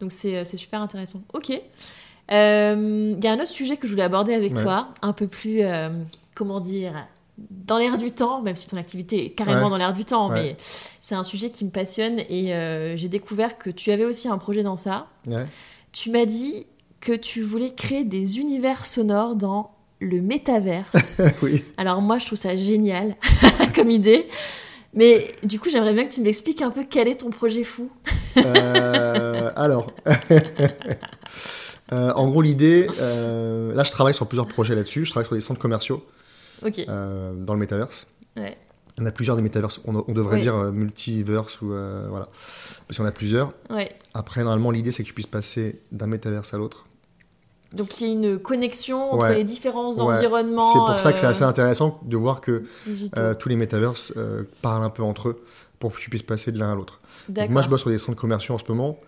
Donc, 0.00 0.12
c'est 0.12 0.44
super 0.44 0.82
intéressant. 0.82 1.22
Ok. 1.32 1.48
Il 1.48 1.58
y 2.30 2.34
a 2.34 3.32
un 3.32 3.34
autre 3.36 3.46
sujet 3.46 3.76
que 3.78 3.86
je 3.86 3.92
voulais 3.92 4.04
aborder 4.04 4.34
avec 4.34 4.54
Ouais. 4.56 4.62
toi, 4.62 4.88
un 5.00 5.12
peu 5.14 5.26
plus, 5.28 5.62
comment 6.34 6.60
dire, 6.60 6.92
dans 7.38 7.78
l'air 7.78 7.96
du 7.96 8.10
temps, 8.10 8.42
même 8.42 8.56
si 8.56 8.68
ton 8.68 8.76
activité 8.76 9.24
est 9.26 9.30
carrément 9.30 9.64
Ouais. 9.64 9.70
dans 9.70 9.76
l'air 9.78 9.94
du 9.94 10.04
temps, 10.04 10.28
Ouais. 10.30 10.42
mais 10.42 10.56
c'est 11.00 11.14
un 11.14 11.22
sujet 11.22 11.50
qui 11.50 11.64
me 11.64 11.70
passionne 11.70 12.20
et 12.28 12.54
euh, 12.54 12.94
j'ai 12.96 13.08
découvert 13.08 13.56
que 13.58 13.70
tu 13.70 13.90
avais 13.90 14.04
aussi 14.04 14.28
un 14.28 14.36
projet 14.38 14.62
dans 14.62 14.76
ça. 14.76 15.06
Ouais. 15.26 15.46
Tu 15.92 16.10
m'as 16.10 16.24
dit 16.24 16.66
que 17.00 17.12
tu 17.12 17.42
voulais 17.42 17.70
créer 17.70 18.04
des 18.04 18.38
univers 18.38 18.84
sonores 18.84 19.36
dans 19.36 19.72
le 20.00 20.20
métaverse. 20.20 20.90
oui. 21.42 21.62
Alors 21.76 22.00
moi, 22.00 22.18
je 22.18 22.26
trouve 22.26 22.38
ça 22.38 22.56
génial 22.56 23.16
comme 23.74 23.90
idée. 23.90 24.28
Mais 24.94 25.32
du 25.42 25.58
coup, 25.58 25.70
j'aimerais 25.70 25.94
bien 25.94 26.04
que 26.06 26.12
tu 26.12 26.20
m'expliques 26.20 26.60
un 26.60 26.70
peu 26.70 26.84
quel 26.88 27.08
est 27.08 27.16
ton 27.16 27.30
projet 27.30 27.64
fou. 27.64 27.90
Euh, 28.36 29.50
alors, 29.56 29.90
Euh, 31.92 32.10
en 32.14 32.28
gros, 32.28 32.40
l'idée, 32.40 32.86
euh, 33.00 33.74
là, 33.74 33.84
je 33.84 33.90
travaille 33.90 34.14
sur 34.14 34.26
plusieurs 34.26 34.46
projets 34.46 34.74
là-dessus. 34.74 35.04
Je 35.04 35.10
travaille 35.10 35.26
sur 35.26 35.34
des 35.34 35.42
centres 35.42 35.60
commerciaux 35.60 36.04
dans 36.62 37.52
le 37.52 37.56
métaverse. 37.56 38.06
Ouais. 38.36 38.56
Il 38.96 39.00
y 39.00 39.04
en 39.04 39.06
a 39.06 39.12
plusieurs 39.12 39.36
des 39.36 39.42
métaverses. 39.42 39.80
On, 39.86 40.04
on 40.06 40.12
devrait 40.12 40.36
Oui. 40.36 40.42
dire 40.42 40.54
euh, 40.54 40.70
multiverse 40.72 41.60
ou 41.62 41.72
euh, 41.72 42.06
voilà. 42.10 42.26
Parce 42.26 42.88
qu'il 42.88 42.98
y 42.98 43.02
en 43.02 43.06
a 43.06 43.12
plusieurs. 43.12 43.52
Après, 44.14 44.42
normalement, 44.44 44.70
l'idée, 44.70 44.92
c'est 44.92 45.02
que 45.02 45.08
tu 45.08 45.14
puisses 45.14 45.26
passer 45.26 45.80
d'un 45.92 46.06
métaverse 46.06 46.52
à 46.52 46.58
l'autre. 46.58 46.84
Donc 47.72 48.00
il 48.02 48.06
y 48.06 48.10
a 48.10 48.12
une 48.12 48.38
connexion 48.38 49.12
entre 49.14 49.22
Ouais. 49.24 49.34
les 49.36 49.44
différents 49.44 49.94
Ouais. 49.94 50.02
environnements. 50.16 50.72
C'est 50.72 50.78
pour 50.78 51.00
ça 51.00 51.10
que 51.14 51.18
c'est 51.18 51.24
euh, 51.26 51.30
assez 51.30 51.42
intéressant 51.44 52.00
de 52.04 52.16
voir 52.18 52.42
que 52.42 52.64
euh, 53.16 53.34
tous 53.34 53.48
les 53.48 53.56
métaverses 53.56 54.12
parlent 54.60 54.82
un 54.84 54.90
peu 54.90 55.02
entre 55.02 55.30
eux 55.30 55.42
pour 55.78 55.94
que 55.94 55.98
tu 55.98 56.10
puisses 56.10 56.22
passer 56.22 56.52
de 56.52 56.58
l'un 56.58 56.72
à 56.72 56.74
l'autre. 56.74 57.00
Moi, 57.48 57.62
je 57.62 57.68
bosse 57.70 57.80
sur 57.80 57.90
des 57.90 57.96
centres 57.96 58.20
commerciaux 58.20 58.54
en 58.54 58.58
ce 58.58 58.64
moment. 58.68 58.98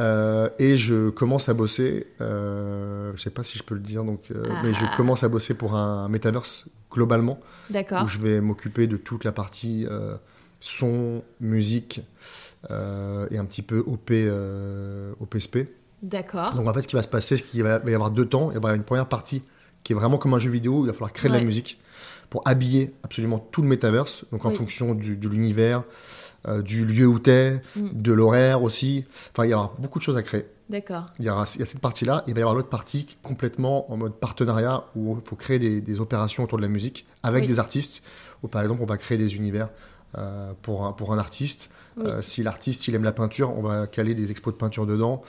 Euh, 0.00 0.48
et 0.58 0.76
je 0.76 1.10
commence 1.10 1.48
à 1.48 1.54
bosser, 1.54 2.06
euh, 2.20 3.12
je 3.14 3.20
sais 3.22 3.30
pas 3.30 3.44
si 3.44 3.58
je 3.58 3.62
peux 3.62 3.74
le 3.74 3.80
dire, 3.80 4.04
donc, 4.04 4.30
euh, 4.30 4.42
Ah. 4.50 4.60
mais 4.64 4.72
je 4.74 4.84
commence 4.96 5.22
à 5.22 5.28
bosser 5.28 5.54
pour 5.54 5.74
un 5.74 6.08
metaverse 6.08 6.64
globalement, 6.90 7.38
D'accord. 7.70 8.04
où 8.04 8.08
je 8.08 8.18
vais 8.18 8.40
m'occuper 8.40 8.86
de 8.86 8.96
toute 8.96 9.24
la 9.24 9.32
partie 9.32 9.86
euh, 9.90 10.16
son, 10.60 11.22
musique 11.40 12.00
et 12.70 13.38
un 13.38 13.44
petit 13.44 13.62
peu 13.62 13.80
OP, 13.86 14.12
OPSP. 15.20 15.68
D'accord. 16.02 16.50
Donc 16.54 16.68
en 16.68 16.72
fait, 16.74 16.82
ce 16.82 16.88
qui 16.88 16.96
va 16.96 17.02
se 17.02 17.08
passer, 17.08 17.36
c'est 17.36 17.42
qu'il 17.44 17.62
va 17.62 17.80
y 17.86 17.94
avoir 17.94 18.10
deux 18.10 18.26
temps. 18.26 18.50
Il 18.50 18.54
va 18.54 18.54
y 18.54 18.56
avoir 18.58 18.74
une 18.74 18.82
première 18.84 19.08
partie 19.08 19.42
qui 19.84 19.92
est 19.92 19.96
vraiment 19.96 20.18
comme 20.18 20.34
un 20.34 20.38
jeu 20.38 20.50
vidéo 20.50 20.78
où 20.78 20.84
il 20.84 20.86
va 20.86 20.92
falloir 20.92 21.12
créer 21.12 21.30
de 21.30 21.36
la 21.36 21.42
musique 21.44 21.80
pour 22.30 22.40
habiller 22.46 22.94
absolument 23.02 23.38
tout 23.38 23.62
le 23.62 23.68
métaverse. 23.68 24.24
Donc 24.32 24.44
en 24.44 24.50
Oui. 24.50 24.54
fonction 24.56 24.94
du- 24.94 25.16
de 25.16 25.28
l'univers, 25.28 25.82
euh, 26.48 26.62
du 26.62 26.84
lieu 26.84 27.06
où 27.06 27.18
tu 27.18 27.30
es, 27.30 27.60
Mm. 27.76 27.88
de 27.94 28.12
l'horaire 28.12 28.62
aussi. 28.62 29.04
Enfin, 29.32 29.46
il 29.46 29.50
y 29.50 29.54
aura 29.54 29.74
beaucoup 29.78 29.98
de 29.98 30.04
choses 30.04 30.16
à 30.16 30.22
créer. 30.22 30.46
D'accord. 30.70 31.06
Il 31.18 31.26
y, 31.26 31.30
aura, 31.30 31.44
il 31.54 31.60
y 31.60 31.62
a 31.62 31.66
cette 31.66 31.80
partie-là, 31.80 32.24
il 32.26 32.34
va 32.34 32.40
y 32.40 32.42
avoir 32.42 32.54
l'autre 32.54 32.68
partie 32.70 33.04
qui 33.04 33.14
est 33.14 33.26
complètement 33.26 33.92
en 33.92 33.96
mode 33.98 34.14
partenariat 34.14 34.84
où 34.96 35.18
il 35.22 35.28
faut 35.28 35.36
créer 35.36 35.58
des, 35.58 35.80
des 35.80 36.00
opérations 36.00 36.44
autour 36.44 36.56
de 36.58 36.62
la 36.62 36.68
musique 36.68 37.04
avec 37.22 37.42
Oui. 37.42 37.48
des 37.48 37.58
artistes. 37.58 38.02
Où 38.42 38.48
par 38.48 38.62
exemple, 38.62 38.80
on 38.82 38.86
va 38.86 38.96
créer 38.96 39.18
des 39.18 39.36
univers 39.36 39.68
euh, 40.18 40.52
pour, 40.62 40.84
un, 40.86 40.92
pour 40.92 41.12
un 41.12 41.18
artiste. 41.18 41.70
Oui. 41.96 42.04
Euh, 42.06 42.22
si 42.22 42.42
l'artiste 42.42 42.86
il 42.88 42.94
aime 42.94 43.04
la 43.04 43.12
peinture, 43.12 43.56
on 43.56 43.62
va 43.62 43.86
caler 43.86 44.14
des 44.14 44.30
expos 44.30 44.52
de 44.52 44.58
peinture 44.58 44.86
dedans. 44.86 45.22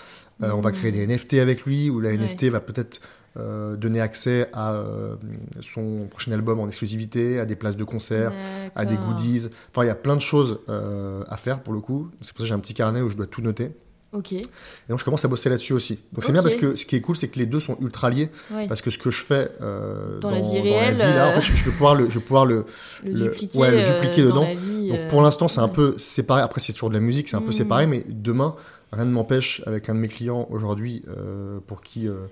Euh, 0.44 0.52
On 0.54 0.62
va 0.62 0.72
Mhm. 0.72 0.76
créer 0.78 0.92
des 0.92 1.06
NFT 1.08 1.36
avec 1.40 1.64
lui, 1.66 1.90
où 1.90 2.00
la 2.00 2.10
Ouais. 2.10 2.18
NFT 2.18 2.50
va 2.50 2.60
peut-être 2.60 3.00
euh, 3.38 3.76
donner 3.76 4.00
accès 4.02 4.48
à 4.54 4.74
euh, 4.74 5.16
son 5.62 6.08
prochain 6.10 6.32
album 6.32 6.60
en 6.60 6.68
exclusivité, 6.68 7.40
à 7.40 7.46
des 7.46 7.56
places 7.56 7.76
de 7.78 7.84
concert, 7.84 8.32
à 8.76 8.86
des 8.86 8.98
goodies. 8.98 9.48
Enfin, 9.72 9.84
il 9.86 9.88
y 9.88 9.92
a 9.92 9.96
plein 9.96 10.16
de 10.16 10.22
choses 10.22 10.60
euh, 10.70 11.24
à 11.28 11.38
faire 11.38 11.62
pour 11.62 11.74
le 11.74 11.80
coup. 11.80 12.10
C'est 12.22 12.30
pour 12.34 12.38
ça 12.40 12.44
que 12.44 12.48
j'ai 12.48 12.54
un 12.54 12.60
petit 12.60 12.74
carnet 12.74 13.02
où 13.02 13.10
je 13.10 13.16
dois 13.18 13.26
tout 13.28 13.42
noter. 13.42 13.72
Ok. 14.16 14.34
Et 14.34 14.42
donc 14.90 15.00
je 15.00 15.06
commence 15.06 15.26
à 15.26 15.28
bosser 15.28 15.50
là-dessus 15.50 15.74
aussi. 15.74 15.98
Donc 16.12 16.24
c'est 16.24 16.32
bien 16.32 16.44
parce 16.44 16.54
que 16.54 16.76
ce 16.76 16.86
qui 16.86 16.96
est 16.96 17.02
cool, 17.02 17.16
c'est 17.16 17.30
que 17.30 17.40
les 17.40 17.48
deux 17.48 17.60
sont 17.60 17.76
ultra 17.82 18.12
liés. 18.12 18.30
Parce 18.70 18.84
que 18.84 18.92
ce 18.92 19.00
que 19.00 19.10
je 19.10 19.24
fais 19.24 19.50
euh, 19.62 20.20
Dans 20.20 20.30
la 20.30 20.40
vie 20.40 20.60
réelle, 20.62 20.98
là, 21.00 21.30
en 21.30 21.32
fait, 21.32 21.42
je, 21.42 21.54
je 21.58 21.66
vais 21.66 21.72
pouvoir 21.72 21.96
le, 21.96 22.08
je 22.12 22.20
vais 22.20 22.24
pouvoir 22.26 22.46
le. 22.46 22.66
Le, 23.04 23.12
le- 23.12 23.20
dupliquer, 23.32 23.58
ouais, 23.58 23.72
le 23.72 23.82
dupliquer 23.84 24.22
dans 24.26 24.30
dedans. 24.30 24.48
vie, 24.56 24.90
Donc 24.90 25.08
pour 25.10 25.24
l'instant, 25.24 25.48
c'est 25.48 25.62
un 25.62 25.68
peu 25.68 25.96
séparé. 25.98 26.44
Après, 26.44 26.62
c'est 26.62 26.74
toujours 26.74 26.90
de 26.90 26.94
la 26.94 27.00
musique, 27.00 27.28
c'est 27.28 27.38
un 27.38 27.42
peu 27.42 27.48
Mhm. 27.48 27.52
séparé. 27.54 27.88
Mais 27.88 28.06
demain, 28.08 28.54
rien 28.94 29.06
ne 29.06 29.12
m'empêche, 29.12 29.62
avec 29.66 29.90
un 29.90 29.96
de 29.96 30.00
mes 30.00 30.08
clients 30.08 30.48
aujourd'hui, 30.50 31.04
euh, 31.08 31.60
pour 31.68 31.82
qui 31.82 32.08
euh, 32.08 32.26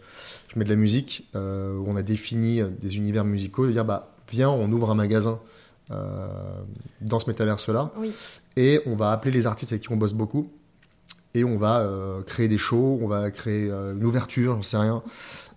je 0.53 0.57
mets 0.59 0.65
de 0.65 0.69
la 0.69 0.75
musique, 0.75 1.27
euh, 1.35 1.77
où 1.77 1.85
on 1.87 1.95
a 1.95 2.01
défini 2.03 2.61
des 2.81 2.97
univers 2.97 3.25
musicaux, 3.25 3.65
de 3.67 3.71
dire 3.71 3.85
bah 3.85 4.11
viens, 4.29 4.49
on 4.49 4.71
ouvre 4.71 4.89
un 4.91 4.95
magasin. 4.95 5.39
dans 7.01 7.19
ce 7.19 7.27
métaverse-là, 7.27 7.91
Oui. 7.97 8.13
et 8.55 8.79
on 8.85 8.95
va 8.95 9.11
appeler 9.11 9.31
les 9.33 9.45
artistes 9.45 9.73
avec 9.73 9.81
qui 9.83 9.91
on 9.91 9.97
bosse 9.97 10.13
beaucoup, 10.13 10.49
et 11.33 11.43
on 11.43 11.57
va 11.57 11.85
créer 12.25 12.47
des 12.47 12.57
shows, 12.57 12.99
on 13.01 13.07
va 13.07 13.29
créer 13.31 13.69
une 13.69 14.03
ouverture, 14.05 14.55
j'en 14.55 14.61
sais 14.61 14.77
rien. 14.77 15.03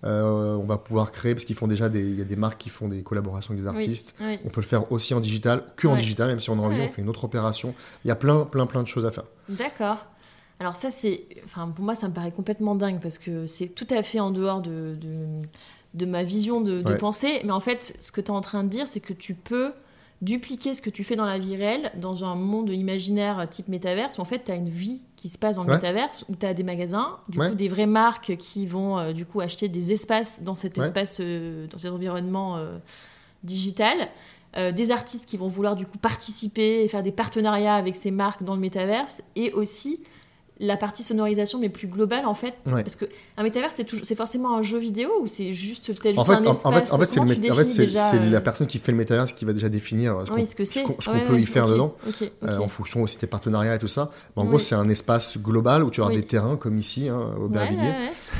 Euh, 0.05 0.55
on 0.57 0.65
va 0.65 0.77
pouvoir 0.77 1.13
créer, 1.13 1.35
parce 1.35 1.45
qu'ils 1.45 1.55
font 1.57 1.67
déjà 1.69 1.89
des, 1.89 2.01
il 2.03 2.19
y 2.19 2.21
a 2.21 2.25
des 2.25 2.37
marques 2.37 2.59
qui 2.61 2.69
font 2.69 2.89
des 2.89 3.03
collaborations 3.03 3.53
avec 3.53 3.63
des 3.63 3.69
artistes. 3.69 4.15
Oui. 4.21 4.39
On 4.45 4.49
peut 4.51 4.61
le 4.61 4.67
faire 4.67 4.91
aussi 4.93 5.15
en 5.15 5.21
digital, 5.21 5.63
que 5.77 5.87
en 5.87 5.95
digital, 5.97 6.29
même 6.29 6.41
si 6.41 6.51
on 6.51 6.59
a 6.59 6.63
envie, 6.63 6.79
Ouais. 6.79 6.85
on 6.87 6.89
fait 6.93 7.03
une 7.03 7.09
autre 7.09 7.25
opération. 7.25 7.73
Il 8.05 8.09
y 8.09 8.11
a 8.11 8.17
plein, 8.17 8.45
plein, 8.45 8.67
plein 8.67 8.83
de 8.83 8.89
choses 8.89 9.07
à 9.07 9.13
faire. 9.13 9.25
D'accord. 9.49 10.05
Alors 10.65 10.77
ça, 10.77 10.91
c'est, 10.91 11.27
enfin, 11.45 11.69
pour 11.69 11.85
moi, 11.85 11.95
ça 11.95 12.09
me 12.09 12.15
paraît 12.15 12.33
complètement 12.33 12.75
dingue 12.75 12.99
parce 12.99 13.19
que 13.19 13.47
c'est 13.47 13.69
tout 13.69 13.87
à 13.91 14.03
fait 14.03 14.19
en 14.19 14.31
dehors 14.31 14.63
de, 14.63 14.97
de, 14.99 15.27
de 15.93 16.07
ma 16.07 16.23
vision 16.23 16.63
de, 16.63 16.81
de 16.81 16.89
Ouais. 16.93 16.97
pensée. 16.97 17.43
Mais 17.45 17.53
en 17.53 17.61
fait, 17.61 17.99
ce 18.01 18.11
que 18.11 18.23
tu 18.23 18.29
es 18.29 18.31
en 18.31 18.41
train 18.41 18.65
de 18.65 18.69
dire, 18.71 18.89
c'est 18.89 19.01
que 19.01 19.13
tu 19.13 19.35
peux 19.35 19.73
dupliquer 20.23 20.73
ce 20.73 20.81
que 20.81 20.89
tu 20.89 21.05
fais 21.05 21.17
dans 21.17 21.27
la 21.27 21.39
vie 21.39 21.55
réelle 21.55 21.93
dans 21.97 22.25
un 22.25 22.35
monde 22.35 22.71
imaginaire 22.71 23.47
type 23.51 23.69
métaverse 23.69 24.17
où 24.17 24.23
en 24.23 24.25
fait 24.25 24.45
tu 24.45 24.53
as 24.53 24.55
une 24.55 24.71
vie 24.71 25.03
qui 25.17 25.29
se 25.29 25.37
passe 25.37 25.57
dans 25.57 25.65
le 25.65 25.69
Ouais. 25.69 25.75
métaverse 25.75 26.25
où 26.31 26.35
tu 26.35 26.47
as 26.47 26.55
des 26.55 26.63
magasins, 26.63 27.19
du 27.29 27.39
Ouais. 27.39 27.51
coup 27.51 27.55
des 27.55 27.69
vraies 27.69 27.85
marques 27.85 28.35
qui 28.39 28.65
vont 28.65 28.97
euh, 28.99 29.13
du 29.13 29.27
coup 29.27 29.43
acheter 29.43 29.69
des 29.69 29.93
espaces 29.93 30.43
dans 30.43 30.55
cet 30.55 30.79
Ouais. 30.79 30.85
espace, 30.85 31.19
euh, 31.21 31.67
dans 31.67 31.77
cet 31.77 31.93
environnement 31.93 32.57
euh, 32.57 32.79
digital. 33.43 34.09
Des 34.73 34.93
artistes 34.93 35.29
qui 35.29 35.37
vont 35.37 35.49
vouloir 35.49 35.75
du 35.75 35.85
coup 35.85 35.99
participer 35.99 36.85
et 36.85 36.89
faire 36.89 37.03
des 37.03 37.11
partenariats 37.11 37.75
avec 37.75 37.97
ces 37.97 38.13
marques 38.13 38.45
dans 38.45 38.55
le 38.55 38.61
métaverse 38.61 39.21
et 39.35 39.51
aussi 39.53 39.99
la 40.61 40.77
partie 40.77 41.03
sonorisation 41.03 41.59
mais 41.59 41.69
plus 41.69 41.89
globale 41.89 42.27
en 42.27 42.35
fait 42.35 42.55
Ouais. 42.67 42.83
parce 42.85 42.95
que 42.95 43.07
un 43.37 43.43
métaverse 43.43 43.75
c'est 43.77 43.83
toujours 43.85 44.05
c'est 44.07 44.15
forcément 44.15 44.57
un 44.57 44.63
jeu 44.63 44.79
vidéo 44.79 45.09
ou 45.21 45.27
c'est 45.27 45.53
juste 45.53 45.87
peut-être 46.01 46.17
En 46.17 46.25
juste 46.25 46.39
fait, 46.39 46.47
un 46.47 46.49
en, 46.49 46.53
espace 46.53 46.65
en 46.65 46.73
fait, 46.73 46.93
en 46.93 46.99
fait, 47.01 47.07
c'est 47.07 47.21
le 47.21 47.27
mé- 47.27 47.51
en 47.53 47.57
fait, 47.57 47.65
c'est- 47.65 47.87
déjà, 47.87 48.11
c'est 48.11 48.19
euh, 48.21 48.31
la 48.31 48.41
personne 48.41 48.69
qui 48.69 48.79
fait 48.79 48.93
le 48.93 48.99
métaverse 48.99 49.33
qui 49.33 49.45
va 49.45 49.53
déjà 49.53 49.69
définir 49.69 50.23
ce 50.25 50.31
qu'on 50.31 50.37
oui 50.37 50.47
ce 50.47 50.55
que 50.55 50.65
c'est 50.65 50.85
qu'on- 50.85 50.95
ce 51.01 51.11
Ouais, 51.11 51.21
qu'on 51.23 51.27
peut 51.27 51.33
ouais, 51.35 51.43
y 51.43 51.47
faire 51.47 51.67
dedans. 51.67 51.95
euh, 52.45 52.59
en 52.59 52.69
fonction 52.69 53.03
aussi 53.03 53.19
des 53.19 53.27
partenariats 53.27 53.75
et 53.75 53.79
tout 53.81 53.89
ça. 53.89 54.11
Mais 54.37 54.43
en 54.43 54.45
gros, 54.47 54.59
c'est 54.61 54.77
un 54.77 54.89
espace 54.89 55.39
global 55.39 55.83
où 55.83 55.91
tu 55.91 56.01
Oui. 56.03 56.15
des 56.15 56.23
terrains 56.23 56.57
comme 56.57 56.79
ici, 56.79 57.09
hein, 57.09 57.35
au 57.41 57.49
Bervilliers, 57.49 57.93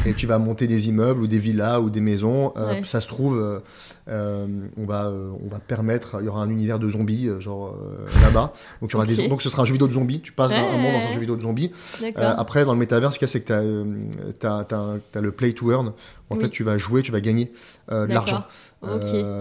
et 0.07 0.15
tu 0.15 0.27
vas 0.29 0.39
monter 0.39 0.67
des 0.69 0.89
immeubles 0.89 1.21
ou 1.23 1.27
des 1.27 1.39
villas 1.41 1.81
ou 1.81 1.91
des 1.91 2.01
maisons. 2.01 2.53
Euh. 2.57 2.81
Ça 2.85 3.01
se 3.01 3.09
trouve, 3.09 3.61
euh, 4.09 4.47
on, 4.77 4.85
va, 4.85 5.07
euh, 5.07 5.31
on 5.45 5.49
va 5.49 5.59
permettre, 5.61 6.17
il 6.21 6.27
y 6.27 6.29
aura 6.29 6.43
un 6.43 6.51
univers 6.51 6.79
de 6.79 6.89
zombies, 6.91 7.29
euh, 7.29 7.41
genre 7.41 7.75
là-bas. 8.23 8.53
Donc, 8.81 8.91
il 8.91 8.93
y 8.93 8.97
aura 8.97 9.07
des, 9.07 9.29
donc 9.29 9.41
ce 9.43 9.49
sera 9.49 9.63
un 9.63 9.65
jeu 9.65 9.73
vidéo 9.73 9.89
de 9.89 9.93
zombies. 9.93 10.21
Tu 10.21 10.33
passes 10.33 10.53
Ouais, 10.53 10.59
un 10.59 10.77
monde 10.77 10.93
dans 10.93 11.07
un 11.07 11.11
jeu 11.13 11.21
vidéo 11.21 11.37
de 11.37 11.43
zombies. 11.43 11.71
Après, 12.17 12.65
dans 12.65 12.73
le 12.73 12.79
métaverse, 12.79 13.15
ce 13.15 13.19
qu'il 13.19 13.27
y 13.29 13.31
a, 13.31 13.33
c'est 13.33 13.41
que 13.43 14.33
tu 14.39 14.47
as, 14.47 15.21
le 15.21 15.33
play 15.33 15.53
to 15.53 15.71
earn. 15.73 15.93
En 16.31 16.37
Oui. 16.37 16.41
fait, 16.43 16.49
tu 16.51 16.65
vas 16.65 16.79
jouer, 16.79 17.03
tu 17.03 17.13
vas 17.13 17.21
gagner 17.21 17.53
de 17.91 18.05
l'argent. 18.13 18.45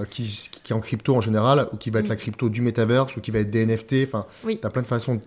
Qui, 0.09 0.49
qui 0.63 0.71
est 0.71 0.75
en 0.75 0.79
crypto 0.79 1.15
en 1.15 1.21
général, 1.21 1.67
ou 1.73 1.77
qui 1.77 1.89
va 1.89 1.99
être 1.99 2.05
Mm. 2.05 2.09
la 2.09 2.15
crypto 2.15 2.47
du 2.49 2.61
métaverse, 2.61 3.17
ou 3.17 3.19
qui 3.21 3.31
va 3.31 3.39
être 3.39 3.49
des 3.51 3.65
NFT. 3.65 4.05
Enfin, 4.07 4.25
Oui. 4.45 4.57
tu 4.61 4.65
as 4.65 4.69
plein 4.69 4.81
de 4.81 4.87
façons 4.87 5.19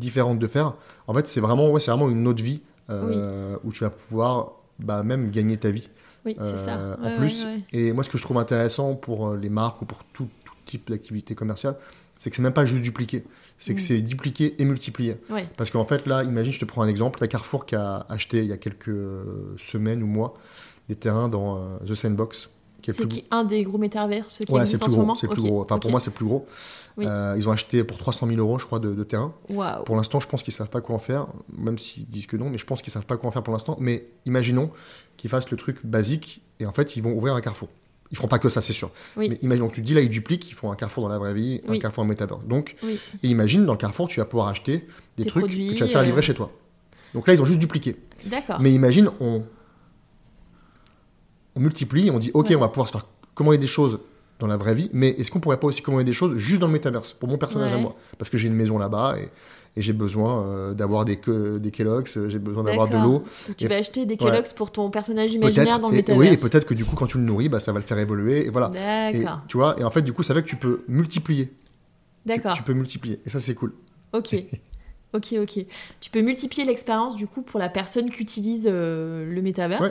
différentes 0.00 0.38
de 0.40 0.46
faire. 0.48 0.74
En 1.06 1.14
fait, 1.14 1.28
c'est 1.28 1.40
vraiment, 1.40 1.70
ouais, 1.70 1.80
vraiment 1.80 2.08
une 2.10 2.26
autre 2.26 2.42
vie 2.42 2.62
euh, 2.88 3.56
où 3.62 3.70
tu 3.70 3.84
vas 3.84 3.90
pouvoir 3.90 4.52
bah, 4.80 5.02
même 5.04 5.30
gagner 5.30 5.56
ta 5.56 5.70
vie. 5.70 5.88
Oui, 6.24 6.36
c'est 6.38 6.56
ça. 6.56 6.76
euh, 6.78 6.96
en 7.02 7.18
plus. 7.18 7.46
Et 7.72 7.92
moi, 7.92 8.04
ce 8.04 8.10
que 8.10 8.18
je 8.18 8.22
trouve 8.22 8.38
intéressant 8.38 8.94
pour 8.94 9.28
euh, 9.28 9.36
les 9.36 9.48
marques 9.48 9.80
ou 9.82 9.84
pour 9.86 10.04
tout, 10.12 10.28
tout 10.44 10.54
type 10.66 10.90
d'activité 10.90 11.34
commerciale, 11.34 11.76
c'est 12.18 12.28
que 12.30 12.36
c'est 12.36 12.42
même 12.42 12.52
pas 12.52 12.66
juste 12.66 12.82
dupliquer. 12.82 13.24
C'est 13.58 13.74
que 13.74 13.80
Mm. 13.80 13.84
c'est 13.84 14.00
dupliquer 14.02 14.60
et 14.60 14.64
multiplier. 14.64 15.16
Ouais. 15.30 15.46
Parce 15.56 15.70
qu'en 15.70 15.84
fait, 15.84 16.06
là, 16.06 16.22
imagine, 16.24 16.52
je 16.52 16.60
te 16.60 16.64
prends 16.64 16.82
un 16.82 16.88
exemple. 16.88 17.18
Tu 17.20 17.28
Carrefour 17.28 17.66
qui 17.66 17.74
a 17.76 18.04
acheté 18.08 18.38
il 18.38 18.46
y 18.46 18.52
a 18.52 18.56
quelques 18.58 18.88
euh, 18.88 19.54
semaines 19.58 20.02
ou 20.02 20.06
mois 20.06 20.34
des 20.88 20.96
terrains 20.96 21.28
dans 21.28 21.56
euh, 21.56 21.76
The 21.86 21.94
Sandbox. 21.94 22.50
C'est 22.86 23.06
plus 23.06 23.22
un 23.30 23.44
des 23.44 23.62
gros 23.62 23.78
métaverses 23.78 24.38
qui 24.38 24.52
Ouais, 24.52 24.60
le 24.60 24.64
en 24.64 24.66
ce 24.66 24.76
gros. 24.76 24.96
moment 24.96 25.16
C'est 25.16 25.28
plus 25.28 25.42
gros. 25.42 25.62
Enfin, 25.62 25.78
pour 25.78 25.90
moi, 25.90 26.00
c'est 26.00 26.10
plus 26.10 26.24
gros. 26.24 26.46
Oui. 26.96 27.06
Euh, 27.06 27.34
ils 27.36 27.48
ont 27.48 27.52
acheté 27.52 27.84
pour 27.84 27.98
300 27.98 28.26
000 28.26 28.38
euros, 28.38 28.58
je 28.58 28.66
crois, 28.66 28.78
de, 28.78 28.94
de 28.94 29.04
terrain. 29.04 29.34
Pour 29.84 29.96
l'instant, 29.96 30.20
je 30.20 30.26
pense 30.28 30.42
qu'ils 30.42 30.52
savent 30.52 30.70
pas 30.70 30.80
quoi 30.80 30.94
en 30.94 30.98
faire, 30.98 31.26
même 31.56 31.78
s'ils 31.78 32.06
disent 32.06 32.26
que 32.26 32.36
non, 32.36 32.50
mais 32.50 32.58
je 32.58 32.64
pense 32.66 32.82
qu'ils 32.82 32.92
savent 32.92 33.06
pas 33.06 33.16
quoi 33.16 33.28
en 33.28 33.32
faire 33.32 33.42
pour 33.42 33.52
l'instant. 33.52 33.76
Mais 33.80 34.08
imaginons 34.26 34.70
qu'ils 35.16 35.30
fassent 35.30 35.50
le 35.50 35.56
truc 35.56 35.84
basique 35.84 36.42
et 36.58 36.66
en 36.66 36.72
fait, 36.72 36.96
ils 36.96 37.02
vont 37.02 37.12
ouvrir 37.12 37.34
un 37.34 37.40
carrefour. 37.40 37.68
Ils 38.10 38.16
feront 38.16 38.28
pas 38.28 38.40
que 38.40 38.48
ça, 38.48 38.60
c'est 38.60 38.72
sûr. 38.72 38.90
Oui. 39.16 39.28
Mais 39.30 39.38
imaginons 39.42 39.68
que 39.68 39.74
tu 39.74 39.82
te 39.82 39.86
dis 39.86 39.94
là, 39.94 40.00
ils 40.00 40.08
dupliquent, 40.08 40.50
ils 40.50 40.54
font 40.54 40.72
un 40.72 40.74
carrefour 40.74 41.04
dans 41.04 41.08
la 41.08 41.18
vraie 41.18 41.32
vie, 41.34 41.60
un 41.68 41.78
carrefour 41.78 42.02
en 42.02 42.06
métaverse. 42.06 42.44
Donc, 42.44 42.74
et 43.22 43.28
imagine 43.28 43.64
dans 43.66 43.72
le 43.74 43.78
carrefour, 43.78 44.08
tu 44.08 44.18
vas 44.18 44.26
pouvoir 44.26 44.48
acheter 44.48 44.86
des 45.16 45.24
Tes 45.24 45.30
trucs 45.30 45.42
produits, 45.44 45.68
que 45.68 45.74
tu 45.74 45.80
vas 45.80 45.86
te 45.86 45.92
faire 45.92 46.00
euh, 46.00 46.04
livrer 46.04 46.22
chez 46.22 46.34
toi. 46.34 46.50
Donc 47.14 47.28
là, 47.28 47.34
ils 47.34 47.40
ont 47.40 47.44
juste 47.44 47.60
dupliqué. 47.60 47.96
D'accord. 48.26 48.60
Mais 48.60 48.72
imagine, 48.72 49.10
on, 49.20 49.42
on 51.56 51.60
multiplie, 51.60 52.10
on 52.10 52.18
dit, 52.18 52.30
ok, 52.34 52.48
Ouais. 52.50 52.56
on 52.56 52.60
va 52.60 52.68
pouvoir 52.68 52.86
se 52.88 52.92
faire 52.92 53.06
commander 53.34 53.58
des 53.58 53.66
choses 53.66 53.98
dans 54.38 54.46
la 54.46 54.56
vraie 54.56 54.74
vie, 54.74 54.88
mais 54.92 55.08
est-ce 55.08 55.30
qu'on 55.30 55.40
pourrait 55.40 55.58
pas 55.60 55.66
aussi 55.66 55.82
commander 55.82 56.04
des 56.04 56.12
choses 56.12 56.36
juste 56.38 56.60
dans 56.60 56.66
le 56.66 56.72
métaverse, 56.72 57.12
pour 57.12 57.28
mon 57.28 57.36
personnage 57.38 57.72
à 57.72 57.78
moi? 57.78 57.94
Parce 58.18 58.30
que 58.30 58.38
j'ai 58.38 58.48
une 58.48 58.54
maison 58.54 58.78
là-bas 58.78 59.16
et, 59.18 59.28
et 59.78 59.82
j'ai 59.82 59.92
besoin 59.92 60.44
euh, 60.46 60.74
d'avoir 60.74 61.04
des, 61.04 61.16
que- 61.16 61.58
des 61.58 61.70
Kellogg's, 61.70 62.16
euh, 62.16 62.28
j'ai 62.30 62.38
besoin 62.38 62.64
d'avoir 62.64 62.88
de 62.88 62.96
l'eau. 62.96 63.22
Tu 63.56 63.64
Et- 63.64 63.68
vas 63.68 63.76
acheter 63.76 64.06
des 64.06 64.14
Ouais. 64.14 64.18
Kellogg's 64.30 64.52
pour 64.54 64.72
ton 64.72 64.90
personnage 64.90 65.32
imaginaire 65.34 65.78
dans 65.78 65.88
le 65.88 65.94
et- 65.94 65.96
métaverse. 65.98 66.26
oui, 66.26 66.32
et 66.32 66.36
peut-être 66.36 66.64
que 66.64 66.74
du 66.74 66.84
coup, 66.84 66.96
quand 66.96 67.06
tu 67.06 67.18
le 67.18 67.24
nourris, 67.24 67.48
bah, 67.50 67.60
ça 67.60 67.72
va 67.72 67.78
le 67.80 67.84
faire 67.84 67.98
évoluer, 67.98 68.46
et 68.46 68.50
voilà. 68.50 68.70
Et, 69.12 69.18
D'accord. 69.22 69.40
tu 69.46 69.56
vois, 69.58 69.78
et 69.78 69.84
en 69.84 69.90
fait, 69.90 70.02
du 70.02 70.12
coup, 70.12 70.22
ça 70.22 70.34
fait 70.34 70.42
que 70.42 70.48
tu 70.48 70.56
peux 70.56 70.82
multiplier. 70.88 71.46
Tu- 71.46 71.52
D'accord. 72.26 72.54
Tu, 72.54 72.62
peux 72.62 72.72
multiplier, 72.74 73.20
et 73.26 73.30
ça, 73.30 73.40
c'est 73.40 73.54
cool. 73.54 73.74
Ok. 74.12 74.34
Ok, 75.12 75.34
ok. 75.42 75.66
Tu 75.98 76.10
peux 76.10 76.20
multiplier 76.20 76.64
l'expérience 76.64 77.16
du 77.16 77.26
coup 77.26 77.42
pour 77.42 77.58
la 77.58 77.68
personne 77.68 78.10
qui 78.10 78.22
utilise 78.22 78.62
euh, 78.66 79.28
le 79.28 79.42
métaverse. 79.42 79.82
Ouais. 79.82 79.90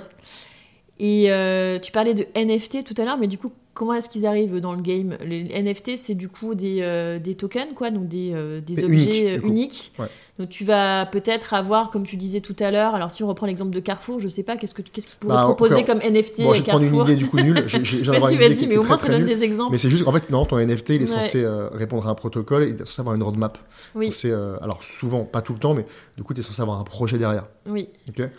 Et 0.99 1.31
euh, 1.31 1.79
tu 1.79 1.91
parlais 1.91 2.13
de 2.13 2.25
NFT 2.35 2.83
tout 2.83 2.99
à 3.01 3.05
l'heure, 3.05 3.17
mais 3.17 3.27
du 3.27 3.37
coup, 3.37 3.53
comment 3.73 3.93
est-ce 3.93 4.09
qu'ils 4.09 4.25
arrivent 4.25 4.59
dans 4.59 4.73
le 4.73 4.81
game? 4.81 5.15
Les 5.25 5.43
NFT, 5.61 5.95
c'est 5.95 6.13
du 6.15 6.27
coup 6.27 6.55
des, 6.55 6.79
euh, 6.81 7.19
des 7.19 7.35
tokens, 7.35 7.73
quoi, 7.73 7.89
donc 7.89 8.09
des, 8.09 8.31
euh, 8.33 8.59
des 8.59 8.83
objets 8.83 9.35
unique, 9.35 9.45
uniques. 9.45 9.91
Ouais. 9.97 10.07
Donc 10.39 10.49
tu 10.49 10.65
vas 10.65 11.05
peut-être 11.05 11.53
avoir, 11.53 11.89
comme 11.89 12.03
tu 12.03 12.17
disais 12.17 12.41
tout 12.41 12.55
à 12.59 12.71
l'heure, 12.71 12.95
alors 12.95 13.11
si 13.11 13.23
on 13.23 13.27
reprend 13.27 13.45
l'exemple 13.45 13.71
de 13.71 13.79
Carrefour, 13.79 14.19
je 14.19 14.27
sais 14.27 14.43
pas, 14.43 14.57
qu'est-ce 14.57 14.73
que 14.73 14.81
qu'est-ce 14.81 15.07
qu'ils 15.07 15.17
pourraient 15.19 15.35
Bah, 15.35 15.43
proposer 15.43 15.85
comme 15.85 15.99
NFT 15.99 16.43
Bon, 16.43 16.51
à 16.51 16.53
je 16.53 16.59
vais 16.59 16.65
te 16.65 16.69
prendre 16.69 16.83
une 16.83 16.91
Carrefour 16.91 17.09
idée 17.09 17.15
du 17.17 17.27
coup 17.29 17.37
nulle. 17.37 17.59
Vas-y, 17.65 18.35
vas-y, 18.37 18.67
mais 18.67 18.77
au 18.77 18.83
moins 18.83 18.97
très 18.97 19.07
ça 19.07 19.13
donne 19.13 19.25
des 19.25 19.41
exemples. 19.43 19.71
Mais 19.73 19.77
c'est 19.77 19.89
juste, 19.89 20.05
en 20.07 20.11
fait, 20.11 20.29
non, 20.29 20.43
ton 20.45 20.57
NFT, 20.57 20.89
il 20.89 20.95
est 20.95 20.99
Ouais. 21.01 21.07
censé 21.21 21.45
répondre 21.73 22.07
à 22.07 22.11
un 22.11 22.15
protocole, 22.15 22.63
il 22.63 22.75
est 22.75 22.79
censé 22.85 22.99
avoir 23.01 23.15
une 23.15 23.23
roadmap. 23.23 23.57
Oui, 23.95 24.11
Censé, 24.11 24.31
alors 24.61 24.83
souvent, 24.83 25.23
pas 25.23 25.41
tout 25.41 25.53
le 25.53 25.59
temps, 25.59 25.73
mais 25.73 25.85
du 26.17 26.23
coup, 26.23 26.33
tu 26.33 26.41
es 26.41 26.43
censé 26.43 26.61
avoir 26.61 26.79
un 26.79 26.83
projet 26.83 27.17
derrière. 27.17 27.47
oui, 27.67 27.87
ok? 28.09 28.29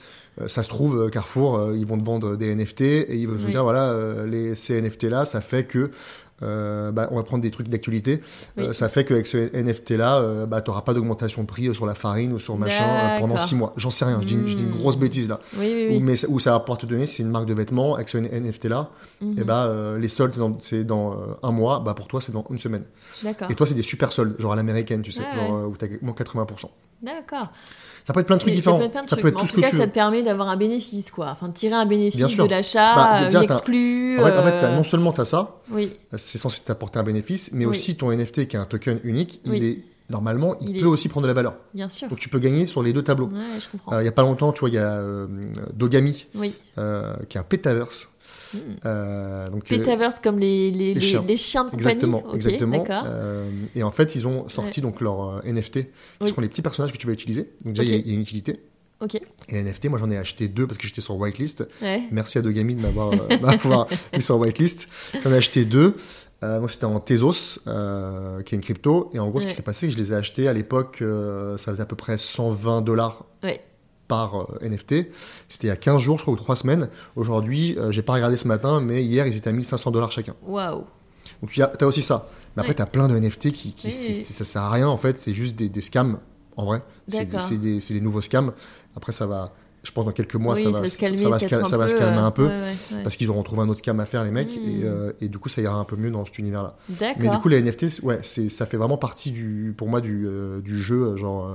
Ça 0.49 0.63
se 0.63 0.69
trouve, 0.69 0.99
euh, 1.01 1.09
Carrefour, 1.09 1.57
euh, 1.57 1.77
ils 1.77 1.87
vont 1.87 1.99
te 1.99 2.05
vendre 2.05 2.37
des 2.37 2.55
NFT 2.55 2.81
et 2.83 3.17
ils 3.17 3.27
vont 3.29 3.37
te 3.37 3.45
Oui. 3.45 3.51
dire 3.53 3.63
voilà, 3.65 3.91
euh, 3.91 4.27
les, 4.27 4.55
ces 4.55 4.81
NFT 4.81 5.05
là, 5.05 5.25
ça 5.25 5.41
fait 5.41 5.65
que 5.65 5.91
euh, 6.43 6.91
bah, 6.91 7.07
on 7.11 7.17
va 7.17 7.23
prendre 7.23 7.43
des 7.43 7.51
trucs 7.51 7.69
d'actualité. 7.69 8.23
Oui. 8.57 8.65
Euh, 8.65 8.73
ça 8.73 8.89
fait 8.89 9.05
qu'avec 9.05 9.27
ce 9.27 9.55
NFT-là, 9.55 10.21
euh, 10.23 10.47
bah, 10.47 10.63
tu 10.63 10.71
n'auras 10.71 10.81
pas 10.81 10.95
d'augmentation 10.95 11.43
de 11.43 11.47
prix 11.47 11.69
euh, 11.69 11.75
sur 11.75 11.85
la 11.85 11.95
farine 11.95 12.33
ou 12.33 12.39
sur 12.39 12.57
machin 12.57 12.87
euh, 12.89 13.19
pendant 13.19 13.35
D'accord. 13.35 13.47
six 13.47 13.55
mois. 13.55 13.75
J'en 13.77 13.91
sais 13.91 14.07
rien, 14.07 14.23
je 14.23 14.27
dis, 14.27 14.35
une- 14.37 14.47
je 14.47 14.57
dis 14.57 14.63
une 14.63 14.71
Hmm. 14.71 14.73
grosse 14.73 14.97
bêtise 14.97 15.29
là. 15.29 15.39
Oui, 15.59 15.87
oui, 15.91 15.97
Ou, 15.97 16.01
mais 16.01 16.15
où 16.29 16.41
ça 16.41 16.53
va 16.53 16.61
pouvoir 16.61 16.79
te 16.79 16.87
donner, 16.87 17.07
c'est 17.07 17.23
une 17.23 17.29
marque 17.29 17.45
de 17.45 17.53
vêtements, 17.53 17.95
avec 17.97 18.09
ce 18.09 18.17
NFT-là, 18.17 18.89
Mhm. 19.21 19.39
et 19.39 19.45
bah, 19.45 19.67
euh, 19.67 19.99
les 19.99 20.09
soldes, 20.09 20.33
c'est 20.61 20.85
dans, 20.85 21.13
euh, 21.13 21.17
un 21.43 21.53
mois, 21.53 21.81
bah, 21.81 21.93
pour 21.93 22.09
toi, 22.09 22.23
c'est 22.23 22.33
dans 22.33 22.47
une 22.49 22.57
semaine. 22.59 22.85
D'accord. 23.23 23.51
Et 23.51 23.55
toi, 23.55 23.67
c'est 23.67 23.75
des 23.75 23.83
super 23.83 24.11
soldes, 24.11 24.35
genre 24.39 24.55
à 24.55 24.57
l'américaine, 24.57 25.03
tu 25.03 25.13
sais, 25.13 25.25
genre, 25.35 25.55
euh, 25.57 25.67
où 25.67 25.77
tu 25.77 25.85
as 25.85 25.89
moins 26.01 26.15
80%. 26.15 26.71
D'accord. 27.03 27.49
Ça 28.07 28.13
peut 28.13 28.21
être 28.21 28.27
plein 28.27 28.37
de 28.37 28.41
trucs 28.41 28.53
différents. 28.55 28.79
Ça 28.79 28.81
peut 28.81 28.87
être 28.87 28.93
plein 28.93 29.01
de 29.03 29.09
Ça 29.09 29.17
trucs. 29.17 29.23
peut 29.23 29.29
être 29.29 29.35
mais 29.35 29.39
tout 29.41 29.45
en 29.45 29.47
ce 29.47 29.53
tout 29.53 29.57
que 29.57 29.61
cas, 29.63 29.71
tu 29.71 29.77
ça 29.77 29.83
veux. 29.85 29.89
te 29.89 29.95
permet 29.95 30.23
d'avoir 30.23 30.49
un 30.49 30.57
bénéfice, 30.57 31.11
quoi. 31.11 31.29
Enfin, 31.31 31.49
de 31.49 31.55
tirer 31.55 31.75
un 31.75 31.87
bénéfice 31.87 32.37
de 32.37 32.45
l'achat, 32.45 32.95
Bah, 32.95 33.19
euh, 33.21 33.25
déjà, 33.27 33.43
exclue. 33.43 34.19
En 34.21 34.27
fait, 34.27 34.37
en 34.39 34.43
fait, 34.43 34.59
t'as- 34.61 34.71
euh, 34.73 34.77
non 34.77 34.83
seulement 34.83 35.13
tu 35.13 35.21
as 35.21 35.25
ça, 35.25 35.61
Oui, 35.71 35.97
c'est 36.17 36.39
censé 36.39 36.63
t'apporter 36.63 36.99
un 36.99 37.03
bénéfice, 37.03 37.51
mais 37.53 37.65
Oui. 37.65 37.71
aussi 37.71 37.97
ton 37.97 38.11
NFT 38.11 38.47
qui 38.49 38.57
est 38.57 38.59
un 38.59 38.65
token 38.65 39.01
unique, 39.05 39.41
Oui. 39.47 39.59
il 39.59 39.65
est 39.65 39.79
normalement, 40.11 40.57
il, 40.61 40.71
Il 40.71 40.81
peut 40.81 40.87
est- 40.89 40.91
aussi 40.91 41.09
prendre 41.09 41.23
de 41.25 41.29
la 41.29 41.35
valeur. 41.35 41.55
bien 41.73 41.89
sûr. 41.89 42.09
Donc 42.09 42.19
tu 42.19 42.29
peux 42.29 42.41
gagner 42.41 42.67
sur 42.67 42.83
les 42.83 42.93
deux 42.93 43.03
tableaux. 43.03 43.29
Ouais, 43.29 43.61
je 43.61 43.69
comprends. 43.71 43.93
Euh, 43.95 44.03
Il 44.03 44.05
y 44.05 44.09
a 44.09 44.13
pas 44.13 44.23
longtemps, 44.23 44.53
tu 44.53 44.61
vois, 44.61 44.69
il 44.69 44.75
y 44.75 44.79
a 44.79 44.97
euh, 44.97 45.27
Dogami, 45.73 46.27
oui. 46.35 46.53
euh, 46.79 47.15
qui 47.29 47.39
est 47.39 47.41
un 47.41 47.45
pétaverse. 47.45 48.09
Hmm. 48.53 48.59
Euh, 48.85 49.49
donc, 49.49 49.71
euh, 49.71 50.09
comme 50.23 50.39
les, 50.39 50.71
les, 50.71 50.95
les, 50.95 51.01
chiens. 51.01 51.25
les 51.27 51.37
chiens 51.37 51.65
de 51.65 51.71
compagnie. 51.71 51.91
Exactement, 51.93 52.35
exactement. 52.35 52.85
Euh, 52.91 53.49
et 53.75 53.83
en 53.83 53.91
fait, 53.91 54.15
ils 54.15 54.27
ont 54.27 54.49
sorti 54.49 54.81
donc 54.81 55.01
leur 55.01 55.39
euh, 55.39 55.41
NFT, 55.45 55.73
qui 55.73 55.87
Oui. 56.23 56.29
seront 56.29 56.41
les 56.41 56.49
petits 56.49 56.63
personnages 56.63 56.93
que 56.93 56.99
tu 56.99 57.07
vas 57.07 57.13
utiliser. 57.13 57.51
Donc 57.65 57.75
déjà, 57.75 57.83
il 57.85 57.91
y 57.91 57.95
a- 57.95 58.13
y, 58.13 58.15
une 58.15 58.23
utilité. 58.23 58.61
Ok. 59.01 59.15
Et 59.15 59.23
les 59.53 59.63
NFT, 59.63 59.87
moi 59.89 59.99
j'en 59.99 60.11
ai 60.11 60.19
acheté 60.19 60.49
deux 60.49 60.67
parce 60.67 60.77
que 60.79 60.87
j'étais 60.87 61.01
sur 61.01 61.17
whitelist. 61.17 61.67
Ouais. 61.81 62.03
Merci 62.11 62.37
à 62.39 62.43
Dogami 62.43 62.75
de 62.75 62.83
m'avoir 62.83 63.13
euh, 63.13 63.85
mis 64.15 64.21
sur 64.23 64.37
whitelist. 64.39 64.89
J'en 65.25 65.31
ai 65.33 65.37
acheté 65.37 65.65
deux. 65.65 65.95
Euh, 66.43 66.59
moi, 66.59 66.69
c'était 66.71 66.87
en 66.87 66.99
Tezos, 67.01 67.61
euh, 67.67 68.43
qui 68.43 68.55
est 68.55 68.57
une 68.57 68.63
crypto. 68.65 69.11
Et 69.13 69.19
en 69.19 69.29
gros, 69.29 69.41
ce 69.41 69.47
qui 69.47 69.53
s'est 69.55 69.63
passé, 69.63 69.81
c'est 69.81 69.87
que 69.89 69.93
je 69.93 69.99
les 69.99 70.13
ai 70.13 70.17
achetés 70.17 70.49
à 70.49 70.53
l'époque, 70.55 71.03
ça 71.57 71.73
faisait 71.73 71.83
à 71.83 71.87
peu 71.87 71.97
près 71.97 72.17
120 72.19 72.81
dollars 72.83 73.27
Ouais. 73.43 73.61
Par 74.11 74.35
euh, 74.63 74.69
NFT. 74.69 75.07
C'était 75.49 75.69
il 75.69 75.71
y 75.71 75.73
a 75.73 75.77
15 75.77 76.03
jours, 76.03 76.19
je 76.19 76.25
crois, 76.25 76.35
ou 76.35 76.37
3 76.37 76.57
semaines. 76.57 76.89
Aujourd'hui, 77.17 77.79
euh, 77.79 77.91
j'ai 77.93 78.03
pas 78.03 78.13
regardé 78.13 78.37
ce 78.37 78.47
matin, 78.49 78.81
mais 78.81 79.03
hier, 79.05 79.27
ils 79.27 79.37
étaient 79.37 79.49
à 79.49 79.53
1500 79.53 79.91
dollars 79.93 80.11
chacun. 80.13 80.35
Waouh. 80.47 80.85
Donc, 81.41 81.51
tu 81.51 81.63
as, 81.63 81.87
aussi 81.87 82.03
ça. 82.03 82.29
Mais 82.57 82.61
après, 82.63 82.75
tu 82.75 82.83
as 82.83 82.87
plein 82.87 83.09
de 83.09 83.15
NFT 83.19 83.53
qui, 83.53 83.73
qui 83.73 83.87
Oui, 83.87 83.93
c'est- 83.93 84.09
oui. 84.09 84.15
c'est- 84.15 84.33
ça 84.33 84.45
sert 84.45 84.63
à 84.63 84.71
rien, 84.71 84.89
en 84.89 84.97
fait. 84.99 85.17
C'est 85.17 85.33
juste 85.33 85.55
des, 85.57 85.69
des 85.69 85.81
scams, 85.81 86.19
en 86.57 86.65
vrai. 86.67 86.83
C'est 87.09 87.25
des- 87.25 87.79
D'accord. 87.79 88.03
nouveaux 88.03 88.21
scams. 88.21 88.53
Après, 88.97 89.13
ça 89.13 89.27
va, 89.27 89.53
je 89.85 89.91
pense, 89.93 90.05
dans 90.05 90.11
quelques 90.13 90.35
mois, 90.35 90.57
ça, 90.57 90.69
va, 90.71 90.85
se 90.87 90.99
calmer. 90.99 91.17
ça 91.19 91.29
va 91.31 91.39
se, 91.39 91.47
peut-être 91.47 91.61
cal- 91.63 91.71
ça 91.71 91.79
va 91.79 91.89
se 91.89 91.95
calmer 91.97 92.19
un 92.19 92.31
peu. 92.33 92.47
ouais, 92.47 92.49
ouais, 92.61 92.75
ouais. 92.97 93.03
Parce 93.05 93.17
qu'ils 93.17 93.31
auront 93.31 93.43
trouvé 93.45 93.63
un 93.63 93.69
autre 93.69 93.79
scam 93.79 93.99
à 94.01 94.07
faire, 94.07 94.25
les 94.25 94.33
mecs, 94.33 94.51
Mm. 94.55 94.69
et, 94.69 94.81
euh, 94.85 95.13
et 95.21 95.29
du 95.29 95.39
coup, 95.39 95.49
ça 95.49 95.63
ira 95.63 95.77
un 95.77 95.85
peu 95.85 95.97
mieux 95.97 96.11
dans 96.11 96.25
cet 96.27 96.39
univers-là. 96.39 96.77
Mais 96.89 97.15
du 97.15 97.21
D'accord. 97.27 97.41
coup, 97.41 97.49
les 97.49 97.63
NFT, 97.63 98.01
ouais, 98.03 98.21
ça 98.23 98.67
fait 98.67 98.77
vraiment 98.77 98.99
partie, 98.99 99.31
du, 99.31 99.73
pour 99.77 99.89
moi, 99.89 100.01
du, 100.01 100.27
euh, 100.27 100.61
du 100.61 100.79
jeu, 100.81 101.17
genre, 101.17 101.47
euh, 101.47 101.55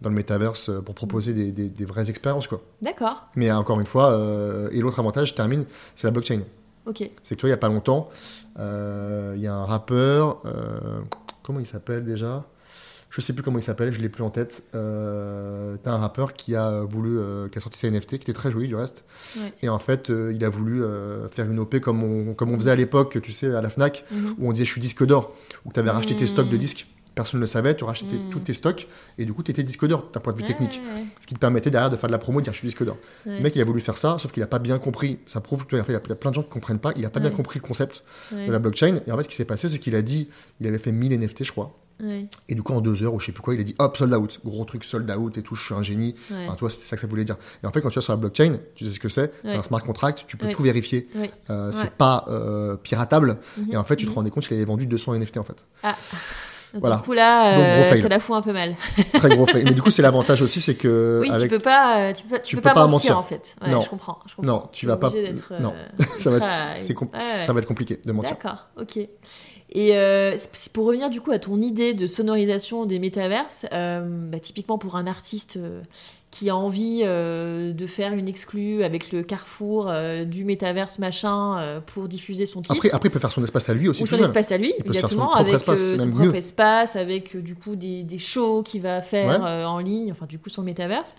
dans 0.00 0.10
le 0.10 0.14
metaverse, 0.16 0.68
euh, 0.70 0.80
pour 0.80 0.94
proposer 0.94 1.32
des, 1.32 1.50
des- 1.52 1.68
des 1.68 1.84
vraies 1.84 2.08
expériences, 2.08 2.46
quoi. 2.46 2.60
D'accord. 2.82 3.26
Mais 3.36 3.50
euh, 3.50 3.56
encore 3.56 3.80
une 3.80 3.86
fois, 3.86 4.12
euh, 4.12 4.68
et 4.72 4.80
l'autre 4.80 4.98
avantage, 5.00 5.28
je 5.30 5.34
termine, 5.34 5.64
c'est 5.96 6.06
la 6.06 6.10
blockchain. 6.12 6.40
Ok. 6.86 7.08
C'est 7.22 7.34
que 7.34 7.40
toi, 7.40 7.48
il 7.48 7.50
n'y 7.50 7.54
a 7.54 7.58
pas 7.58 7.68
longtemps, 7.68 8.08
euh, 8.58 9.32
il 9.36 9.42
y 9.42 9.46
a 9.46 9.54
un 9.54 9.64
rappeur, 9.64 10.40
euh, 10.46 11.00
comment 11.42 11.60
il 11.60 11.66
s'appelle 11.66 12.04
déjà? 12.04 12.44
Je 13.10 13.22
sais 13.22 13.32
plus 13.32 13.42
comment 13.42 13.58
il 13.58 13.62
s'appelle, 13.62 13.90
je 13.92 14.00
l'ai 14.02 14.10
plus 14.10 14.22
en 14.22 14.28
tête. 14.30 14.62
Euh, 14.74 15.76
T'as 15.82 15.92
un 15.92 15.96
rappeur 15.96 16.34
qui 16.34 16.54
a 16.54 16.82
voulu, 16.82 17.18
euh, 17.18 17.48
qui 17.48 17.56
a 17.58 17.60
sorti 17.60 17.78
ses 17.78 17.90
NFT, 17.90 18.10
qui 18.18 18.30
était 18.30 18.32
très 18.34 18.50
joli 18.50 18.68
du 18.68 18.74
reste. 18.76 19.04
Ouais. 19.38 19.52
Et 19.62 19.68
en 19.70 19.78
fait, 19.78 20.10
euh, 20.10 20.30
il 20.34 20.44
a 20.44 20.50
voulu 20.50 20.82
faire 21.30 21.50
une 21.50 21.58
OP 21.58 21.80
comme 21.80 22.02
on, 22.02 22.34
comme 22.34 22.50
on 22.52 22.58
faisait 22.58 22.70
à 22.70 22.76
l'époque, 22.76 23.18
tu 23.22 23.32
sais, 23.32 23.54
à 23.54 23.62
la 23.62 23.70
Fnac, 23.70 24.04
Mhm. 24.10 24.34
où 24.38 24.48
on 24.48 24.52
disait 24.52 24.66
je 24.66 24.72
suis 24.72 24.80
disque 24.80 25.04
d'or, 25.06 25.34
où 25.64 25.72
tu 25.72 25.80
avais 25.80 25.90
racheté 25.90 26.14
tes 26.16 26.24
Mm. 26.24 26.28
stocks 26.28 26.50
de 26.50 26.56
disques. 26.58 26.86
Personne 27.18 27.40
ne 27.40 27.42
le 27.42 27.46
savait, 27.48 27.74
tu 27.74 27.82
rachetais 27.82 28.06
tes- 28.06 28.18
Mm. 28.20 28.30
tous 28.30 28.38
tes 28.38 28.54
stocks, 28.54 28.86
et 29.18 29.24
du 29.24 29.32
coup, 29.32 29.42
tu 29.42 29.50
étais 29.50 29.64
disque 29.64 29.84
d'or 29.88 30.08
d'un 30.12 30.20
point 30.20 30.32
de 30.32 30.38
vue 30.38 30.44
Ouais, 30.44 30.48
technique. 30.48 30.80
ouais, 30.94 31.04
Ce 31.20 31.26
qui 31.26 31.34
te 31.34 31.40
permettait 31.40 31.68
derrière 31.70 31.90
de 31.90 31.96
faire 31.96 32.06
de 32.08 32.12
la 32.12 32.18
promo, 32.18 32.38
de 32.38 32.44
dire 32.44 32.52
je 32.52 32.58
suis 32.58 32.68
disque 32.68 32.84
d'or. 32.84 32.96
ouais. 33.26 33.38
Le 33.38 33.40
mec, 33.42 33.56
il 33.56 33.60
a 33.60 33.64
voulu 33.64 33.80
faire 33.80 33.98
ça, 33.98 34.16
sauf 34.20 34.30
qu'il 34.30 34.40
n'a 34.40 34.46
pas 34.46 34.60
bien 34.60 34.78
compris. 34.78 35.18
Ça 35.26 35.40
prouve 35.40 35.66
qu'il 35.66 35.78
y 35.78 35.80
a 35.80 35.84
il 35.88 35.92
y 35.92 35.96
a 35.96 36.00
plein 36.00 36.30
de 36.30 36.34
gens 36.36 36.42
qui 36.42 36.48
ne 36.50 36.52
comprennent 36.54 36.78
pas. 36.78 36.92
Il 36.94 37.02
n'a 37.02 37.10
pas 37.10 37.18
bien 37.18 37.30
compris 37.30 37.58
le 37.60 37.66
concept 37.66 38.04
de 38.30 38.52
la 38.52 38.60
blockchain. 38.60 39.00
Et 39.08 39.10
en 39.10 39.16
fait, 39.16 39.24
ce 39.24 39.28
qui 39.30 39.34
s'est 39.34 39.44
passé, 39.44 39.68
c'est 39.68 39.80
qu'il 39.80 39.96
a 39.96 40.02
dit, 40.02 40.28
il 40.60 40.66
avait 40.68 40.78
fait 40.78 40.92
1000 40.92 41.12
NFT, 41.12 41.42
je 41.44 41.50
crois. 41.50 41.76
Et 42.48 42.54
du 42.54 42.62
coup, 42.62 42.72
en 42.74 42.80
deux 42.80 43.02
heures, 43.02 43.12
ou 43.14 43.18
je 43.18 43.26
sais 43.26 43.32
plus 43.32 43.42
quoi, 43.42 43.54
il 43.54 43.60
a 43.60 43.64
dit 43.64 43.74
hop, 43.80 43.96
sold 43.96 44.14
out. 44.14 44.38
Gros 44.44 44.64
truc, 44.64 44.84
sold 44.84 45.10
out 45.10 45.36
et 45.36 45.42
tout, 45.42 45.56
je 45.56 45.64
suis 45.64 45.74
un 45.74 45.82
génie. 45.82 46.14
Enfin, 46.46 46.54
toi, 46.54 46.70
c'est 46.70 46.82
ça 46.82 46.94
que 46.94 47.00
ça 47.02 47.08
voulait 47.08 47.24
dire. 47.24 47.36
Et 47.64 47.66
en 47.66 47.72
fait, 47.72 47.80
quand 47.80 47.88
tu 47.90 47.96
vas 47.96 48.02
sur 48.02 48.12
la 48.12 48.18
blockchain, 48.18 48.58
tu 48.76 48.84
sais 48.84 48.92
ce 48.92 49.00
que 49.00 49.08
c'est? 49.08 49.32
Tu 49.42 49.48
Ouais. 49.48 49.56
un 49.56 49.64
smart 49.64 49.82
contract, 49.82 50.22
tu 50.28 50.36
peux 50.36 50.48
tout 50.52 50.62
vérifier. 50.62 51.08
Euh, 51.50 51.72
c'est 51.72 51.90
pas 51.90 52.24
euh, 52.28 52.76
piratable. 52.76 53.38
Mhm. 53.56 53.72
Et 53.72 53.76
en 53.76 53.82
fait, 53.82 53.96
tu 53.96 54.04
te 54.04 54.10
Mhm. 54.10 54.14
rendais 54.16 54.30
compte 54.30 54.46
qu'il 54.46 54.56
avait 54.56 54.64
vendu 54.64 54.86
200 54.86 55.14
NFT 55.14 55.38
en 55.38 55.42
fait. 55.42 55.66
Ah. 55.82 55.96
Donc, 56.74 56.80
Voilà. 56.82 56.96
Du 56.96 57.02
coup, 57.02 57.12
là, 57.12 57.56
Donc, 57.56 57.64
euh, 57.64 57.90
fail. 57.90 58.02
ça 58.02 58.08
la 58.08 58.18
fout 58.20 58.36
un 58.36 58.42
peu 58.42 58.52
mal. 58.52 58.74
Très 59.14 59.28
gros 59.30 59.46
fait. 59.46 59.62
Mais 59.64 59.72
du 59.74 59.82
coup, 59.82 59.90
c'est 59.90 60.02
l'avantage 60.02 60.42
aussi, 60.42 60.60
c'est 60.60 60.74
que. 60.74 61.20
Oui, 61.22 61.30
avec... 61.30 61.50
tu 61.50 61.56
peux 61.56 61.62
pas, 61.62 61.98
euh, 61.98 62.12
tu 62.12 62.24
peux, 62.24 62.36
tu 62.36 62.42
tu 62.42 62.56
peux 62.56 62.62
peux 62.62 62.68
pas, 62.68 62.74
pas 62.74 62.86
mentir, 62.86 63.14
mentir. 63.14 63.18
en 63.18 63.22
fait. 63.22 63.56
Ouais, 63.62 63.70
Non. 63.70 63.80
je 63.80 63.88
comprends. 63.88 64.18
je 64.26 64.34
comprends. 64.34 64.52
Non, 64.52 64.68
tu 64.72 64.86
vas 64.86 64.96
pas. 64.96 65.10
Non, 65.60 65.72
euh, 65.74 66.04
ça 66.20 66.30
va, 66.30 66.36
être, 66.38 66.44
ouais, 66.44 67.20
ça 67.20 67.52
va 67.52 67.58
être 67.60 67.66
compliqué 67.66 68.00
de 68.04 68.12
mentir. 68.12 68.36
D'accord, 68.36 68.66
ok. 68.78 68.98
Et 69.70 69.96
euh, 69.96 70.36
pour 70.72 70.86
revenir 70.86 71.10
du 71.10 71.20
coup 71.20 71.30
à 71.30 71.38
ton 71.38 71.60
idée 71.60 71.92
de 71.92 72.06
sonorisation 72.06 72.86
des 72.86 72.98
métaverses, 72.98 73.66
euh, 73.72 74.00
bah, 74.30 74.40
typiquement 74.40 74.78
pour 74.78 74.96
un 74.96 75.06
artiste 75.06 75.58
euh, 75.58 75.82
qui 76.30 76.50
a 76.50 76.56
envie 76.56 77.00
euh, 77.04 77.72
de 77.72 77.86
faire 77.86 78.12
une 78.12 78.28
exclue 78.28 78.82
avec 78.82 79.12
le 79.12 79.22
carrefour 79.22 79.88
euh, 79.88 80.24
du 80.26 80.44
métaverse 80.44 80.98
machin 80.98 81.58
euh, 81.58 81.80
pour 81.80 82.06
diffuser 82.06 82.44
son 82.44 82.60
titre, 82.60 82.74
Après, 82.76 82.90
après, 82.90 83.08
il 83.08 83.12
peut 83.12 83.18
faire 83.18 83.32
son 83.32 83.42
espace 83.42 83.68
à 83.70 83.74
lui 83.74 83.88
aussi. 83.88 84.02
ou 84.02 84.06
son 84.06 84.18
espace 84.18 84.52
à 84.52 84.58
lui, 84.58 84.74
Il 84.76 84.84
son 84.84 84.88
exactement, 84.92 85.32
avec 85.34 85.54
espace, 85.54 85.96
son 85.96 86.10
propre 86.10 86.26
mieux. 86.26 86.34
espace, 86.36 86.96
avec 86.96 87.34
du 87.36 87.54
coup 87.54 87.76
des, 87.76 88.02
des 88.02 88.18
shows 88.18 88.62
qu'il 88.62 88.82
va 88.82 89.00
faire 89.00 89.40
Ouais. 89.42 89.64
en 89.64 89.78
ligne, 89.78 90.10
enfin 90.12 90.26
du 90.26 90.38
coup 90.38 90.50
le 90.56 90.62
métaverse. 90.64 91.16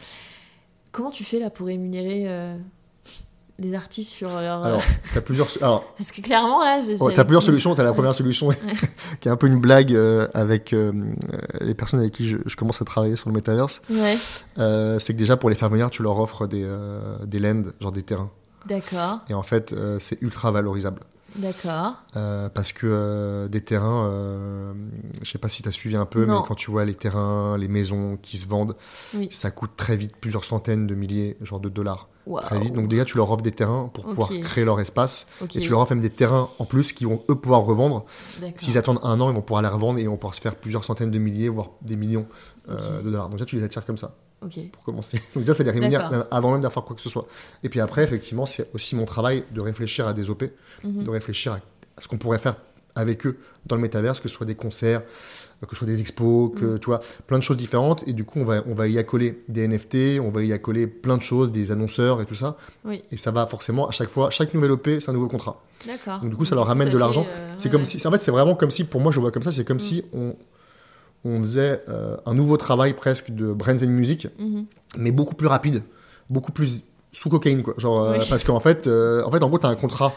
Comment 0.92 1.12
tu 1.12 1.24
fais 1.24 1.40
là 1.40 1.50
pour 1.50 1.68
rémunérer 1.68 2.28
les 3.62 3.74
artistes 3.76 4.12
sur 4.12 4.30
leur... 4.30 4.64
Alors, 4.66 4.82
t'as 5.14 5.22
plusieurs. 5.22 5.48
Alors, 5.62 5.86
Parce 5.98 6.12
que 6.12 6.22
clairement 6.22 6.64
là... 6.64 6.80
oh, 7.00 7.12
t'as 7.12 7.24
plusieurs 7.24 7.44
solutions. 7.44 7.76
T'as 7.76 7.84
la 7.84 7.94
première 7.94 8.16
solution 8.16 8.50
qui 9.20 9.28
est 9.28 9.32
un 9.32 9.36
peu 9.36 9.48
une 9.48 9.60
blague 9.60 9.94
euh, 9.94 10.28
avec 10.34 10.74
euh, 10.74 10.92
euh, 11.34 11.38
les 11.62 11.74
personnes 11.74 12.00
avec 12.00 12.14
qui 12.14 12.28
je, 12.30 12.38
je 12.46 12.56
commence 12.56 12.82
à 12.82 12.86
travailler 12.86 13.16
sur 13.16 13.30
le 13.30 13.36
metaverse. 13.36 13.82
Ouais, 13.90 14.18
Euh, 14.58 15.00
c'est 15.00 15.14
que 15.14 15.20
déjà 15.20 15.38
pour 15.38 15.50
les 15.50 15.56
faire 15.56 15.70
venir, 15.70 15.90
tu 15.90 16.04
leur 16.04 16.18
offres 16.20 16.48
des, 16.48 16.64
euh, 16.66 17.18
des 17.26 17.40
lands, 17.40 17.64
genre 17.82 17.92
des 17.92 18.04
terrains. 18.04 18.30
d'accord, 18.66 19.20
Et 19.30 19.34
en 19.34 19.44
fait, 19.44 19.74
euh, 19.74 19.98
c'est 20.00 20.22
ultra 20.22 20.52
valorisable. 20.52 21.02
D'accord. 21.36 21.94
Euh, 22.16 22.50
parce 22.50 22.74
que 22.74 22.88
euh, 22.88 23.48
des 23.48 23.62
terrains, 23.62 24.08
euh, 24.08 24.74
je 25.22 25.30
sais 25.30 25.38
pas 25.38 25.50
si 25.50 25.62
tu 25.64 25.70
as 25.70 25.72
suivi 25.72 25.96
un 25.96 26.06
peu, 26.06 26.26
Non. 26.26 26.42
mais 26.42 26.48
quand 26.48 26.56
tu 26.56 26.72
vois 26.72 26.86
les 26.86 26.96
terrains, 26.96 27.58
les 27.58 27.68
maisons 27.68 28.18
qui 28.22 28.38
se 28.38 28.48
vendent, 28.48 28.76
Oui. 29.16 29.28
ça 29.32 29.52
coûte 29.52 29.72
très 29.78 29.98
vite 29.98 30.16
plusieurs 30.20 30.44
centaines 30.46 30.88
de 30.88 30.96
milliers, 30.96 31.38
genre 31.42 31.60
de 31.60 31.70
dollars, 31.70 32.10
très 32.42 32.60
vite. 32.60 32.74
Donc 32.74 32.88
déjà, 32.90 33.06
tu 33.06 33.18
leur 33.18 33.32
offres 33.32 33.42
des 33.44 33.52
terrains 33.52 33.90
pour 33.94 34.06
pouvoir 34.06 34.30
créer 34.42 34.66
leur 34.66 34.80
espace, 34.80 35.28
et 35.42 35.48
tu 35.60 35.70
leur 35.70 35.80
offres 35.80 35.94
même 35.94 36.02
des 36.02 36.10
terrains 36.10 36.50
en 36.60 36.66
plus 36.66 36.94
qui 36.94 37.06
vont 37.06 37.24
eux 37.30 37.36
pouvoir 37.36 37.62
revendre. 37.62 38.06
S'ils 38.58 38.78
attendent 38.78 39.00
un 39.04 39.20
an, 39.22 39.30
ils 39.30 39.36
vont 39.36 39.42
pouvoir 39.42 39.62
les 39.62 39.70
revendre 39.70 40.00
et 40.00 40.06
vont 40.06 40.18
pouvoir 40.18 40.36
se 40.36 40.42
faire 40.42 40.56
plusieurs 40.56 40.84
centaines 40.84 41.12
de 41.12 41.20
milliers, 41.20 41.50
voire 41.50 41.72
des 41.82 41.96
millions 41.96 42.28
euh, 42.70 43.00
de 43.02 43.10
dollars. 43.10 43.30
Donc 43.30 43.34
déjà, 43.38 43.46
tu 43.46 43.56
les 43.56 43.64
attires 43.64 43.86
comme 43.86 43.98
ça 43.98 44.16
Pour 44.72 44.84
commencer. 44.84 45.22
Donc 45.36 45.44
déjà, 45.44 45.54
ça 45.54 45.64
les 45.64 45.72
rémunère 45.72 46.26
avant 46.32 46.52
même 46.52 46.62
d'avoir 46.62 46.86
quoi 46.86 46.96
que 46.96 47.02
ce 47.02 47.10
soit. 47.10 47.28
Et 47.64 47.70
puis 47.70 47.80
après, 47.82 48.04
effectivement, 48.04 48.46
c'est 48.46 48.70
aussi 48.74 48.96
mon 48.96 49.06
travail 49.06 49.44
de 49.52 49.62
réfléchir 49.62 50.08
à 50.08 50.14
des 50.14 50.30
OP, 50.30 50.44
Mhm. 50.84 51.04
de 51.04 51.10
réfléchir 51.10 51.54
à, 51.54 51.60
ce 52.02 52.08
qu'on 52.08 52.18
pourrait 52.18 52.40
faire 52.40 52.56
avec 52.96 53.26
eux 53.26 53.38
dans 53.66 53.76
le 53.76 53.82
métaverse, 53.82 54.20
que 54.20 54.28
ce 54.30 54.36
soit 54.36 54.46
des 54.46 54.56
concerts, 54.56 55.02
euh, 55.62 55.66
que 55.66 55.72
ce 55.72 55.78
soit 55.78 55.88
des 55.88 56.00
expos, 56.00 56.52
que 56.56 56.66
Mm. 56.76 56.80
tu 56.80 56.86
vois, 56.88 57.02
plein 57.28 57.38
de 57.38 57.44
choses 57.44 57.58
différentes. 57.58 58.06
Et 58.08 58.14
du 58.14 58.24
coup, 58.26 58.40
on 58.40 58.46
va, 58.46 58.64
on 58.66 58.74
va 58.74 58.88
y 58.88 58.98
accoler 58.98 59.42
des 59.50 59.64
NFT, 59.68 60.20
on 60.22 60.30
va 60.32 60.42
y 60.44 60.52
accoler 60.54 60.88
plein 60.88 61.18
de 61.18 61.22
choses, 61.22 61.52
des 61.52 61.72
annonceurs 61.72 62.22
et 62.22 62.26
tout 62.26 62.36
ça. 62.36 62.58
oui, 62.86 63.04
Et 63.12 63.18
ça 63.18 63.32
va 63.32 63.46
forcément, 63.48 63.88
à 63.88 63.92
chaque 63.92 64.10
fois, 64.10 64.32
chaque 64.32 64.54
nouvelle 64.54 64.72
OP, 64.72 64.88
c'est 65.00 65.10
un 65.10 65.14
nouveau 65.14 65.28
contrat. 65.28 65.62
d'accord. 65.86 66.20
Donc 66.22 66.30
du 66.32 66.36
coup, 66.38 66.46
ça 66.46 66.56
leur 66.56 66.66
ramène 66.68 66.90
de 66.90 66.98
l'argent. 66.98 67.26
euh, 67.30 67.52
C'est 67.58 67.70
comme 67.70 67.86
si, 67.86 68.06
en 68.08 68.12
fait, 68.12 68.18
c'est 68.20 68.32
vraiment 68.32 68.56
comme 68.56 68.72
si, 68.72 68.84
pour 68.86 69.02
moi, 69.02 69.12
je 69.12 69.20
vois 69.20 69.32
comme 69.32 69.44
ça, 69.44 69.52
c'est 69.52 69.66
comme 69.66 69.80
si 69.80 70.04
on, 70.14 70.34
on 71.26 71.42
faisait 71.42 71.84
euh, 71.90 72.18
un 72.26 72.34
nouveau 72.34 72.58
travail 72.58 72.94
presque 72.94 73.32
de 73.32 73.52
Brands 73.54 73.84
and 73.84 73.90
Music, 73.90 74.28
Mhm. 74.40 74.66
mais 74.98 75.12
beaucoup 75.12 75.36
plus 75.36 75.48
rapide, 75.48 75.84
beaucoup 76.30 76.52
plus 76.52 76.84
sous 77.12 77.30
cocaïne, 77.30 77.64
quoi. 77.64 77.74
Genre, 77.78 78.00
euh, 78.02 78.18
Oui. 78.20 78.26
parce 78.30 78.44
qu'en 78.44 78.60
fait, 78.60 78.88
euh, 78.88 79.24
en 79.26 79.32
fait, 79.32 79.44
en 79.44 79.48
gros, 79.50 79.60
tu 79.60 79.66
as 79.66 79.70
un 79.70 79.76
contrat 79.76 80.14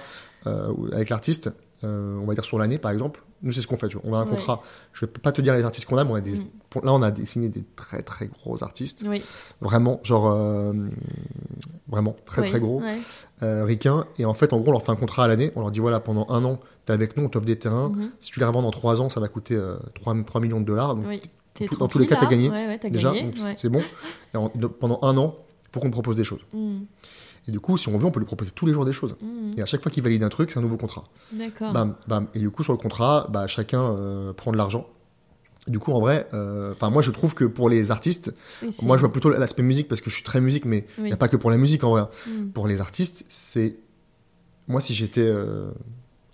avec 0.92 1.08
l'artiste, 1.10 1.50
on 1.84 2.24
va 2.26 2.34
dire 2.34 2.44
sur 2.44 2.58
l'année, 2.58 2.78
par 2.78 2.90
exemple. 2.90 3.22
Nous, 3.44 3.50
c'est 3.52 3.60
ce 3.60 3.66
qu'on 3.66 3.76
fait, 3.76 3.88
tu 3.88 3.96
vois. 3.96 4.06
On 4.08 4.14
a 4.14 4.18
un 4.18 4.24
Ouais. 4.24 4.30
contrat. 4.30 4.62
Je 4.92 5.04
vais 5.04 5.10
pas 5.10 5.32
te 5.32 5.40
dire 5.40 5.52
les 5.54 5.64
artistes 5.64 5.86
qu'on 5.88 5.98
a, 5.98 6.04
mais 6.04 6.10
on 6.12 6.14
a 6.16 6.20
des, 6.20 6.38
Mm. 6.40 6.46
pour- 6.70 6.84
là, 6.84 6.92
on 6.92 7.02
a 7.02 7.10
des- 7.10 7.26
signé 7.26 7.48
des 7.48 7.64
très, 7.76 8.02
très 8.02 8.28
gros 8.28 8.62
artistes. 8.62 9.04
Oui, 9.06 9.22
Vraiment, 9.60 10.00
genre, 10.04 10.26
vraiment, 11.92 12.16
très, 12.24 12.42
oui, 12.42 12.50
très 12.50 12.58
gros 12.58 12.80
ouais. 12.80 12.96
euh, 13.42 13.64
ricains. 13.64 14.06
Et 14.18 14.24
en 14.24 14.34
fait, 14.34 14.52
en 14.52 14.58
gros, 14.58 14.70
on 14.70 14.72
leur 14.72 14.82
fait 14.82 14.90
un 14.90 14.96
contrat 14.96 15.24
à 15.24 15.28
l'année. 15.28 15.52
On 15.54 15.60
leur 15.60 15.70
dit 15.70 15.78
voilà, 15.78 16.00
pendant 16.00 16.26
un 16.30 16.44
an, 16.44 16.58
tu 16.86 16.90
es 16.90 16.94
avec 16.94 17.16
nous, 17.16 17.22
on 17.24 17.28
t'offre 17.28 17.46
des 17.46 17.58
terrains. 17.58 17.90
Mhm. 17.90 18.10
Si 18.18 18.30
tu 18.32 18.40
les 18.40 18.46
revends 18.46 18.62
dans 18.62 18.70
trois 18.72 19.00
ans, 19.00 19.08
ça 19.10 19.20
va 19.20 19.28
coûter 19.28 19.54
euh, 19.54 19.76
3, 19.94 20.16
3 20.26 20.40
millions 20.40 20.60
de 20.60 20.64
dollars. 20.66 20.96
Donc, 20.96 21.04
Oui. 21.06 21.20
T'es 21.54 21.66
tout- 21.66 21.76
dans 21.76 21.86
tous 21.86 21.98
les 21.98 22.06
cas, 22.06 22.16
t'as 22.16 22.26
gagné, 22.26 22.48
Ouais, 22.48 22.66
ouais, 22.66 22.78
t'as 22.78 22.88
déjà, 22.88 23.12
c'est 23.58 23.68
bon. 23.68 23.82
Et 24.32 24.36
en- 24.38 24.50
de- 24.54 24.66
pendant 24.66 24.98
un 25.02 25.16
an, 25.18 25.36
faut 25.70 25.80
qu'on 25.80 25.90
propose 25.90 26.16
des 26.16 26.24
choses. 26.24 26.40
Mhm. 26.54 26.86
Et 27.48 27.50
du 27.50 27.60
coup, 27.60 27.76
si 27.76 27.88
on 27.88 27.98
veut, 27.98 28.06
on 28.06 28.10
peut 28.10 28.20
lui 28.20 28.26
proposer 28.26 28.52
tous 28.52 28.64
les 28.66 28.72
jours 28.72 28.84
des 28.86 28.92
choses. 28.94 29.16
Mhm. 29.20 29.50
Et 29.58 29.62
à 29.62 29.66
chaque 29.66 29.82
fois 29.82 29.90
qu'il 29.92 30.02
valide 30.02 30.22
un 30.22 30.28
truc, 30.30 30.50
c'est 30.50 30.58
un 30.58 30.62
nouveau 30.62 30.76
contrat. 30.78 31.04
D'accord. 31.32 31.72
Bam, 31.72 31.94
bam. 32.06 32.28
Et 32.34 32.38
du 32.38 32.50
coup, 32.50 32.62
sur 32.64 32.72
le 32.72 32.78
contrat, 32.78 33.26
bah, 33.30 33.46
chacun 33.48 33.82
euh, 33.82 34.32
prend 34.32 34.50
de 34.52 34.56
l'argent. 34.56 34.86
Du 35.68 35.78
coup, 35.78 35.92
en 35.92 36.00
vrai, 36.00 36.26
euh, 36.34 36.72
enfin, 36.72 36.90
moi, 36.90 37.02
je 37.02 37.12
trouve 37.12 37.34
que 37.34 37.44
pour 37.44 37.68
les 37.68 37.90
artistes, 37.92 38.34
Oui, 38.62 38.70
moi, 38.82 38.96
je 38.96 39.02
vois 39.02 39.12
plutôt 39.12 39.30
l'aspect 39.30 39.62
musique 39.62 39.86
parce 39.86 40.00
que 40.00 40.10
je 40.10 40.14
suis 40.16 40.24
très 40.24 40.40
musique, 40.40 40.64
mais 40.64 40.86
il 40.98 41.02
Oui. 41.04 41.08
n'y 41.08 41.12
a 41.12 41.16
pas 41.16 41.28
que 41.28 41.36
pour 41.36 41.50
la 41.50 41.56
musique 41.56 41.84
en 41.84 41.90
vrai. 41.90 42.02
Mhm. 42.28 42.50
Pour 42.50 42.66
les 42.66 42.80
artistes, 42.80 43.24
c'est. 43.28 43.76
Moi, 44.66 44.80
si 44.80 44.92
j'étais 44.92 45.20
euh, 45.24 45.70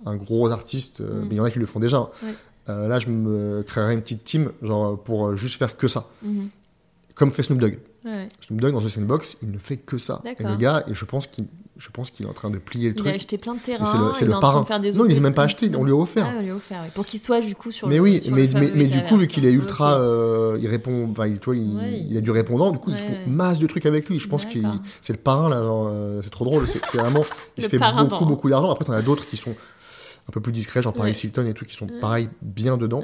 un 0.07 0.17
gros 0.17 0.51
artiste, 0.51 1.01
euh, 1.03 1.21
Mm. 1.23 1.29
mais 1.29 1.35
il 1.35 1.37
y 1.39 1.41
en 1.41 1.45
a 1.45 1.51
qui 1.51 1.59
le 1.59 1.67
font 1.67 1.79
déjà, 1.81 2.11
hein, 2.67 2.89
là, 2.89 2.99
je 3.01 3.09
me 3.09 3.63
créerais 3.63 3.95
une 3.95 4.03
petite 4.03 4.25
team 4.25 4.51
genre, 4.63 4.99
pour 5.03 5.37
juste 5.37 5.57
faire 5.59 5.77
que 5.77 5.89
ça. 5.89 6.07
Mhm. 6.23 6.49
Comme 7.15 7.31
fait 7.33 7.43
Snoop 7.43 7.59
Dogg. 7.59 7.79
Ouais. 8.05 8.29
Snoop 8.47 8.61
Dogg, 8.61 8.73
dans 8.73 8.81
ce 8.81 8.89
Sandbox, 8.89 9.37
il 9.43 9.51
ne 9.51 9.59
fait 9.59 9.77
que 9.77 9.99
ça. 9.99 10.21
Et 10.25 10.29
D'accord. 10.29 10.51
le 10.53 10.57
gars, 10.57 10.83
et 10.89 10.95
je 10.95 11.05
pense 11.05 11.27
qu'il 11.27 11.47
je 11.79 11.89
pense 11.91 12.11
qu'il 12.11 12.27
est 12.27 12.29
en 12.29 12.33
train 12.33 12.51
de 12.51 12.59
plier 12.59 12.89
le 12.91 12.95
Il 12.97 12.99
a 13.01 13.03
truc. 13.05 13.15
acheté 13.15 13.39
plein 13.39 13.55
de 13.55 13.61
terrains. 13.61 13.85
c'est 13.85 13.97
le, 13.99 14.05
c'est 14.13 14.25
il 14.25 14.29
le 14.29 14.33
est 14.33 14.35
en 14.35 14.41
train 14.41 14.49
de 14.49 14.53
parrain. 14.55 14.65
faire 14.65 14.81
des 14.81 14.93
Non, 14.93 15.05
il 15.05 15.11
les 15.11 15.19
a 15.19 15.21
même 15.21 15.33
pas 15.35 15.45
acheté, 15.45 15.71
on 15.77 15.85
lui 15.85 15.93
a 15.93 15.97
offert. 15.97 16.27
Ah, 16.29 16.35
on 16.39 16.43
lui 16.43 16.51
a 16.51 16.55
offert, 16.57 16.81
oui. 16.85 16.91
Pour 16.95 17.07
qu'il 17.07 17.21
soit 17.21 17.41
du 17.41 17.55
coup 17.55 17.71
sur 17.71 17.87
mais 17.89 17.97
le 17.97 18.03
oui, 18.03 18.21
sur 18.23 18.35
mais, 18.35 18.47
le 18.49 18.61
mais, 18.61 18.71
mais 18.75 18.87
du 18.87 19.01
coup, 19.03 19.17
vu 19.17 19.29
qu'il 19.29 19.47
est 19.47 19.53
ultra. 19.53 19.99
Euh, 20.01 20.59
il 20.61 20.67
répond. 20.69 21.09
enfin, 21.11 21.27
il, 21.29 21.39
tu 21.39 21.45
vois, 21.47 21.57
il, 21.57 21.77
Ouais. 21.77 22.05
il 22.11 22.17
a 22.17 22.21
du 22.21 22.31
répondant, 22.33 22.71
du 22.73 22.79
coup, 22.79 22.91
ils 22.91 22.95
Ouais, 22.97 23.01
font 23.01 23.13
ouais. 23.13 23.23
masse 23.27 23.59
de 23.61 23.67
trucs 23.69 23.87
avec 23.87 24.09
lui. 24.09 24.19
Je 24.19 24.29
pense 24.29 24.45
que 24.45 24.59
c'est 25.01 25.13
le 25.13 25.19
parrain, 25.19 25.49
là. 25.49 25.57
euh, 25.61 26.21
c'est 26.23 26.31
trop 26.31 26.45
drôle. 26.45 26.67
C'est 26.67 26.85
c'est 26.85 26.99
vraiment. 26.99 27.25
Il 27.57 27.63
se 27.63 27.69
fait 27.69 27.79
beaucoup, 27.79 28.27
beaucoup 28.27 28.51
d'argent. 28.51 28.71
Après, 28.73 28.85
t'en 28.85 28.93
as 28.93 29.03
d'autres 29.03 29.27
qui 29.27 29.37
sont 29.37 29.51
un 30.29 30.33
peu 30.33 30.41
plus 30.41 30.53
discrets, 30.53 30.83
genre 30.83 30.93
Paris. 30.95 31.13
Hilton 31.23 31.47
et 31.47 31.55
tout, 31.55 31.65
qui 31.65 31.75
sont 31.77 31.87
pareil, 32.01 32.29
bien 32.43 32.77
dedans. 32.77 33.03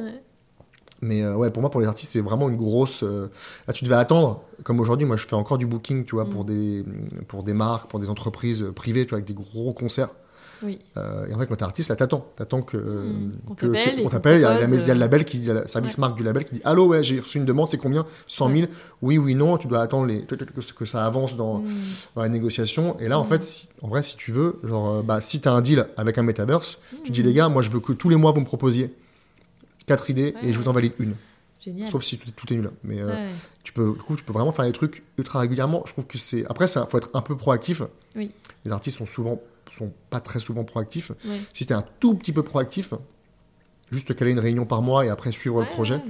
Mais 1.04 1.22
euh, 1.22 1.36
ouais, 1.36 1.50
pour 1.50 1.60
moi, 1.60 1.70
pour 1.70 1.80
les 1.82 1.86
artistes, 1.86 2.10
c'est 2.12 2.20
vraiment 2.20 2.48
une 2.48 2.56
grosse. 2.56 3.02
euh, 3.02 3.28
Là, 3.68 3.74
tu 3.74 3.84
devais 3.84 3.94
attendre. 3.96 4.42
Comme 4.62 4.80
aujourd'hui, 4.80 5.06
moi, 5.06 5.16
je 5.16 5.26
fais 5.26 5.34
encore 5.36 5.58
du 5.58 5.66
booking, 5.66 6.04
tu 6.06 6.14
vois, 6.14 6.24
pour, 6.24 6.44
Mm. 6.44 6.46
des, 6.46 6.84
pour 7.28 7.42
des 7.42 7.52
marques, 7.52 7.90
pour 7.90 8.00
des 8.00 8.08
entreprises 8.08 8.62
euh, 8.62 8.72
privées, 8.72 9.04
tu 9.04 9.10
vois, 9.10 9.18
avec 9.18 9.26
des 9.26 9.34
gros 9.34 9.72
concerts. 9.74 10.08
Oui. 10.62 10.78
Euh, 10.96 11.26
et 11.26 11.34
en 11.34 11.38
fait, 11.38 11.46
quand 11.46 11.56
t'es 11.56 11.64
artiste, 11.64 11.90
là, 11.90 11.96
t'attends. 11.96 12.24
T'attends 12.36 12.62
que. 12.62 12.78
Mm. 12.78 13.32
T'appelle 13.56 13.94
on 13.98 14.02
qu'on 14.04 14.08
t'appelle, 14.08 14.38
il 14.38 14.42
y 14.42 14.44
a 14.46 14.54
la- 14.54 14.60
propose, 14.60 14.82
il 14.82 14.88
y 14.88 14.90
a 14.90 14.94
le 14.94 15.00
label 15.00 15.24
qui, 15.26 15.36
il 15.38 15.44
y 15.44 15.50
a 15.50 15.54
le 15.54 15.66
service 15.68 15.98
marque 15.98 16.16
du 16.16 16.22
label 16.22 16.44
qui 16.46 16.54
dit 16.54 16.60
Allô, 16.64 16.86
ouais, 16.86 17.02
j'ai 17.02 17.20
reçu 17.20 17.36
une 17.36 17.44
demande, 17.44 17.68
c'est 17.68 17.76
combien? 17.76 18.06
100 18.26 18.50
000 18.54 18.68
Oui, 19.02 19.18
oui, 19.18 19.34
non. 19.34 19.58
Tu 19.58 19.66
dois 19.66 19.80
attendre 19.82 20.06
les, 20.06 20.22
que, 20.22 20.34
que 20.36 20.84
ça 20.86 21.04
avance 21.04 21.36
dans, 21.36 21.58
Mhm. 21.58 21.68
dans 22.16 22.22
la 22.22 22.28
négociation. 22.30 22.96
Et 22.98 23.08
là, 23.08 23.18
en 23.18 23.24
Mm. 23.24 23.26
fait, 23.26 23.42
si- 23.42 23.68
en 23.82 23.88
vrai, 23.88 24.02
si 24.02 24.16
tu 24.16 24.32
veux, 24.32 24.58
genre, 24.64 25.02
bah, 25.02 25.20
si 25.20 25.40
t'as 25.40 25.52
un 25.52 25.60
deal 25.60 25.86
avec 25.98 26.16
un 26.16 26.22
metaverse, 26.22 26.78
tu 27.02 27.10
dis 27.12 27.20
Mhm. 27.20 27.26
Les 27.26 27.34
gars, 27.34 27.48
moi, 27.50 27.60
je 27.60 27.70
veux 27.70 27.80
que 27.80 27.92
tous 27.92 28.08
les 28.08 28.16
mois, 28.16 28.32
vous 28.32 28.40
me 28.40 28.46
proposiez 28.46 28.94
quatre 29.86 30.10
idées 30.10 30.34
et 30.42 30.52
je 30.52 30.58
vous 30.58 30.68
en 30.68 30.72
valide 30.72 30.92
une. 30.98 31.14
Génial. 31.60 31.88
Sauf 31.88 32.02
si 32.02 32.18
tout, 32.18 32.30
tout 32.30 32.52
est 32.52 32.56
nul. 32.56 32.70
Mais 32.82 33.00
euh, 33.00 33.06
Ouais. 33.06 33.28
tu 33.62 33.72
peux, 33.72 33.92
du 33.94 33.98
coup, 34.00 34.16
tu 34.16 34.22
peux 34.22 34.32
vraiment 34.34 34.52
faire 34.52 34.66
des 34.66 34.72
trucs 34.72 35.02
ultra 35.16 35.38
régulièrement. 35.40 35.82
Je 35.86 35.92
trouve 35.92 36.06
que 36.06 36.18
c'est. 36.18 36.44
Après, 36.46 36.66
il 36.66 36.86
faut 36.88 36.98
être 36.98 37.10
un 37.14 37.22
peu 37.22 37.36
proactif. 37.36 37.82
Oui. 38.16 38.30
Les 38.66 38.70
artistes 38.72 38.98
sont 38.98 39.06
souvent, 39.06 39.40
sont 39.76 39.90
pas 40.10 40.20
très 40.20 40.40
souvent 40.40 40.64
proactifs. 40.64 41.10
Ouais. 41.24 41.40
Si 41.54 41.64
tu 41.66 41.72
es 41.72 41.76
un 41.76 41.84
tout 42.00 42.14
petit 42.14 42.32
peu 42.32 42.42
proactif, 42.42 42.92
juste 43.90 44.14
caler 44.14 44.32
une 44.32 44.40
réunion 44.40 44.66
par 44.66 44.82
mois 44.82 45.06
et 45.06 45.08
après 45.08 45.32
suivre 45.32 45.60
le 45.60 45.66
projet 45.66 46.00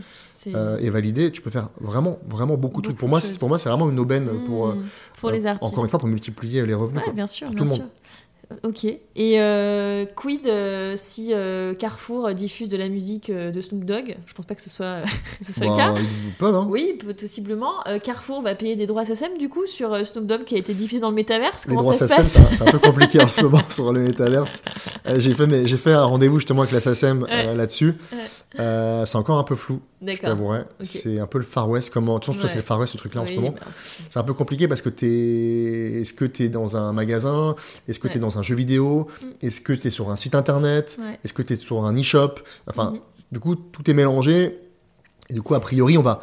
euh, 0.49 0.79
et 0.79 0.91
valider, 0.91 1.31
tu 1.31 1.41
peux 1.41 1.51
faire 1.51 1.71
vraiment, 1.81 2.19
vraiment 2.29 2.57
beaucoup 2.57 2.81
de 2.81 2.87
trucs. 2.89 2.99
Pour 2.99 3.09
moi, 3.09 3.21
pour 3.39 3.49
moi, 3.49 3.59
c'est 3.59 3.69
vraiment 3.69 3.89
une 3.89 4.01
aubaine 4.01 4.45
pour, 4.47 4.69
euh, 4.69 4.77
pour 5.21 5.29
euh, 5.29 5.33
les 5.33 5.47
artistes. 5.47 5.73
Encore 5.73 5.85
une 5.85 5.91
fois, 5.91 5.99
pour 5.99 6.09
multiplier 6.09 6.67
les 6.67 6.75
revenus. 6.75 7.03
Quoi. 7.05 7.13
bien 7.13 7.27
sûr, 7.27 7.47
Pour 7.47 7.55
bien 7.57 7.65
tout 7.65 7.71
le 7.71 7.77
sûr. 7.77 7.85
Ok. 8.63 8.85
Et 8.85 9.01
euh, 9.41 10.05
quid 10.17 10.47
euh, 10.47 10.95
si 10.97 11.33
euh, 11.33 11.75
Carrefour 11.75 12.33
diffuse 12.35 12.69
de 12.69 12.77
la 12.77 12.89
musique 12.89 13.31
de 13.31 13.61
Snoop 13.61 13.85
Dogg? 13.85 14.17
Je 14.27 14.35
pense 14.35 14.47
pas 14.47 14.55
que 14.55 14.63
ce 14.63 14.71
soit, 14.71 14.99
ce 15.43 15.53
soit 15.53 15.65
le 15.65 15.71
Bah, 15.71 15.77
cas. 15.77 15.95
ils 15.99 16.33
peuvent, 16.39 16.55
hein. 16.55 16.67
Oui, 16.71 16.99
possiblement. 17.19 17.73
Carrefour 18.03 18.43
va 18.43 18.55
payer 18.55 18.77
des 18.77 18.87
droits 18.87 19.05
SSM 19.05 19.39
du 19.39 19.49
coup 19.49 19.67
sur 19.67 20.05
Snoop 20.07 20.27
Dogg 20.27 20.45
qui 20.45 20.55
a 20.55 20.59
été 20.59 20.75
diffusé 20.75 21.01
dans 21.01 21.11
le 21.11 21.15
métaverse? 21.17 21.65
Les 21.67 21.71
Comment 21.71 21.81
droits 21.83 21.95
ça 21.95 22.09
SACEM, 22.09 22.45
c'est 22.53 22.63
un- 22.63 22.71
peu 22.71 22.79
compliqué 22.79 23.21
en 23.21 23.29
ce 23.29 23.41
moment 23.43 23.63
sur 23.71 23.93
le 23.93 24.01
métaverse. 24.01 24.63
J'ai 25.17 25.35
fait, 25.35 25.47
mes- 25.47 25.67
j'ai 25.67 25.77
fait 25.77 25.93
un 25.93 26.05
rendez-vous 26.05 26.39
justement 26.39 26.63
avec 26.63 26.73
la 26.73 26.81
SACEM 26.81 27.23
Ouais. 27.25 27.55
là-dessus. 27.55 27.95
Ouais. 28.13 29.05
C'est 29.07 29.17
encore 29.17 29.39
un 29.39 29.45
peu 29.45 29.57
flou, 29.57 29.81
je 30.13 30.21
D'accord. 30.23 30.31
t'avouerai. 30.37 30.65
C'est 30.83 31.19
un 31.19 31.27
peu 31.27 31.39
le 31.39 31.45
Far 31.45 31.69
West. 31.69 31.91
Comment... 31.93 32.19
De 32.19 32.25
toute 32.25 32.35
façon, 32.35 32.49
c'est 32.49 32.57
le 32.57 32.63
Far 32.63 32.79
West 32.79 32.93
ce 32.93 32.99
truc-là 32.99 33.23
en 33.23 33.27
ce 33.27 33.33
moment. 33.35 33.51
bah, 33.53 33.67
C'est 34.11 34.19
un 34.19 34.23
peu 34.23 34.35
compliqué 34.35 34.69
parce 34.69 34.83
que 34.83 34.89
t'es. 34.91 36.01
Est-ce 36.01 36.13
que 36.13 36.25
t'es 36.25 36.49
dans 36.49 36.77
un 36.77 36.93
magasin? 36.93 37.55
Est-ce 37.89 37.99
que 37.99 38.07
Ouais. 38.09 38.13
t'es 38.15 38.19
dans 38.21 38.39
un 38.39 38.43
jeu 38.43 38.55
vidéo? 38.55 39.09
Mm. 39.23 39.27
Est-ce 39.47 39.61
que 39.61 39.73
t'es 39.73 39.91
sur 39.91 40.11
un 40.11 40.17
site 40.17 40.35
internet? 40.35 40.99
Ouais. 41.01 41.19
Est-ce 41.25 41.33
que 41.33 41.43
t'es 41.43 41.57
sur 41.57 41.85
un 41.85 41.95
e-shop? 41.95 42.35
Enfin, 42.67 42.91
Mhm. 42.93 43.01
du 43.33 43.41
coup, 43.41 43.55
tout 43.57 43.91
est 43.91 43.95
mélangé. 43.95 44.59
Et 45.31 45.35
du 45.35 45.43
coup, 45.43 45.55
a 45.55 45.61
priori, 45.61 45.97
on 45.99 46.03
va. 46.03 46.21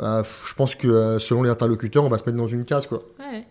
euh, 0.00 0.22
je 0.46 0.54
pense 0.54 0.74
que 0.74 0.88
euh, 0.88 1.18
selon 1.20 1.44
les 1.44 1.50
interlocuteurs, 1.50 2.02
on 2.04 2.08
va 2.08 2.18
se 2.18 2.24
mettre 2.24 2.36
dans 2.36 2.48
une 2.48 2.64
case, 2.64 2.86
quoi. 2.88 3.00
Ouais. 3.20 3.44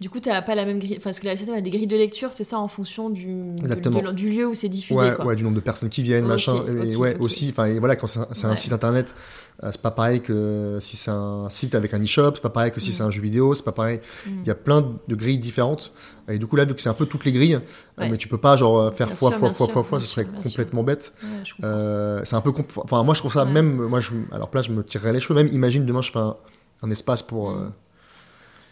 Du 0.00 0.08
coup, 0.08 0.18
t'as 0.18 0.40
pas 0.40 0.54
la 0.54 0.64
même 0.64 0.78
grille. 0.78 0.94
Enfin, 0.96 1.10
parce 1.10 1.20
que 1.20 1.26
la 1.26 1.32
SSM 1.36 1.52
a 1.54 1.60
des 1.60 1.68
grilles 1.68 1.86
de 1.86 1.96
lecture, 1.96 2.32
c'est 2.32 2.44
ça 2.44 2.58
en 2.58 2.68
fonction 2.68 3.10
du, 3.10 3.26
de- 3.26 3.60
Exactement. 3.60 4.00
de- 4.02 4.12
du 4.12 4.30
lieu 4.30 4.46
où 4.48 4.54
c'est 4.54 4.70
diffusé. 4.70 4.98
Ouais, 4.98 5.14
quoi. 5.14 5.26
ouais, 5.26 5.36
du 5.36 5.42
nombre 5.44 5.56
de 5.56 5.60
personnes 5.60 5.90
qui 5.90 6.02
viennent, 6.02 6.24
Ok, 6.24 6.30
machin. 6.30 6.54
Et 6.84 6.96
ouais, 6.96 7.18
aussi. 7.20 7.48
Enfin, 7.50 7.78
voilà, 7.78 7.96
quand 7.96 8.06
c'est 8.06 8.46
un, 8.46 8.54
site 8.54 8.72
internet, 8.72 9.14
euh, 9.62 9.68
c'est 9.72 9.82
pas 9.82 9.90
pareil 9.90 10.22
que 10.22 10.78
si 10.80 10.96
c'est 10.96 11.10
un 11.10 11.48
site 11.50 11.74
avec 11.74 11.92
un 11.92 12.02
e-shop, 12.02 12.32
c'est 12.36 12.40
pas 12.42 12.48
pareil 12.48 12.72
que 12.72 12.80
si 12.80 12.88
Mm. 12.88 12.92
c'est 12.94 13.02
un 13.02 13.10
jeu 13.10 13.20
vidéo, 13.20 13.52
c'est 13.54 13.62
pas 13.64 13.72
pareil. 13.72 14.00
Mm. 14.26 14.30
Il 14.42 14.46
y 14.46 14.50
a 14.50 14.54
plein 14.54 14.80
de 15.06 15.14
grilles 15.14 15.38
différentes. 15.38 15.92
Et 16.28 16.38
du 16.38 16.46
coup, 16.46 16.56
là, 16.56 16.64
vu 16.64 16.74
que 16.74 16.80
c'est 16.80 16.88
un 16.88 16.94
peu 16.94 17.04
toutes 17.04 17.26
les 17.26 17.32
grilles, 17.32 17.56
euh, 17.56 17.60
Ouais. 18.02 18.08
mais 18.08 18.16
tu 18.16 18.26
peux 18.26 18.38
pas 18.38 18.56
genre 18.56 18.78
euh, 18.80 18.90
faire 18.92 19.08
Bien 19.08 19.16
fois, 19.16 19.30
sûr, 19.32 19.38
fois, 19.38 19.48
fois, 19.50 19.66
sûr, 19.66 19.72
fois, 19.74 19.84
fois, 19.84 20.00
ce 20.00 20.06
serait 20.06 20.24
complètement 20.24 20.82
bête. 20.82 21.12
Ouais. 21.22 21.28
Euh, 21.64 22.22
c'est 22.24 22.36
un 22.36 22.40
peu. 22.40 22.52
Enfin, 22.78 23.02
moi, 23.02 23.12
je 23.12 23.20
trouve 23.20 23.34
ça 23.34 23.44
même. 23.44 23.74
Moi, 23.76 24.00
je, 24.00 24.12
alors 24.32 24.50
là, 24.54 24.62
je 24.62 24.72
me 24.72 24.82
tirerais 24.82 25.12
les 25.12 25.20
cheveux. 25.20 25.34
Même, 25.34 25.52
imagine 25.52 25.84
demain, 25.84 26.00
je 26.00 26.10
fais 26.10 26.18
un, 26.20 26.36
un 26.82 26.90
espace 26.90 27.22
pour. 27.22 27.50
Mm. 27.50 27.72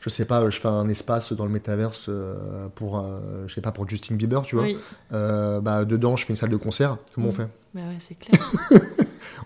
Euh, 0.08 0.10
je 0.10 0.14
sais 0.14 0.24
pas, 0.24 0.50
je 0.50 0.58
fais 0.58 0.68
un 0.68 0.88
espace 0.88 1.32
dans 1.32 1.44
le 1.44 1.50
métaverse 1.50 2.06
euh, 2.08 2.66
pour, 2.74 2.98
euh, 2.98 3.44
je 3.46 3.54
sais 3.54 3.60
pas, 3.60 3.72
pour 3.72 3.88
Justin 3.88 4.14
Bieber, 4.16 4.42
tu 4.42 4.56
vois. 4.56 4.64
Oui. 4.64 4.76
Euh, 5.12 5.60
bah, 5.60 5.84
dedans, 5.84 6.16
je 6.16 6.24
fais 6.26 6.32
une 6.32 6.36
salle 6.36 6.50
de 6.50 6.56
concert. 6.56 6.96
Comment 7.14 7.28
Mm. 7.28 7.30
on 7.30 7.32
fait? 7.34 7.48
Bah 7.74 7.80
ouais, 7.88 7.96
c'est 8.00 8.14
clair. 8.18 8.40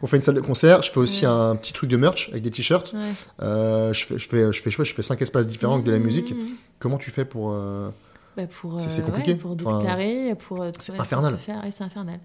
On 0.04 0.06
fait 0.08 0.16
une 0.16 0.22
salle 0.22 0.34
de 0.34 0.40
concert. 0.40 0.82
Je 0.82 0.90
fais 0.90 0.98
aussi 0.98 1.26
Ouais. 1.26 1.32
un 1.32 1.54
petit 1.54 1.72
truc 1.72 1.88
de 1.88 1.96
merch 1.96 2.28
avec 2.30 2.42
des 2.42 2.50
t-shirts. 2.50 2.92
Ouais. 2.92 3.00
Euh, 3.42 3.92
je 3.92 4.04
fais, 4.04 4.18
je 4.18 4.28
fais, 4.28 4.52
je 4.52 4.62
fais, 4.62 4.70
je 4.84 4.94
fais 4.94 5.02
cinq 5.02 5.20
espaces 5.22 5.46
différents 5.46 5.74
avec 5.74 5.86
de 5.86 5.92
la 5.92 5.98
Mhm. 5.98 6.04
musique. 6.04 6.34
Comment 6.80 6.98
tu 6.98 7.10
fais 7.12 7.24
pour 7.24 7.52
euh, 7.52 7.88
Bah 8.34 8.44
pour, 8.46 8.80
C'est- 8.80 9.00
euh, 9.02 9.04
compliqué. 9.04 9.32
ouais, 9.32 9.36
pour 9.36 9.50
Enfin, 9.52 9.76
déclarer, 9.78 10.34
pour. 10.34 10.62
euh, 10.62 10.70
c'est 10.80 10.98
infernal. 10.98 11.36
faire- 11.36 11.62
c'est 11.70 11.84
infernal. 11.84 12.18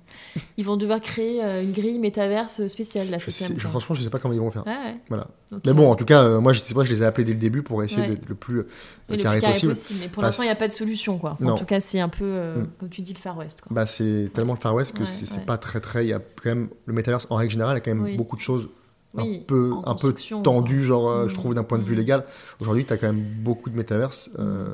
Ils 0.55 0.63
vont 0.63 0.77
devoir 0.77 1.01
créer 1.01 1.43
euh, 1.43 1.61
une 1.63 1.73
grille 1.73 1.99
métaverse 1.99 2.65
spéciale, 2.67 3.07
je 3.19 3.29
sais- 3.29 3.53
je-. 3.57 3.67
Franchement, 3.67 3.93
je 3.93 4.01
sais 4.03 4.09
pas 4.09 4.17
comment 4.19 4.33
ils 4.33 4.39
vont 4.39 4.49
faire. 4.49 4.65
Ouais. 4.65 4.95
Voilà. 5.09 5.27
Mais 5.65 5.73
bon, 5.73 5.91
en 5.91 5.95
tout 5.95 6.05
cas, 6.05 6.39
moi, 6.39 6.53
je 6.53 6.61
sais 6.61 6.73
pas, 6.73 6.85
je 6.85 6.89
les 6.91 7.03
ai 7.03 7.05
appelés 7.05 7.25
dès 7.25 7.33
le 7.33 7.39
début 7.39 7.61
pour 7.61 7.83
essayer 7.83 8.07
d'être 8.07 8.27
le 8.29 8.35
plus 8.35 8.59
Oui, 9.09 9.17
le 9.17 9.17
carré 9.17 9.37
plus 9.37 9.41
carré 9.41 9.53
possible. 9.53 9.71
possible. 9.73 9.99
Mais 10.03 10.07
pour 10.07 10.23
l'instant, 10.23 10.43
il 10.43 10.47
n'y 10.47 10.51
a 10.53 10.55
pas 10.55 10.67
de 10.69 10.73
solution, 10.73 11.17
quoi. 11.17 11.31
Enfin, 11.33 11.43
Non. 11.45 11.53
En 11.53 11.57
tout 11.57 11.65
cas, 11.65 11.81
c'est 11.81 11.99
un 11.99 12.09
peu, 12.09 12.23
euh, 12.23 12.61
Mm. 12.61 12.67
comme 12.79 12.89
tu 12.89 13.01
dis, 13.01 13.13
le 13.13 13.19
Far 13.19 13.37
West. 13.37 13.61
Quoi. 13.61 13.75
Bah, 13.75 13.85
c'est 13.85 14.31
tellement 14.33 14.53
le 14.53 14.59
Far 14.59 14.73
West 14.75 14.93
que 14.97 15.03
c'est 15.03 15.45
pas 15.45 15.57
très 15.57 15.81
très. 15.81 16.05
Il 16.05 16.09
y 16.09 16.13
a 16.13 16.19
quand 16.19 16.49
même 16.49 16.69
le 16.85 16.93
métaverse 16.93 17.27
en 17.29 17.35
règle 17.35 17.51
générale, 17.51 17.75
il 17.75 17.79
y 17.79 17.81
a 17.81 17.83
quand 17.83 17.95
même 17.95 18.03
Oui. 18.05 18.15
beaucoup 18.17 18.35
de 18.37 18.41
choses 18.41 18.69
Oui, 19.13 19.39
un 19.41 19.45
peu 19.45 19.71
un 19.85 19.95
peu 19.95 20.13
tendues, 20.43 20.83
genre 20.83 21.09
euh, 21.09 21.25
Mm. 21.25 21.29
je 21.29 21.33
trouve 21.35 21.53
d'un 21.53 21.63
point 21.63 21.79
de 21.79 21.83
vue 21.83 21.95
Mm. 21.95 21.99
légal. 21.99 22.25
Aujourd'hui, 22.61 22.85
tu 22.85 22.93
as 22.93 22.97
quand 22.97 23.07
même 23.07 23.23
beaucoup 23.41 23.69
de 23.69 23.75
métaverses. 23.75 24.29
euh. 24.39 24.67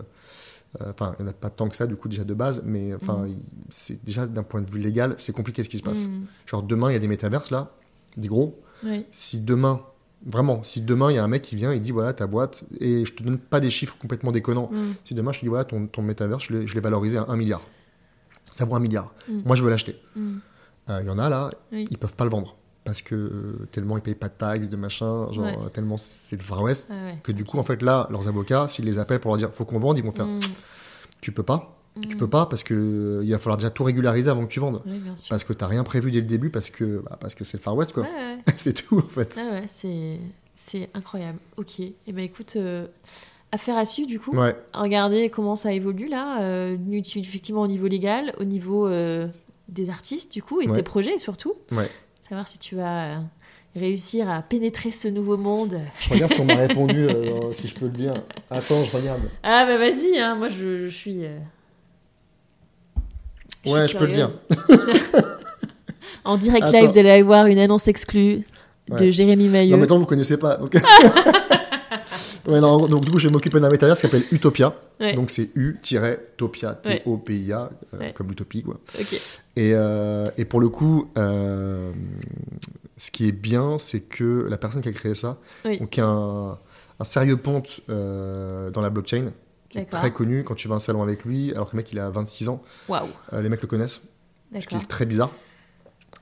Euh, 0.81 0.91
Enfin, 0.91 1.15
il 1.19 1.23
n'y 1.23 1.27
en 1.29 1.31
a 1.31 1.33
pas 1.35 1.49
tant 1.49 1.69
que 1.69 1.75
ça, 1.75 1.87
du 1.87 1.95
coup, 1.95 2.07
déjà 2.09 2.23
de 2.23 2.33
base, 2.33 2.61
mais 2.65 2.93
enfin, 2.95 3.25
Mm. 3.27 3.35
c'est 3.69 4.03
déjà 4.03 4.25
d'un 4.27 4.43
point 4.43 4.61
de 4.61 4.69
vue 4.69 4.79
légal, 4.79 5.15
c'est 5.17 5.31
compliqué 5.33 5.63
ce 5.63 5.69
qui 5.69 5.77
se 5.77 5.83
passe. 5.83 6.07
Mm. 6.07 6.25
Genre, 6.45 6.63
demain, 6.63 6.89
il 6.89 6.93
y 6.93 6.97
a 6.97 6.99
des 6.99 7.07
métaverses 7.07 7.51
là, 7.51 7.71
des 8.17 8.27
gros. 8.27 8.59
Oui. 8.83 9.05
Si 9.11 9.39
demain, 9.39 9.81
vraiment, 10.25 10.63
si 10.63 10.81
demain, 10.81 11.11
il 11.11 11.15
y 11.15 11.17
a 11.17 11.23
un 11.23 11.27
mec 11.27 11.41
qui 11.41 11.55
vient, 11.55 11.73
il 11.73 11.81
dit 11.81 11.91
voilà, 11.91 12.13
ta 12.13 12.27
boîte, 12.27 12.63
et 12.79 13.05
je 13.05 13.13
te 13.13 13.23
donne 13.23 13.37
pas 13.37 13.59
des 13.59 13.69
chiffres 13.71 13.97
complètement 13.99 14.31
déconnants. 14.31 14.69
Mm. 14.71 14.93
Si 15.05 15.13
demain, 15.13 15.31
je 15.31 15.39
te 15.39 15.45
dis 15.45 15.49
voilà, 15.49 15.63
ton, 15.65 15.87
ton 15.87 16.01
métaverse, 16.01 16.43
je 16.49 16.73
l'ai 16.73 16.81
valorisé 16.81 17.17
à 17.17 17.25
1 17.29 17.35
milliard. 17.35 17.61
Ça 18.51 18.65
vaut 18.65 18.75
un 18.75 18.79
milliard. 18.79 19.13
Moi, 19.45 19.55
je 19.55 19.63
veux 19.63 19.69
l'acheter. 19.69 19.99
Euh, 20.89 20.99
Il 21.01 21.07
y 21.07 21.09
en 21.09 21.17
a 21.17 21.29
là, 21.29 21.49
Oui. 21.71 21.87
ils 21.89 21.97
peuvent 21.97 22.13
pas 22.13 22.23
le 22.25 22.29
vendre. 22.29 22.55
Parce 22.85 23.01
que 23.01 23.15
euh, 23.15 23.67
tellement 23.71 23.95
ils 23.97 24.01
payent 24.03 24.13
pas 24.15 24.27
de 24.27 24.33
taxes, 24.33 24.67
de 24.67 24.75
machin, 24.75 25.31
genre 25.31 25.45
Ouais. 25.45 25.55
euh, 25.57 25.69
tellement 25.69 25.95
c'est 25.97 26.35
le 26.35 26.43
Far 26.43 26.61
West, 26.63 26.89
Ah 26.91 26.95
ouais. 27.05 27.19
que 27.23 27.31
du 27.31 27.45
coup, 27.45 27.57
en 27.57 27.63
fait, 27.63 27.81
là, 27.81 28.07
leurs 28.11 28.27
avocats, 28.27 28.67
s'ils 28.67 28.83
les 28.85 28.97
appellent 28.99 29.21
pour 29.21 29.31
leur 29.31 29.37
dire 29.37 29.51
faut 29.53 29.63
qu'on 29.65 29.79
vende, 29.79 29.97
ils 29.97 30.03
vont 30.03 30.11
faire 30.11 30.25
Mm. 30.27 30.39
tu 31.21 31.31
peux 31.31 31.43
pas, 31.43 31.79
tu 32.01 32.09
Mm. 32.15 32.17
peux 32.17 32.29
pas 32.29 32.45
parce 32.45 32.63
que 32.65 32.73
euh, 32.73 33.23
il 33.23 33.31
va 33.31 33.39
falloir 33.39 33.55
déjà 33.57 33.69
tout 33.69 33.85
régulariser 33.85 34.29
avant 34.29 34.45
que 34.45 34.51
tu 34.51 34.59
vendes. 34.59 34.81
Oui. 34.85 34.99
Parce 35.29 35.45
que 35.45 35.53
t'as 35.53 35.67
rien 35.67 35.83
prévu 35.83 36.11
dès 36.11 36.19
le 36.19 36.27
début, 36.27 36.49
parce 36.49 36.69
que 36.69 37.01
bah, 37.09 37.17
parce 37.21 37.35
que 37.35 37.45
c'est 37.45 37.55
le 37.57 37.61
Far 37.63 37.75
West, 37.77 37.93
quoi. 37.93 38.03
Ouais, 38.03 38.37
c'est 38.57 38.73
tout, 38.73 38.97
en 38.99 39.01
fait. 39.07 39.39
Ah 39.39 39.51
ouais, 39.53 39.65
c'est 39.67 40.19
c'est 40.55 40.89
incroyable. 40.93 41.39
Ok. 41.55 41.79
Et 41.79 41.93
ben 42.07 42.19
écoute, 42.25 42.53
euh, 42.57 42.85
affaire 43.53 43.77
à 43.77 43.85
suivre 43.85 44.09
du 44.09 44.19
coup. 44.19 44.35
Regardez 44.73 45.29
comment 45.29 45.55
ça 45.55 45.71
évolue 45.71 46.07
là, 46.09 46.69
effectivement 47.15 47.61
au 47.61 47.67
niveau 47.67 47.87
légal, 47.87 48.33
au 48.39 48.43
niveau 48.43 48.89
des 49.69 49.89
artistes 49.89 50.31
du 50.33 50.43
coup 50.43 50.59
et 50.61 50.65
de 50.65 50.71
Ouais. 50.71 50.77
tes 50.77 50.83
projets 50.83 51.17
surtout. 51.17 51.53
Ouais. 51.71 51.89
Savoir 52.27 52.47
si 52.47 52.57
tu 52.57 52.75
vas 52.75 53.03
euh, 53.05 53.15
réussir 53.75 54.29
à 54.29 54.41
pénétrer 54.41 54.91
ce 54.91 55.07
nouveau 55.07 55.35
monde. 55.37 55.79
je 55.99 56.09
regarde 56.09 56.31
si 56.31 56.39
on 56.39 56.45
m'a 56.45 56.55
répondu, 56.55 57.03
euh, 57.03 57.51
si 57.51 57.67
je 57.67 57.75
peux 57.75 57.85
le 57.85 57.91
dire. 57.91 58.13
Attends, 58.49 58.81
je 58.83 58.95
regarde. 58.97 59.21
Ah 59.43 59.65
bah 59.65 59.77
vas-y, 59.77 60.17
hein, 60.19 60.35
moi 60.35 60.47
je, 60.47 60.87
je 60.87 60.95
suis. 60.95 61.25
euh, 61.25 61.37
je 63.65 63.71
Ouais, 63.71 63.87
suis 63.87 63.93
je 63.97 63.99
peux 63.99 64.05
le 64.07 64.13
dire. 64.13 64.29
en 66.23 66.37
direct 66.37 66.69
live, 66.71 66.89
vous 66.89 66.97
allez 66.97 67.11
avoir 67.11 67.45
une 67.47 67.59
annonce 67.59 67.87
exclue 67.87 68.43
de. 68.89 69.09
Jérémy 69.11 69.49
Maillot. 69.49 69.71
Non, 69.71 69.77
mais 69.77 69.83
attends, 69.83 69.99
vous 69.99 70.05
connaissez 70.05 70.37
pas. 70.37 70.55
Donc... 70.55 70.75
Ouais, 72.45 72.59
non, 72.59 72.87
donc 72.87 73.05
du 73.05 73.11
coup, 73.11 73.19
je 73.19 73.27
vais 73.27 73.31
m'occuper 73.31 73.59
d'un 73.59 73.69
métavers 73.69 73.95
qui 73.95 74.01
s'appelle 74.01 74.23
Utopia. 74.31 74.75
Ouais. 74.99 75.13
Donc 75.13 75.31
c'est 75.31 75.49
U-Topia. 75.55 76.73
T-O-P-I-A, 76.75 77.69
euh, 77.93 77.97
Ouais. 77.99 78.13
comme 78.13 78.27
l'utopie, 78.29 78.63
quoi. 78.63 78.79
Et, 79.55 79.71
euh, 79.73 80.29
et 80.37 80.45
pour 80.45 80.59
le 80.59 80.69
coup, 80.69 81.09
euh, 81.17 81.91
ce 82.97 83.11
qui 83.11 83.27
est 83.27 83.31
bien, 83.31 83.77
c'est 83.77 84.01
que 84.01 84.45
la 84.49 84.57
personne 84.57 84.81
qui 84.81 84.89
a 84.89 84.93
créé 84.93 85.15
ça, 85.15 85.37
Oui. 85.65 85.79
donc, 85.79 85.97
un, 85.99 86.57
un 86.99 87.03
sérieux 87.03 87.37
ponte 87.37 87.81
dans 87.87 88.81
la 88.81 88.89
blockchain, 88.89 89.31
qui 89.69 89.77
est 89.79 89.81
D'accord. 89.81 89.99
très 89.99 90.11
connu 90.11 90.43
quand 90.43 90.55
tu 90.55 90.67
vas 90.67 90.75
à 90.75 90.77
un 90.77 90.79
salon 90.79 91.01
avec 91.01 91.23
lui, 91.25 91.51
alors 91.53 91.67
que 91.67 91.75
le 91.75 91.77
mec 91.77 91.91
il 91.91 91.99
a 91.99 92.09
26 92.09 92.49
ans, 92.49 92.61
Waouh. 92.89 93.07
les 93.41 93.49
mecs 93.49 93.61
le 93.61 93.67
connaissent, 93.67 94.01
ce 94.53 94.67
qui 94.67 94.75
est 94.75 94.87
très 94.87 95.05
bizarre. 95.05 95.31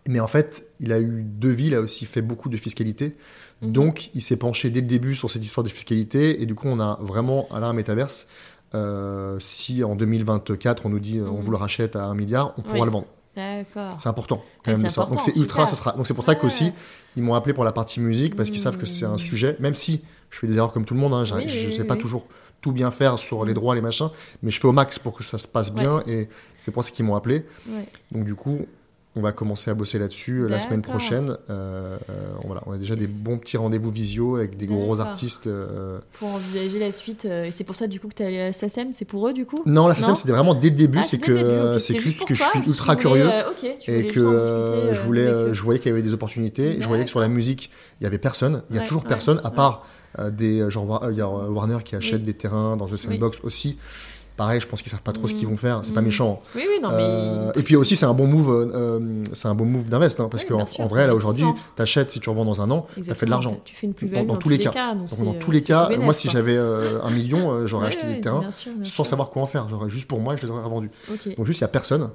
Mais 0.07 0.19
en 0.19 0.27
fait, 0.27 0.65
il 0.79 0.91
a 0.93 0.99
eu 0.99 1.23
deux 1.23 1.51
vies, 1.51 1.67
il 1.67 1.75
a 1.75 1.81
aussi 1.81 2.05
fait 2.05 2.21
beaucoup 2.21 2.49
de 2.49 2.57
fiscalité. 2.57 3.15
Mhm. 3.61 3.71
Donc, 3.71 4.09
il 4.15 4.21
s'est 4.21 4.37
penché 4.37 4.69
dès 4.71 4.81
le 4.81 4.87
début 4.87 5.13
sur 5.15 5.29
cette 5.29 5.43
histoire 5.45 5.63
de 5.63 5.69
fiscalité. 5.69 6.41
Et 6.41 6.45
du 6.47 6.55
coup, 6.55 6.67
on 6.67 6.79
a 6.79 6.97
vraiment, 7.01 7.47
à 7.51 7.57
un 7.57 7.73
métaverse, 7.73 8.27
euh, 8.73 9.37
si 9.39 9.83
en 9.83 9.95
2024, 9.95 10.85
on 10.85 10.89
nous 10.89 10.99
dit 10.99 11.19
on 11.21 11.37
Mhm. 11.37 11.41
vous 11.43 11.51
le 11.51 11.57
rachète 11.57 11.95
à 11.95 12.05
un 12.05 12.15
milliard, 12.15 12.53
on 12.57 12.61
pourra 12.61 12.75
Oui. 12.79 12.85
le 12.85 12.91
vendre. 12.91 13.07
C'est 13.99 14.09
important 14.09 14.43
quand 14.65 14.71
Ouais, 14.71 14.77
même 14.77 14.89
ça. 14.89 15.01
Donc 15.01 15.11
important, 15.11 15.23
c'est 15.23 15.37
ultra, 15.39 15.65
ça 15.67 15.75
sera. 15.75 15.93
Donc 15.93 16.05
c'est 16.05 16.13
pour 16.13 16.23
ça 16.25 16.35
qu'aussi 16.35 16.73
ils 17.15 17.23
m'ont 17.23 17.33
appelé 17.33 17.53
pour 17.53 17.63
la 17.63 17.71
partie 17.71 17.99
musique 18.01 18.35
parce 18.35 18.49
qu'ils 18.49 18.59
savent 18.59 18.77
que 18.77 18.85
c'est 18.85 19.05
un 19.05 19.13
Mhm. 19.13 19.17
sujet. 19.19 19.55
Même 19.61 19.73
si 19.73 20.01
je 20.29 20.37
fais 20.39 20.47
des 20.47 20.57
erreurs 20.57 20.73
comme 20.73 20.83
tout 20.85 20.93
le 20.93 20.99
monde, 20.99 21.13
hein, 21.13 21.23
Oui, 21.35 21.47
je 21.47 21.67
oui, 21.67 21.73
sais 21.73 21.81
oui, 21.81 21.87
pas 21.87 21.95
toujours 21.95 22.25
tout 22.61 22.71
bien 22.73 22.91
faire 22.91 23.17
sur 23.19 23.45
les 23.45 23.53
droits, 23.53 23.73
les 23.73 23.81
machins, 23.81 24.09
mais 24.43 24.51
je 24.51 24.59
fais 24.59 24.67
au 24.67 24.71
max 24.73 24.99
pour 24.99 25.13
que 25.13 25.23
ça 25.23 25.37
se 25.37 25.47
passe 25.47 25.71
bien 25.73 26.03
et 26.07 26.27
c'est 26.61 26.71
pour 26.71 26.83
ça 26.83 26.91
qu'ils 26.91 27.05
m'ont 27.05 27.15
appelé. 27.15 27.45
Donc 28.11 28.25
du 28.25 28.35
coup, 28.35 28.65
on 29.15 29.21
va 29.21 29.33
commencer 29.33 29.69
à 29.69 29.73
bosser 29.73 29.99
là-dessus 29.99 30.39
euh, 30.43 30.47
la 30.47 30.59
semaine 30.59 30.81
prochaine. 30.81 31.35
Euh, 31.49 31.97
euh, 32.09 32.31
voilà, 32.45 32.61
on 32.65 32.71
a 32.71 32.77
déjà 32.77 32.95
des 32.95 33.07
bons 33.07 33.37
petits 33.37 33.57
rendez-vous 33.57 33.89
visio 33.91 34.37
avec 34.37 34.55
des 34.55 34.65
gros 34.67 35.01
artistes. 35.01 35.47
euh. 35.47 35.99
Pour 36.13 36.29
envisager 36.29 36.79
la 36.79 36.93
suite. 36.93 37.25
et 37.25 37.51
c'est 37.51 37.65
pour 37.65 37.75
ça, 37.75 37.87
du 37.87 37.99
coup, 37.99 38.07
que 38.07 38.13
tu 38.13 38.23
es 38.23 38.25
allé 38.27 38.39
à 38.39 38.45
la 38.45 38.53
SACEM 38.53 38.93
C'est 38.93 39.03
pour 39.05 39.27
eux, 39.27 39.33
du 39.33 39.45
coup? 39.45 39.57
Non, 39.65 39.87
la 39.89 39.95
SSM, 39.95 40.15
c'était 40.15 40.31
vraiment 40.31 40.53
dès 40.55 40.69
le 40.69 40.75
début. 40.77 40.99
Ah, 40.99 41.03
c'est 41.03 41.17
que 41.17 41.77
c'est 41.77 41.99
juste 41.99 42.23
que 42.25 42.33
je 42.35 42.41
suis 42.43 42.59
ultra 42.65 42.95
voulais, 42.95 43.01
curieux. 43.01 43.29
et 43.87 44.07
que 44.07 44.19
discuter, 44.39 44.95
je 44.95 45.01
voulais, 45.01 45.53
je 45.53 45.61
voyais 45.61 45.79
qu'il 45.79 45.89
y 45.89 45.91
avait 45.93 46.01
des 46.01 46.13
opportunités. 46.13 46.77
Je 46.79 46.87
voyais 46.87 47.03
que 47.03 47.09
sur 47.09 47.19
la 47.19 47.27
musique, 47.27 47.69
il 47.99 48.05
y 48.05 48.07
avait 48.07 48.17
personne. 48.17 48.63
Il 48.69 48.75
y 48.75 48.79
a 48.79 48.81
Ouais, 48.81 48.87
toujours 48.87 49.03
ouais, 49.03 49.09
personne, 49.09 49.41
à 49.43 49.51
part 49.51 49.85
des 50.31 50.69
genre 50.69 51.05
il 51.09 51.15
y 51.17 51.21
a 51.21 51.27
Warner 51.27 51.77
qui 51.85 51.95
achète 51.95 52.19
Oui. 52.19 52.25
des 52.25 52.33
terrains 52.33 52.75
dans 52.77 52.85
The 52.85 52.97
Sandbox 52.97 53.39
aussi. 53.43 53.77
Pareil, 54.41 54.59
je 54.59 54.65
pense 54.65 54.81
qu'ils 54.81 54.91
savent 54.91 55.03
pas 55.03 55.11
trop 55.11 55.27
ce 55.27 55.35
qu'ils 55.35 55.47
vont 55.47 55.55
faire. 55.55 55.81
C'est 55.83 55.93
pas 55.93 56.01
Mm. 56.01 56.05
méchant. 56.05 56.41
Oui, 56.55 56.63
oui, 56.67 56.79
non, 56.81 56.89
mais. 56.89 56.95
Euh, 56.99 57.51
et 57.55 57.61
puis 57.61 57.75
aussi, 57.75 57.95
c'est 57.95 58.07
un 58.07 58.13
bon 58.15 58.25
move. 58.25 58.49
euh, 58.49 58.71
euh, 58.73 59.23
c'est 59.33 59.47
un 59.47 59.53
bon 59.53 59.65
move 59.65 59.87
d'invest, 59.87 60.19
hein, 60.19 60.29
parce 60.31 60.41
Oui, 60.43 60.49
qu'en 60.49 60.65
en 60.83 60.87
vrai, 60.87 61.05
là 61.05 61.13
aujourd'hui, 61.13 61.45
t'achètes 61.75 62.09
si 62.09 62.19
tu 62.19 62.27
revends 62.31 62.43
dans 62.45 62.59
un 62.59 62.71
an, 62.71 62.87
ça 63.03 63.13
fait 63.13 63.27
de 63.27 63.31
l'argent. 63.31 63.59
Tu 63.63 63.75
fais 63.75 63.85
une 63.85 63.91
Dans, 63.93 63.97
plus-value 63.97 64.25
dans 64.27 64.37
tous 64.37 64.49
les 64.49 64.57
cas. 64.57 64.95
donc 64.95 65.23
dans 65.23 65.33
tous 65.35 65.51
les 65.51 65.61
cas, 65.61 65.89
moi, 65.99 66.15
si 66.15 66.27
j'avais 66.27 66.57
euh, 66.57 66.99
un 67.03 67.11
million, 67.11 67.67
j'aurais 67.67 67.87
acheté 67.89 68.07
des 68.07 68.19
terrains 68.19 68.39
bien 68.39 68.49
sûr, 68.51 68.71
bien 68.73 68.83
sans 68.83 68.91
sûr. 69.03 69.05
savoir 69.05 69.29
quoi 69.29 69.43
en 69.43 69.47
faire. 69.47 69.67
J'aurais 69.69 69.91
juste 69.91 70.07
pour 70.07 70.19
moi, 70.19 70.35
je 70.35 70.41
les 70.47 70.49
aurais 70.51 70.63
revendus. 70.63 70.89
Donc 71.37 71.45
juste, 71.45 71.59
il 71.59 71.63
n'y 71.63 71.65
a 71.65 71.67
personne. 71.67 72.09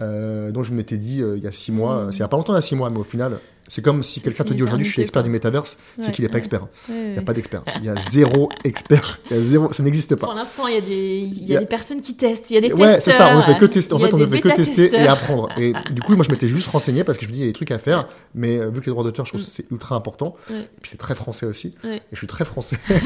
Donc 0.00 0.64
je 0.64 0.72
m'étais 0.72 0.96
dit 0.96 1.18
il 1.36 1.42
y 1.42 1.46
a 1.46 1.52
six 1.52 1.70
mois, 1.70 2.06
Mm. 2.06 2.12
c'est 2.12 2.16
il 2.18 2.20
y 2.20 2.24
a 2.24 2.28
pas 2.28 2.36
longtemps, 2.36 2.54
il 2.54 2.56
y 2.56 2.58
a 2.58 2.62
six 2.62 2.74
mois, 2.74 2.90
mais 2.90 2.98
au 2.98 3.04
final, 3.04 3.38
c'est 3.74 3.80
comme 3.80 4.02
si 4.02 4.20
quelqu'un 4.20 4.44
te 4.44 4.52
dit 4.52 4.62
aujourd'hui 4.62 4.84
je 4.84 4.92
suis 4.92 5.00
expert 5.00 5.22
quoi. 5.22 5.28
du 5.28 5.30
métaverse, 5.30 5.78
c'est 5.98 6.06
Ouais, 6.08 6.12
qu'il 6.12 6.24
n'est 6.24 6.28
pas 6.28 6.34
ouais. 6.34 6.38
expert. 6.40 6.62
Ouais, 6.62 6.68
Il 6.88 6.94
n'y 6.94 7.12
a 7.12 7.18
ouais. 7.18 7.22
pas 7.22 7.32
d'expert. 7.32 7.62
Il 7.78 7.84
y 7.84 7.88
a 7.88 7.94
zéro 8.10 8.50
expert. 8.64 9.18
Il 9.30 9.36
y 9.36 9.40
a 9.40 9.42
zéro, 9.42 9.72
ça 9.72 9.82
n'existe 9.82 10.14
Pour 10.16 10.28
pas. 10.28 10.34
l'instant, 10.34 10.66
il 10.66 10.74
y 10.74 10.76
a 10.76 10.80
des, 10.82 11.20
il 11.20 11.32
y 11.32 11.42
Il 11.44 11.48
y 11.48 11.54
a 11.54 11.58
a- 11.58 11.60
des 11.60 11.66
personnes 11.66 12.02
qui 12.02 12.14
testent, 12.14 12.50
il 12.50 12.54
y 12.54 12.56
a 12.58 12.60
des 12.60 12.68
testeurs. 12.68 12.86
Ouais, 12.86 13.00
c'est 13.00 13.10
ça, 13.12 13.32
on 13.34 13.38
ne 13.38 13.42
fait 13.42 13.56
que 13.58 13.64
tester. 13.64 13.94
En 13.94 13.98
fait, 13.98 14.12
on 14.12 14.18
ne 14.18 14.26
fait 14.26 14.40
que 14.42 14.48
tester 14.50 14.92
et 14.94 15.06
apprendre. 15.08 15.48
Et 15.56 15.72
du 15.90 16.02
coup, 16.02 16.14
moi, 16.16 16.24
je 16.24 16.30
m'étais 16.30 16.48
juste 16.48 16.68
renseigné 16.68 17.02
parce 17.04 17.16
que 17.16 17.24
je 17.24 17.30
me 17.30 17.34
dis, 17.34 17.40
il 17.40 17.44
y 17.44 17.48
a 17.48 17.50
des 17.50 17.54
trucs 17.54 17.70
à 17.70 17.78
faire, 17.78 18.08
mais 18.34 18.58
euh, 18.58 18.68
vu 18.68 18.80
que 18.80 18.86
les 18.86 18.92
droits 18.92 19.04
d'auteur, 19.04 19.24
je 19.24 19.30
trouve 19.30 19.40
Mm. 19.40 19.44
que 19.44 19.50
c'est 19.50 19.70
ultra 19.70 19.94
important. 19.96 20.34
Ouais. 20.50 20.56
Et 20.58 20.80
puis 20.82 20.90
c'est 20.90 20.98
très 20.98 21.14
français 21.14 21.46
aussi. 21.46 21.74
Ouais. 21.84 21.96
Et 21.96 22.00
je 22.12 22.18
suis 22.18 22.26
très 22.26 22.44
français. 22.44 22.76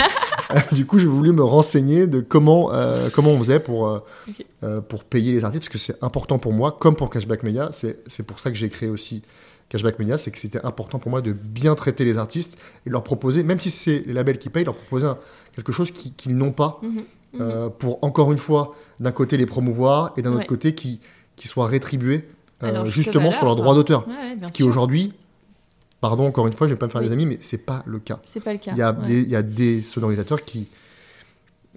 du 0.73 0.85
coup, 0.87 0.99
j'ai 0.99 1.07
voulu 1.07 1.33
me 1.33 1.43
renseigner 1.45 2.07
de 2.07 2.21
comment, 2.21 2.73
euh, 2.73 3.09
comment 3.13 3.31
on 3.31 3.39
faisait 3.39 3.61
pour, 3.61 3.87
euh, 3.89 3.99
euh, 4.65 4.81
pour 4.81 5.05
payer 5.05 5.33
les 5.33 5.45
artistes, 5.45 5.63
parce 5.65 5.69
que 5.73 5.79
c'est 5.79 6.03
important 6.03 6.39
pour 6.39 6.53
moi, 6.53 6.77
comme 6.79 6.97
pour 6.97 7.09
Cashback 7.11 7.43
Media. 7.43 7.69
C'est 7.73 7.99
c'est 8.07 8.25
pour 8.25 8.41
ça 8.41 8.51
que 8.51 8.57
j'ai 8.57 8.69
créé 8.69 8.89
aussi 8.89 9.23
Cashback 9.69 9.99
Media, 9.99 10.17
c'est 10.19 10.31
que 10.31 10.39
c'était 10.39 10.65
important 10.65 10.99
pour 10.99 11.11
moi 11.11 11.21
de 11.23 11.33
bien 11.33 11.75
traiter 11.75 12.05
les 12.05 12.19
artistes 12.19 12.57
et 12.85 12.89
de 12.89 12.93
leur 12.93 13.03
proposer, 13.03 13.43
même 13.43 13.59
si 13.59 13.71
c'est 13.71 14.05
les 14.07 14.13
labels 14.13 14.39
qui 14.39 14.49
payent, 14.49 14.65
leur 14.65 14.77
proposer 14.77 15.07
un- 15.07 15.19
quelque 15.55 15.73
chose 15.73 15.91
qui- 15.91 16.13
qu'ils 16.13 16.37
n'ont 16.37 16.53
pas, 16.53 16.79
Mhm, 16.83 16.91
mhm. 16.91 17.05
euh, 17.41 17.69
pour 17.69 17.99
encore 18.05 18.31
une 18.33 18.39
fois, 18.39 18.75
d'un 19.01 19.11
côté 19.13 19.37
les 19.37 19.47
promouvoir 19.47 20.13
et 20.17 20.23
d'un 20.23 20.33
autre 20.33 20.47
côté 20.47 20.75
qui, 20.75 21.01
qui 21.35 21.49
soient 21.49 21.67
rétribués 21.67 22.29
euh, 22.63 22.69
Alors, 22.71 22.87
justement 22.87 23.25
valeur, 23.25 23.35
sur 23.35 23.45
leurs 23.45 23.57
droits 23.57 23.75
d'auteur. 23.75 24.07
Ouais, 24.09 24.15
Ce 24.47 24.51
qui 24.53 24.63
aujourd'hui, 24.63 25.13
pardon 26.01 26.27
encore 26.27 26.47
une 26.47 26.53
fois, 26.55 26.67
je 26.69 26.73
vais 26.73 26.79
pas 26.79 26.87
me 26.87 26.91
faire 26.91 27.03
Oui. 27.03 27.09
des 27.09 27.13
amis, 27.13 27.27
mais 27.27 27.37
c'est 27.41 27.59
pas 27.59 27.83
le 27.87 27.99
cas. 27.99 28.19
C'est 28.25 28.41
pas 28.41 28.53
le 28.53 28.59
cas. 28.59 28.71
Il 28.73 28.79
y, 28.79 28.83
a 28.83 28.93
ouais. 28.93 29.07
des, 29.07 29.21
il 29.23 29.29
y 29.29 29.37
a 29.37 29.43
des 29.43 29.83
sonorisateurs 29.83 30.43
qui. 30.43 30.69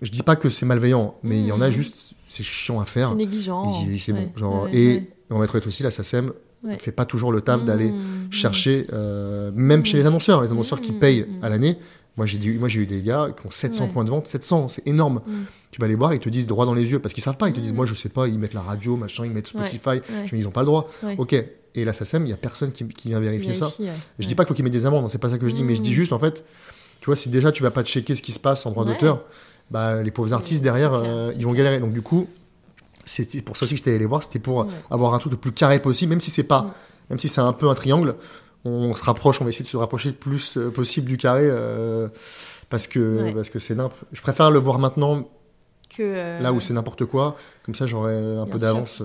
Je 0.01 0.09
dis 0.11 0.23
pas 0.23 0.37
que 0.37 0.49
c'est 0.49 0.65
malveillant, 0.65 1.15
mais 1.23 1.39
il 1.41 1.47
y 1.47 1.51
en 1.51 1.59
a 1.59 1.67
Mhm. 1.67 1.73
juste, 1.73 2.13
c'est 2.29 2.43
chiant 2.43 2.79
à 2.79 2.85
faire. 2.85 3.09
C'est 3.09 3.15
négligent. 3.15 3.69
C'est 3.99 4.13
bon. 4.13 4.31
Genre, 4.37 4.69
et 4.71 5.09
on 5.29 5.39
va 5.39 5.43
être 5.45 5.55
honnête 5.55 5.67
aussi, 5.67 5.83
la 5.83 5.91
SACEM 5.91 6.31
Ouais. 6.63 6.77
fait 6.77 6.91
pas 6.91 7.05
toujours 7.05 7.31
le 7.31 7.39
taf 7.41 7.63
d'aller 7.63 7.91
Mmh, 7.91 8.31
chercher, 8.31 8.85
euh, 8.91 9.49
même 9.55 9.85
chez 9.85 9.95
les 9.97 10.05
annonceurs, 10.05 10.41
les 10.41 10.51
annonceurs 10.51 10.81
qui 10.81 10.91
Mhm. 10.91 10.99
payent 10.99 11.25
à 11.41 11.47
l'année. 11.49 11.77
Moi, 12.17 12.25
j'ai 12.25 12.37
eu 12.79 12.85
des 12.85 13.01
gars 13.01 13.29
qui 13.39 13.47
ont 13.47 13.51
700 13.51 13.85
Ouais. 13.85 13.89
points 13.91 14.03
de 14.03 14.09
vente, 14.09 14.27
700, 14.27 14.67
c'est 14.67 14.85
énorme. 14.85 15.21
Tu 15.71 15.79
vas 15.79 15.87
les 15.87 15.95
voir, 15.95 16.13
ils 16.13 16.19
te 16.19 16.27
disent 16.27 16.47
droit 16.47 16.65
dans 16.65 16.73
les 16.73 16.91
yeux, 16.91 16.99
parce 16.99 17.13
qu'ils 17.13 17.23
savent 17.23 17.37
pas. 17.37 17.47
Ils 17.47 17.53
te 17.53 17.61
disent, 17.61 17.71
moi, 17.71 17.85
je 17.85 17.93
sais 17.93 18.09
pas, 18.09 18.27
ils 18.27 18.37
mettent 18.37 18.53
la 18.53 18.61
radio, 18.61 18.97
machin, 18.97 19.23
ils 19.25 19.31
mettent. 19.31 19.47
Spotify. 19.47 19.87
Ouais. 19.89 20.01
Je 20.09 20.21
me 20.23 20.29
dis, 20.31 20.39
ils 20.39 20.47
ont 20.47 20.51
pas 20.51 20.61
le 20.61 20.65
droit. 20.65 20.89
Ok. 21.17 21.33
Et 21.75 21.85
la 21.85 21.93
SACEM, 21.93 22.25
il 22.25 22.29
y 22.29 22.33
a 22.33 22.37
personne 22.37 22.71
qui, 22.73 22.85
qui 22.87 23.07
vient 23.09 23.19
vérifier 23.21 23.53
ça. 23.53 23.67
Vérifie. 23.67 23.83
Je 24.17 24.23
Ouais. 24.23 24.27
dis 24.27 24.35
pas 24.35 24.43
qu'il 24.43 24.49
faut 24.49 24.53
qu'ils 24.55 24.63
mettent 24.65 24.73
des 24.73 24.85
amendes, 24.85 25.05
hein, 25.05 25.09
c'est 25.09 25.17
pas 25.19 25.29
ça 25.29 25.37
que 25.37 25.47
je 25.47 25.55
dis, 25.55 25.63
mais 25.63 25.75
je 25.75 25.81
dis 25.81 25.93
juste 25.93 26.11
en 26.11 26.19
fait, 26.19 26.43
tu 26.99 27.05
vois, 27.05 27.15
si 27.15 27.29
déjà 27.29 27.51
tu 27.53 27.63
vas 27.63 27.71
pas 27.71 27.83
checker 27.83 28.15
ce 28.15 28.21
qui 28.21 28.33
se 28.33 28.39
passe 28.39 28.65
en 28.65 28.71
droit 28.71 28.83
d'auteur, 28.83 29.23
bah, 29.71 30.01
les 30.03 30.11
pauvres 30.11 30.33
artistes 30.33 30.61
derrière, 30.63 30.89
clair, 30.89 31.03
euh, 31.05 31.31
ils 31.37 31.45
vont 31.45 31.53
galérer. 31.53 31.79
Donc 31.79 31.93
du 31.93 32.01
coup, 32.01 32.27
c'était 33.09 33.41
pour 33.41 33.57
ça 33.57 33.65
aussi 33.65 33.73
que 33.73 33.77
j'étais 33.77 33.89
allé 33.91 33.99
les 33.99 34.05
voir, 34.05 34.21
c'était 34.23 34.39
pour 34.39 34.59
Ouais. 34.59 34.65
avoir 34.91 35.13
un 35.13 35.19
truc 35.19 35.31
le 35.33 35.37
plus 35.37 35.51
carré 35.51 35.79
possible, 35.79 36.09
même 36.11 36.21
si 36.21 36.31
c'est 36.31 36.43
pas, 36.43 36.73
même 37.09 37.19
si 37.19 37.27
c'est 37.27 37.41
un 37.41 37.53
peu 37.53 37.67
un 37.69 37.73
triangle, 37.75 38.15
on 38.65 38.93
se 38.93 39.03
rapproche, 39.03 39.39
on 39.41 39.43
va 39.45 39.49
essayer 39.49 39.63
de 39.63 39.69
se 39.69 39.77
rapprocher 39.77 40.09
le 40.09 40.15
plus 40.15 40.57
euh, 40.57 40.69
possible 40.69 41.07
du 41.07 41.17
carré, 41.17 41.43
euh, 41.43 42.07
parce 42.69 42.87
que 42.87 43.23
Ouais. 43.23 43.31
parce 43.33 43.49
que 43.49 43.59
c'est 43.59 43.75
nimp. 43.75 43.91
Je 44.11 44.21
préfère 44.21 44.51
le 44.51 44.59
voir 44.59 44.79
maintenant, 44.79 45.27
Que, 45.89 46.03
euh, 46.03 46.39
là 46.39 46.53
où 46.53 46.61
c'est 46.61 46.73
n'importe 46.73 47.05
quoi, 47.05 47.35
comme 47.63 47.73
ça 47.73 47.87
j'aurai 47.87 48.15
un 48.15 48.45
bien 48.45 48.53
peu 48.53 48.59
d'avance 48.59 49.01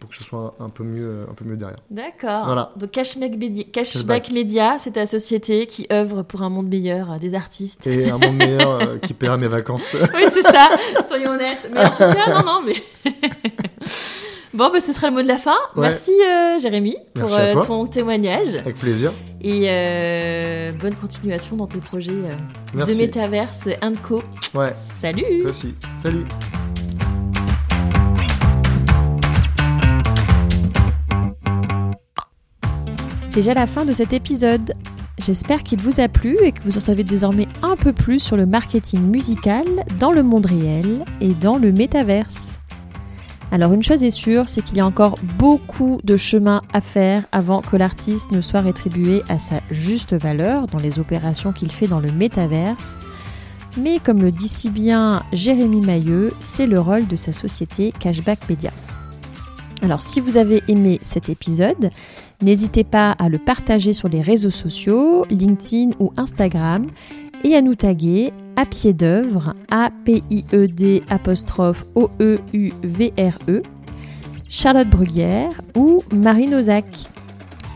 pour 0.00 0.08
que 0.10 0.16
ce 0.16 0.24
soit 0.24 0.56
un 0.58 0.68
peu 0.68 0.82
mieux, 0.82 1.24
un 1.30 1.34
peu 1.34 1.44
mieux 1.44 1.56
derrière. 1.56 1.78
D'accord. 1.90 2.44
Voilà. 2.46 2.72
Donc 2.76 2.90
Cashback 2.90 3.36
Media, 3.36 3.62
Cashback 3.64 4.24
Cashback. 4.24 4.30
Media, 4.32 4.76
c'est 4.80 4.92
ta 4.92 5.06
société 5.06 5.66
qui 5.66 5.86
œuvre 5.92 6.24
pour 6.24 6.42
un 6.42 6.48
monde 6.48 6.68
meilleur 6.68 7.12
euh, 7.12 7.18
des 7.18 7.34
artistes. 7.34 7.86
Et 7.86 8.10
un 8.10 8.18
monde 8.18 8.36
meilleur 8.36 8.70
euh, 8.80 8.98
qui 8.98 9.14
paiera 9.14 9.36
mes 9.36 9.46
vacances. 9.58 9.96
oui, 10.14 10.24
c'est 10.32 10.42
ça, 10.42 10.68
soyons 11.06 11.30
honnêtes. 11.32 11.70
Mais 11.72 11.84
en 11.84 11.90
tout 11.90 11.98
cas, 11.98 12.42
non, 12.42 12.44
non, 12.44 12.62
mais. 12.66 13.12
bon, 14.54 14.70
bah, 14.72 14.80
ce 14.80 14.92
sera 14.92 15.08
le 15.08 15.14
mot 15.14 15.22
de 15.22 15.28
la 15.28 15.38
fin. 15.38 15.56
Ouais. 15.76 15.88
Merci, 15.88 16.12
euh, 16.12 16.58
Jérémy, 16.58 16.96
pour 17.14 17.30
Merci 17.30 17.38
euh, 17.40 17.62
ton 17.62 17.86
témoignage. 17.86 18.54
Avec 18.54 18.76
plaisir. 18.76 19.12
Et 19.40 19.66
euh, 19.68 20.68
bonne 20.80 20.94
continuation 20.94 21.56
dans 21.56 21.66
tes 21.66 21.78
projets 21.78 22.10
euh, 22.12 22.32
de 22.72 22.78
Merci. 22.78 23.02
Metaverse 23.02 23.68
Co. 24.02 24.22
Ouais. 24.54 24.72
Salut 24.74 25.38
Toi 25.40 25.50
aussi. 25.50 25.74
Salut. 26.02 26.24
Déjà 33.32 33.54
la 33.54 33.66
fin 33.66 33.84
de 33.84 33.92
cet 33.92 34.12
épisode. 34.12 34.74
J'espère 35.18 35.62
qu'il 35.62 35.80
vous 35.80 36.00
a 36.00 36.08
plu 36.08 36.36
et 36.42 36.52
que 36.52 36.62
vous 36.62 36.76
en 36.76 36.80
savez 36.80 37.04
désormais 37.04 37.48
un 37.62 37.76
peu 37.76 37.92
plus 37.92 38.18
sur 38.18 38.36
le 38.36 38.46
marketing 38.46 39.00
musical 39.00 39.64
dans 39.98 40.12
le 40.12 40.22
monde 40.22 40.46
réel 40.46 41.04
et 41.20 41.34
dans 41.34 41.56
le 41.56 41.72
métaverse. 41.72 42.57
Alors 43.50 43.72
une 43.72 43.82
chose 43.82 44.04
est 44.04 44.10
sûre, 44.10 44.44
c'est 44.48 44.62
qu'il 44.62 44.76
y 44.76 44.80
a 44.80 44.86
encore 44.86 45.18
beaucoup 45.38 46.00
de 46.04 46.16
chemin 46.16 46.62
à 46.72 46.80
faire 46.80 47.24
avant 47.32 47.62
que 47.62 47.76
l'artiste 47.76 48.30
ne 48.30 48.40
soit 48.40 48.60
rétribué 48.60 49.22
à 49.28 49.38
sa 49.38 49.60
juste 49.70 50.14
valeur 50.14 50.66
dans 50.66 50.78
les 50.78 50.98
opérations 50.98 51.52
qu'il 51.52 51.72
fait 51.72 51.86
dans 51.86 52.00
le 52.00 52.12
métaverse. 52.12 52.98
Mais 53.78 54.00
comme 54.00 54.20
le 54.20 54.32
dit 54.32 54.48
si 54.48 54.70
bien 54.70 55.22
Jérémy 55.32 55.80
Mailleux, 55.80 56.30
c'est 56.40 56.66
le 56.66 56.78
rôle 56.78 57.06
de 57.06 57.16
sa 57.16 57.32
société 57.32 57.92
Cashback 57.98 58.48
Media. 58.48 58.72
Alors 59.82 60.02
si 60.02 60.20
vous 60.20 60.36
avez 60.36 60.62
aimé 60.68 60.98
cet 61.00 61.28
épisode, 61.28 61.90
N'hésitez 62.40 62.84
pas 62.84 63.10
à 63.18 63.28
le 63.28 63.38
partager 63.38 63.92
sur 63.92 64.08
les 64.08 64.22
réseaux 64.22 64.50
sociaux, 64.50 65.24
LinkedIn 65.28 65.96
ou 65.98 66.12
Instagram, 66.16 66.86
et 67.44 67.54
à 67.54 67.62
nous 67.62 67.74
taguer 67.74 68.32
à 68.56 68.66
pied 68.66 68.92
d'œuvre, 68.92 69.54
A-P-I-E-D 69.70 71.02
apostrophe 71.08 71.84
O-E-U-V-R-E, 71.94 73.62
Charlotte 74.48 74.88
Bruguière 74.88 75.50
ou 75.76 76.02
Marine 76.12 76.54
Ozac. 76.54 76.86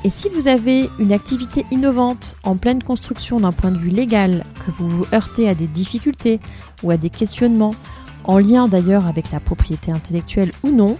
Et 0.05 0.11
si 0.11 0.29
vous 0.29 0.49
avez 0.49 0.91
une 0.99 1.13
activité 1.13 1.65
innovante 1.71 2.37
en 2.43 2.57
pleine 2.57 2.83
construction 2.83 3.39
d'un 3.39 3.53
point 3.53 3.71
de 3.71 3.79
vue 3.79 3.91
légal, 3.91 4.45
que 4.67 4.73
vous 4.73 4.89
vous 4.89 5.07
heurtez 5.13 5.49
à 5.49 5.55
des 5.55 5.69
difficultés 5.69 6.41
ou 6.83 6.91
à 6.91 6.97
des 6.97 7.11
questionnements, 7.11 7.77
en 8.25 8.39
lien 8.39 8.67
d'ailleurs 8.67 9.07
avec 9.07 9.31
la 9.31 9.41
propriété 9.41 9.93
intellectuelle 9.93 10.53
ou 10.65 10.71
non, 10.71 10.97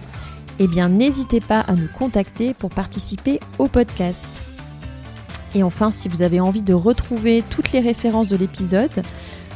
eh 0.59 0.67
bien 0.67 0.87
n'hésitez 0.87 1.41
pas 1.41 1.59
à 1.61 1.73
nous 1.73 1.89
contacter 1.97 2.53
pour 2.53 2.69
participer 2.69 3.39
au 3.59 3.67
podcast. 3.67 4.25
Et 5.55 5.63
enfin, 5.63 5.91
si 5.91 6.09
vous 6.09 6.21
avez 6.21 6.39
envie 6.39 6.61
de 6.61 6.73
retrouver 6.73 7.43
toutes 7.49 7.71
les 7.71 7.79
références 7.79 8.27
de 8.27 8.35
l'épisode, 8.35 9.03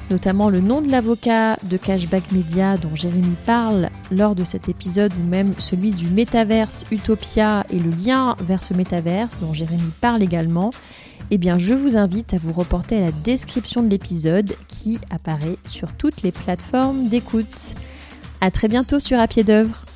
notamment 0.09 0.49
le 0.49 0.61
nom 0.61 0.81
de 0.81 0.89
l'avocat 0.89 1.57
de 1.63 1.77
Cashback 1.77 2.31
Media 2.31 2.77
dont 2.77 2.95
Jérémy 2.95 3.35
parle 3.45 3.89
lors 4.11 4.35
de 4.35 4.43
cet 4.43 4.69
épisode, 4.69 5.13
ou 5.19 5.27
même 5.27 5.53
celui 5.59 5.91
du 5.91 6.07
métaverse 6.07 6.85
Utopia 6.91 7.65
et 7.69 7.79
le 7.79 7.89
lien 7.89 8.35
vers 8.41 8.61
ce 8.61 8.73
métaverse 8.73 9.39
dont 9.39 9.53
Jérémy 9.53 9.91
parle 9.99 10.23
également, 10.23 10.71
eh 11.31 11.37
bien 11.37 11.57
je 11.57 11.73
vous 11.73 11.97
invite 11.97 12.33
à 12.33 12.37
vous 12.37 12.53
reporter 12.53 12.97
à 12.97 13.01
la 13.01 13.11
description 13.11 13.83
de 13.83 13.89
l'épisode 13.89 14.55
qui 14.67 14.99
apparaît 15.09 15.57
sur 15.67 15.91
toutes 15.93 16.21
les 16.21 16.31
plateformes 16.31 17.09
d'écoute. 17.09 17.73
À 18.39 18.51
très 18.51 18.67
bientôt 18.67 18.99
sur 18.99 19.19
À 19.19 19.27
pied 19.27 19.43
d'œuvre. 19.43 19.86